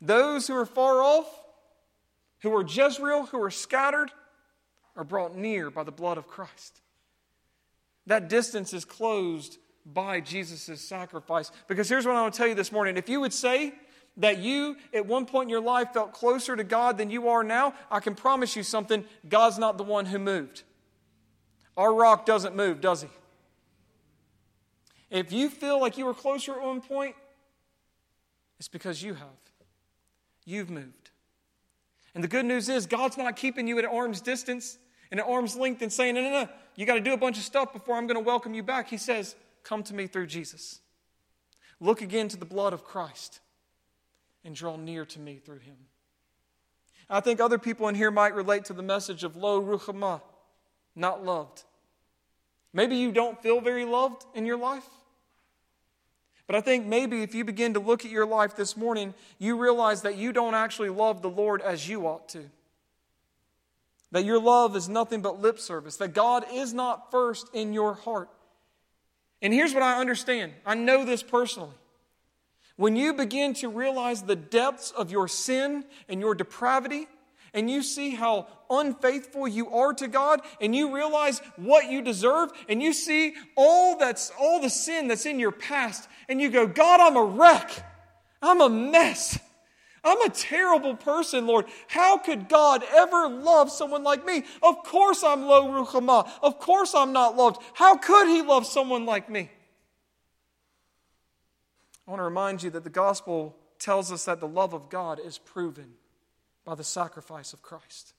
Those 0.00 0.46
who 0.46 0.54
are 0.54 0.66
far 0.66 1.02
off, 1.02 1.26
who 2.42 2.54
are 2.54 2.64
Jezreel, 2.64 3.26
who 3.26 3.42
are 3.42 3.50
scattered, 3.50 4.12
are 4.96 5.04
brought 5.04 5.36
near 5.36 5.70
by 5.70 5.82
the 5.82 5.92
blood 5.92 6.18
of 6.18 6.28
Christ. 6.28 6.80
That 8.06 8.28
distance 8.28 8.72
is 8.72 8.84
closed 8.84 9.58
by 9.84 10.20
Jesus' 10.20 10.80
sacrifice. 10.80 11.50
Because 11.66 11.88
here's 11.88 12.06
what 12.06 12.16
I 12.16 12.22
want 12.22 12.34
to 12.34 12.38
tell 12.38 12.46
you 12.46 12.54
this 12.54 12.72
morning. 12.72 12.96
If 12.96 13.08
you 13.08 13.20
would 13.20 13.32
say 13.32 13.72
that 14.18 14.38
you 14.38 14.76
at 14.92 15.06
one 15.06 15.24
point 15.24 15.46
in 15.46 15.50
your 15.50 15.60
life 15.60 15.92
felt 15.92 16.12
closer 16.12 16.56
to 16.56 16.64
God 16.64 16.98
than 16.98 17.10
you 17.10 17.28
are 17.28 17.42
now, 17.42 17.74
I 17.90 18.00
can 18.00 18.14
promise 18.14 18.56
you 18.56 18.62
something 18.62 19.04
God's 19.28 19.58
not 19.58 19.78
the 19.78 19.84
one 19.84 20.06
who 20.06 20.18
moved. 20.18 20.64
Our 21.76 21.94
rock 21.94 22.26
doesn't 22.26 22.56
move, 22.56 22.80
does 22.80 23.02
he? 23.02 23.08
If 25.10 25.32
you 25.32 25.48
feel 25.48 25.80
like 25.80 25.96
you 25.96 26.04
were 26.04 26.14
closer 26.14 26.52
at 26.52 26.60
one 26.60 26.80
point, 26.80 27.14
it's 28.58 28.68
because 28.68 29.02
you 29.02 29.14
have. 29.14 29.28
You've 30.44 30.68
moved. 30.68 31.10
And 32.14 32.24
the 32.24 32.28
good 32.28 32.44
news 32.44 32.68
is, 32.68 32.86
God's 32.86 33.16
not 33.16 33.36
keeping 33.36 33.68
you 33.68 33.78
at 33.78 33.84
arm's 33.84 34.20
distance 34.20 34.78
and 35.10 35.20
at 35.20 35.26
arm's 35.26 35.56
length 35.56 35.80
and 35.82 35.92
saying, 35.92 36.16
no, 36.16 36.22
no, 36.22 36.30
no, 36.30 36.48
you 36.74 36.84
got 36.84 36.94
to 36.94 37.00
do 37.00 37.12
a 37.12 37.16
bunch 37.16 37.38
of 37.38 37.44
stuff 37.44 37.72
before 37.72 37.96
I'm 37.96 38.06
going 38.06 38.16
to 38.16 38.26
welcome 38.26 38.52
you 38.54 38.62
back. 38.64 38.88
He 38.88 38.96
says, 38.96 39.36
come 39.62 39.84
to 39.84 39.94
me 39.94 40.08
through 40.08 40.26
Jesus. 40.26 40.80
Look 41.80 42.02
again 42.02 42.26
to 42.28 42.36
the 42.36 42.44
blood 42.44 42.72
of 42.72 42.82
Christ 42.82 43.40
and 44.48 44.56
draw 44.56 44.76
near 44.76 45.04
to 45.04 45.20
me 45.20 45.36
through 45.44 45.58
him. 45.58 45.76
I 47.10 47.20
think 47.20 47.38
other 47.38 47.58
people 47.58 47.86
in 47.88 47.94
here 47.94 48.10
might 48.10 48.34
relate 48.34 48.64
to 48.66 48.72
the 48.72 48.82
message 48.82 49.22
of 49.22 49.36
lo 49.36 49.60
ruchama, 49.62 50.22
not 50.96 51.22
loved. 51.22 51.64
Maybe 52.72 52.96
you 52.96 53.12
don't 53.12 53.40
feel 53.42 53.60
very 53.60 53.84
loved 53.84 54.24
in 54.34 54.46
your 54.46 54.56
life. 54.56 54.88
But 56.46 56.56
I 56.56 56.62
think 56.62 56.86
maybe 56.86 57.22
if 57.22 57.34
you 57.34 57.44
begin 57.44 57.74
to 57.74 57.80
look 57.80 58.06
at 58.06 58.10
your 58.10 58.24
life 58.24 58.56
this 58.56 58.74
morning, 58.74 59.12
you 59.38 59.58
realize 59.58 60.00
that 60.00 60.16
you 60.16 60.32
don't 60.32 60.54
actually 60.54 60.88
love 60.88 61.20
the 61.20 61.28
Lord 61.28 61.60
as 61.60 61.86
you 61.86 62.06
ought 62.06 62.30
to. 62.30 62.44
That 64.12 64.24
your 64.24 64.40
love 64.40 64.76
is 64.76 64.88
nothing 64.88 65.20
but 65.20 65.42
lip 65.42 65.58
service, 65.58 65.96
that 65.98 66.14
God 66.14 66.46
is 66.54 66.72
not 66.72 67.10
first 67.10 67.48
in 67.52 67.74
your 67.74 67.92
heart. 67.92 68.30
And 69.42 69.52
here's 69.52 69.74
what 69.74 69.82
I 69.82 70.00
understand 70.00 70.54
I 70.64 70.74
know 70.74 71.04
this 71.04 71.22
personally. 71.22 71.74
When 72.78 72.94
you 72.94 73.12
begin 73.12 73.54
to 73.54 73.68
realize 73.68 74.22
the 74.22 74.36
depths 74.36 74.92
of 74.92 75.10
your 75.10 75.26
sin 75.26 75.84
and 76.08 76.20
your 76.20 76.32
depravity, 76.36 77.08
and 77.52 77.68
you 77.68 77.82
see 77.82 78.10
how 78.14 78.46
unfaithful 78.70 79.48
you 79.48 79.68
are 79.74 79.92
to 79.94 80.06
God, 80.06 80.42
and 80.60 80.76
you 80.76 80.94
realize 80.94 81.42
what 81.56 81.90
you 81.90 82.02
deserve, 82.02 82.50
and 82.68 82.80
you 82.80 82.92
see 82.92 83.34
all 83.56 83.98
that's 83.98 84.30
all 84.38 84.60
the 84.60 84.70
sin 84.70 85.08
that's 85.08 85.26
in 85.26 85.40
your 85.40 85.50
past, 85.50 86.08
and 86.28 86.40
you 86.40 86.50
go, 86.50 86.68
God, 86.68 87.00
I'm 87.00 87.16
a 87.16 87.24
wreck. 87.24 87.84
I'm 88.40 88.60
a 88.60 88.68
mess. 88.68 89.40
I'm 90.04 90.22
a 90.22 90.30
terrible 90.30 90.94
person, 90.94 91.48
Lord. 91.48 91.64
How 91.88 92.16
could 92.16 92.48
God 92.48 92.84
ever 92.94 93.28
love 93.28 93.72
someone 93.72 94.04
like 94.04 94.24
me? 94.24 94.44
Of 94.62 94.84
course 94.84 95.24
I'm 95.24 95.42
lo 95.48 95.66
ruchama. 95.66 96.30
Of 96.44 96.60
course 96.60 96.94
I'm 96.94 97.12
not 97.12 97.36
loved. 97.36 97.60
How 97.74 97.96
could 97.96 98.28
He 98.28 98.42
love 98.42 98.66
someone 98.66 99.04
like 99.04 99.28
me? 99.28 99.50
I 102.08 102.10
want 102.10 102.20
to 102.20 102.24
remind 102.24 102.62
you 102.62 102.70
that 102.70 102.84
the 102.84 102.90
gospel 102.90 103.54
tells 103.78 104.10
us 104.10 104.24
that 104.24 104.40
the 104.40 104.48
love 104.48 104.72
of 104.72 104.88
God 104.88 105.20
is 105.22 105.36
proven 105.36 105.92
by 106.64 106.74
the 106.74 106.82
sacrifice 106.82 107.52
of 107.52 107.60
Christ. 107.60 108.14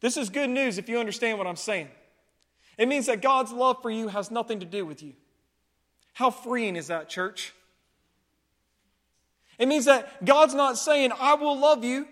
This 0.00 0.16
is 0.16 0.30
good 0.30 0.48
news 0.48 0.78
if 0.78 0.88
you 0.88 1.00
understand 1.00 1.38
what 1.38 1.48
I'm 1.48 1.56
saying. 1.56 1.88
It 2.78 2.86
means 2.86 3.06
that 3.06 3.22
God's 3.22 3.50
love 3.50 3.82
for 3.82 3.90
you 3.90 4.06
has 4.06 4.30
nothing 4.30 4.60
to 4.60 4.66
do 4.66 4.86
with 4.86 5.02
you. 5.02 5.14
How 6.12 6.30
freeing 6.30 6.76
is 6.76 6.86
that, 6.86 7.08
church? 7.08 7.52
It 9.58 9.66
means 9.66 9.86
that 9.86 10.24
God's 10.24 10.54
not 10.54 10.78
saying, 10.78 11.10
I 11.18 11.34
will 11.34 11.58
love 11.58 11.82
you 11.82 12.06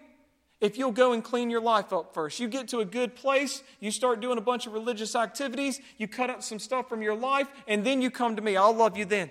if 0.64 0.78
you'll 0.78 0.92
go 0.92 1.12
and 1.12 1.22
clean 1.22 1.50
your 1.50 1.60
life 1.60 1.92
up 1.92 2.14
first. 2.14 2.40
You 2.40 2.48
get 2.48 2.68
to 2.68 2.80
a 2.80 2.86
good 2.86 3.14
place, 3.14 3.62
you 3.80 3.90
start 3.90 4.20
doing 4.20 4.38
a 4.38 4.40
bunch 4.40 4.66
of 4.66 4.72
religious 4.72 5.14
activities, 5.14 5.78
you 5.98 6.08
cut 6.08 6.30
out 6.30 6.42
some 6.42 6.58
stuff 6.58 6.88
from 6.88 7.02
your 7.02 7.14
life, 7.14 7.48
and 7.68 7.84
then 7.84 8.00
you 8.00 8.10
come 8.10 8.34
to 8.36 8.40
me. 8.40 8.56
I'll 8.56 8.74
love 8.74 8.96
you 8.96 9.04
then. 9.04 9.28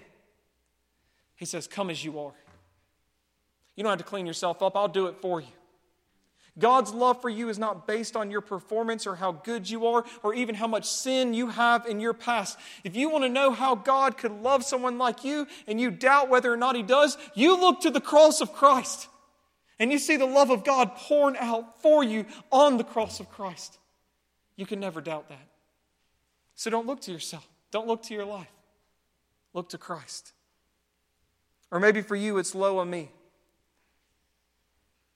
He 1.35 1.45
says, 1.45 1.67
Come 1.67 1.89
as 1.89 2.05
you 2.05 2.19
are. 2.19 2.33
You 3.75 3.83
don't 3.83 3.89
have 3.89 3.97
to 3.97 4.05
clean 4.05 4.27
yourself 4.27 4.61
up, 4.61 4.77
I'll 4.77 4.87
do 4.87 5.07
it 5.07 5.21
for 5.21 5.41
you. 5.41 5.47
God's 6.59 6.93
love 6.93 7.19
for 7.19 7.29
you 7.29 7.49
is 7.49 7.57
not 7.57 7.87
based 7.87 8.15
on 8.15 8.29
your 8.29 8.41
performance 8.41 9.07
or 9.07 9.15
how 9.15 9.31
good 9.31 9.67
you 9.67 9.87
are 9.87 10.05
or 10.21 10.35
even 10.35 10.53
how 10.53 10.67
much 10.67 10.85
sin 10.85 11.33
you 11.33 11.47
have 11.47 11.87
in 11.87 11.99
your 11.99 12.13
past. 12.13 12.59
If 12.83 12.95
you 12.95 13.09
want 13.09 13.23
to 13.23 13.29
know 13.29 13.49
how 13.49 13.73
God 13.73 14.19
could 14.19 14.43
love 14.43 14.63
someone 14.63 14.99
like 14.99 15.23
you 15.23 15.47
and 15.65 15.81
you 15.81 15.89
doubt 15.89 16.29
whether 16.29 16.53
or 16.53 16.57
not 16.57 16.75
He 16.75 16.83
does, 16.83 17.17
you 17.33 17.59
look 17.59 17.81
to 17.81 17.89
the 17.89 17.99
cross 17.99 18.39
of 18.39 18.53
Christ 18.53 19.09
and 19.79 19.91
you 19.91 19.99
see 19.99 20.17
the 20.17 20.25
love 20.25 20.49
of 20.49 20.63
God 20.63 20.95
poured 20.95 21.35
out 21.37 21.81
for 21.81 22.03
you 22.03 22.25
on 22.51 22.77
the 22.77 22.83
cross 22.83 23.19
of 23.19 23.29
Christ. 23.29 23.79
You 24.55 24.65
can 24.65 24.79
never 24.79 25.01
doubt 25.01 25.29
that. 25.29 25.47
So 26.55 26.69
don't 26.69 26.85
look 26.85 27.01
to 27.01 27.11
yourself, 27.11 27.47
don't 27.71 27.87
look 27.87 28.03
to 28.03 28.13
your 28.13 28.25
life. 28.25 28.47
Look 29.53 29.69
to 29.69 29.77
Christ. 29.77 30.33
Or 31.69 31.79
maybe 31.79 32.01
for 32.01 32.15
you, 32.15 32.37
it's 32.37 32.55
lo 32.55 32.83
ammi 32.83 33.09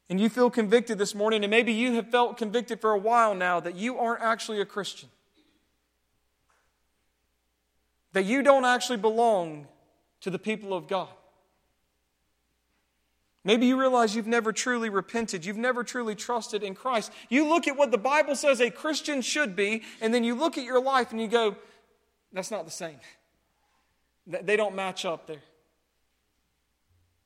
and 0.10 0.20
you 0.22 0.30
feel 0.30 0.50
convicted 0.50 0.98
this 0.98 1.14
morning, 1.14 1.44
and 1.44 1.52
maybe 1.52 1.74
you 1.74 1.94
have 1.94 2.10
felt 2.10 2.38
convicted 2.38 2.80
for 2.80 2.92
a 2.92 2.98
while 2.98 3.36
now 3.36 3.60
that 3.60 3.76
you 3.76 3.98
aren't 3.98 4.24
actually 4.24 4.62
a 4.62 4.66
Christian, 4.66 5.10
that 8.14 8.24
you 8.24 8.42
don't 8.42 8.66
actually 8.66 8.98
belong 8.98 9.68
to 10.22 10.30
the 10.30 10.40
people 10.40 10.74
of 10.74 10.88
God. 10.88 11.10
Maybe 13.48 13.66
you 13.66 13.80
realize 13.80 14.14
you've 14.14 14.28
never 14.28 14.52
truly 14.52 14.90
repented. 14.90 15.46
You've 15.46 15.56
never 15.56 15.82
truly 15.82 16.16
trusted 16.16 16.64
in 16.64 16.76
Christ. 16.76 17.14
You 17.30 17.48
look 17.48 17.66
at 17.66 17.78
what 17.78 17.92
the 17.92 17.98
Bible 17.98 18.36
says 18.36 18.60
a 18.60 18.70
Christian 18.70 19.22
should 19.22 19.56
be, 19.56 19.84
and 20.02 20.14
then 20.14 20.26
you 20.26 20.36
look 20.36 20.58
at 20.58 20.66
your 20.66 20.82
life 20.82 21.14
and 21.14 21.22
you 21.22 21.30
go, 21.30 21.56
that's 22.34 22.52
not 22.52 22.66
the 22.66 22.72
same. 22.72 23.00
They 24.28 24.58
don't 24.58 24.76
match 24.76 25.06
up 25.06 25.28
there. 25.28 25.44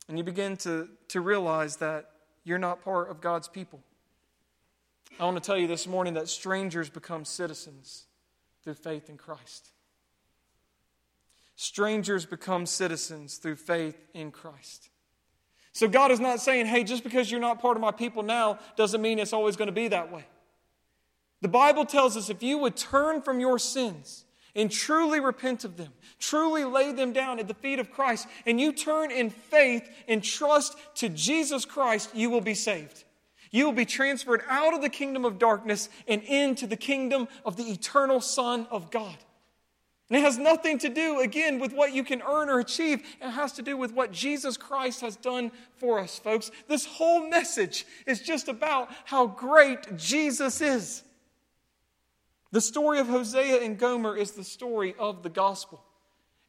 And 0.08 0.16
you 0.16 0.24
begin 0.24 0.58
to, 0.58 0.90
to 1.08 1.22
realize 1.22 1.78
that 1.78 2.12
you're 2.44 2.60
not 2.60 2.84
part 2.84 3.10
of 3.10 3.20
God's 3.20 3.48
people. 3.48 3.82
I 5.20 5.26
want 5.26 5.38
to 5.38 5.42
tell 5.44 5.58
you 5.58 5.66
this 5.66 5.88
morning 5.88 6.14
that 6.14 6.30
strangers 6.30 6.92
become 6.92 7.26
citizens 7.26 8.06
through 8.64 8.76
faith 8.76 9.10
in 9.10 9.18
Christ. 9.18 9.72
Strangers 11.56 12.28
become 12.28 12.68
citizens 12.68 13.38
through 13.38 13.56
faith 13.56 14.06
in 14.14 14.30
Christ. 14.30 14.91
So 15.74 15.88
God 15.88 16.12
is 16.12 16.20
not 16.20 16.42
saying, 16.42 16.66
hey, 16.66 16.84
just 16.84 17.04
because 17.04 17.32
you're 17.32 17.40
not 17.40 17.62
part 17.62 17.78
of 17.78 17.82
my 17.82 17.92
people 17.92 18.24
now 18.24 18.60
doesn't 18.76 19.02
mean 19.02 19.20
it's 19.20 19.34
always 19.34 19.56
going 19.56 19.68
to 19.68 19.74
be 19.74 19.88
that 19.88 20.12
way. 20.12 20.26
The 21.42 21.48
Bible 21.48 21.86
tells 21.86 22.18
us 22.18 22.30
if 22.30 22.44
you 22.44 22.58
would 22.60 22.76
turn 22.76 23.22
from 23.22 23.40
your 23.40 23.58
sins 23.58 24.26
and 24.54 24.70
truly 24.70 25.20
repent 25.20 25.64
of 25.64 25.78
them, 25.78 25.94
truly 26.20 26.66
lay 26.66 26.92
them 26.92 27.14
down 27.14 27.40
at 27.40 27.48
the 27.48 27.54
feet 27.54 27.80
of 27.80 27.92
Christ, 27.92 28.28
and 28.46 28.60
you 28.60 28.74
turn 28.74 29.10
in 29.12 29.30
faith 29.30 29.90
and 30.08 30.24
trust 30.24 30.76
to 30.96 31.10
Jesus 31.10 31.64
Christ, 31.64 32.12
you 32.14 32.30
will 32.30 32.42
be 32.42 32.54
saved. 32.54 33.06
You 33.50 33.66
will 33.66 33.74
be 33.74 33.86
transferred 33.86 34.44
out 34.50 34.74
of 34.74 34.82
the 34.82 34.90
kingdom 34.90 35.26
of 35.26 35.40
darkness 35.40 35.90
and 36.08 36.22
into 36.24 36.68
the 36.68 36.78
kingdom 36.78 37.28
of 37.46 37.58
the 37.58 37.64
eternal 37.64 38.22
Son 38.22 38.68
of 38.70 38.92
God. 38.92 39.18
And 40.12 40.18
it 40.18 40.24
has 40.24 40.38
nothing 40.38 40.78
to 40.80 40.90
do, 40.90 41.22
again, 41.22 41.58
with 41.58 41.72
what 41.72 41.94
you 41.94 42.04
can 42.04 42.22
earn 42.22 42.50
or 42.50 42.60
achieve. 42.60 43.02
It 43.22 43.30
has 43.30 43.54
to 43.54 43.62
do 43.62 43.78
with 43.78 43.94
what 43.94 44.12
Jesus 44.12 44.58
Christ 44.58 45.00
has 45.00 45.16
done 45.16 45.54
for 45.78 46.00
us, 46.00 46.20
folks. 46.20 46.52
This 46.68 46.86
whole 46.86 47.30
message 47.30 47.86
is 48.06 48.20
just 48.20 48.50
about 48.50 48.90
how 49.06 49.26
great 49.26 49.96
Jesus 49.96 50.60
is. 50.60 51.04
The 52.52 52.60
story 52.60 53.00
of 53.00 53.08
Hosea 53.08 53.62
and 53.62 53.80
Gomer 53.80 54.18
is 54.18 54.32
the 54.34 54.44
story 54.44 54.96
of 55.00 55.24
the 55.24 55.30
gospel. 55.30 55.82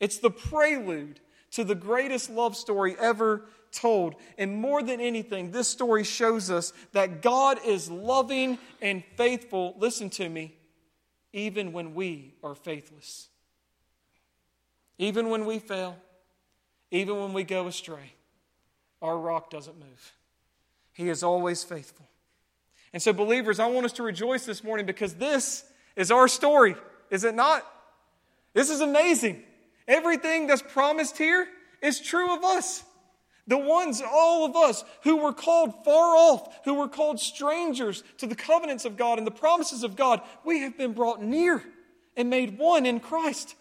It's 0.00 0.18
the 0.18 0.32
prelude 0.32 1.20
to 1.52 1.62
the 1.62 1.76
greatest 1.76 2.30
love 2.30 2.56
story 2.56 2.96
ever 2.98 3.44
told. 3.70 4.16
And 4.38 4.56
more 4.56 4.82
than 4.82 5.00
anything, 5.00 5.52
this 5.52 5.68
story 5.68 6.02
shows 6.02 6.50
us 6.50 6.72
that 6.94 7.22
God 7.22 7.60
is 7.64 7.88
loving 7.88 8.58
and 8.80 9.04
faithful, 9.16 9.76
listen 9.78 10.10
to 10.10 10.28
me, 10.28 10.56
even 11.32 11.70
when 11.72 11.94
we 11.94 12.34
are 12.42 12.56
faithless. 12.56 13.28
Even 14.98 15.30
when 15.30 15.46
we 15.46 15.58
fail, 15.58 15.96
even 16.90 17.18
when 17.18 17.32
we 17.32 17.44
go 17.44 17.66
astray, 17.66 18.14
our 19.00 19.18
rock 19.18 19.50
doesn't 19.50 19.78
move. 19.78 20.12
He 20.92 21.08
is 21.08 21.22
always 21.22 21.64
faithful. 21.64 22.06
And 22.92 23.02
so, 23.02 23.12
believers, 23.12 23.58
I 23.58 23.66
want 23.66 23.86
us 23.86 23.92
to 23.94 24.02
rejoice 24.02 24.44
this 24.44 24.62
morning 24.62 24.84
because 24.84 25.14
this 25.14 25.64
is 25.96 26.10
our 26.10 26.28
story, 26.28 26.76
is 27.10 27.24
it 27.24 27.34
not? 27.34 27.66
This 28.52 28.68
is 28.68 28.80
amazing. 28.80 29.42
Everything 29.88 30.46
that's 30.46 30.62
promised 30.62 31.16
here 31.16 31.48
is 31.80 32.00
true 32.00 32.34
of 32.34 32.44
us. 32.44 32.84
The 33.48 33.58
ones, 33.58 34.00
all 34.00 34.44
of 34.44 34.54
us, 34.54 34.84
who 35.02 35.16
were 35.16 35.32
called 35.32 35.84
far 35.84 36.16
off, 36.16 36.64
who 36.64 36.74
were 36.74 36.88
called 36.88 37.18
strangers 37.18 38.04
to 38.18 38.26
the 38.26 38.36
covenants 38.36 38.84
of 38.84 38.96
God 38.96 39.18
and 39.18 39.26
the 39.26 39.32
promises 39.32 39.82
of 39.82 39.96
God, 39.96 40.20
we 40.44 40.60
have 40.60 40.78
been 40.78 40.92
brought 40.92 41.20
near 41.20 41.64
and 42.16 42.30
made 42.30 42.58
one 42.58 42.86
in 42.86 43.00
Christ. 43.00 43.56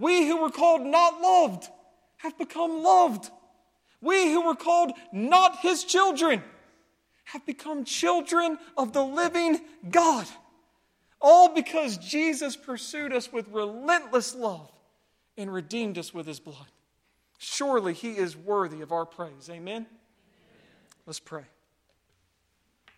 We 0.00 0.26
who 0.26 0.40
were 0.40 0.50
called 0.50 0.80
not 0.80 1.20
loved 1.20 1.68
have 2.16 2.38
become 2.38 2.82
loved. 2.82 3.30
We 4.00 4.32
who 4.32 4.46
were 4.46 4.56
called 4.56 4.92
not 5.12 5.58
his 5.58 5.84
children 5.84 6.42
have 7.24 7.44
become 7.44 7.84
children 7.84 8.58
of 8.78 8.94
the 8.94 9.04
living 9.04 9.60
God. 9.90 10.26
All 11.20 11.54
because 11.54 11.98
Jesus 11.98 12.56
pursued 12.56 13.12
us 13.12 13.30
with 13.30 13.46
relentless 13.48 14.34
love 14.34 14.72
and 15.36 15.52
redeemed 15.52 15.98
us 15.98 16.14
with 16.14 16.26
his 16.26 16.40
blood. 16.40 16.72
Surely 17.38 17.92
he 17.92 18.12
is 18.12 18.34
worthy 18.34 18.80
of 18.80 18.92
our 18.92 19.04
praise. 19.04 19.50
Amen? 19.50 19.58
Amen. 19.58 19.86
Let's 21.04 21.20
pray. 21.20 21.44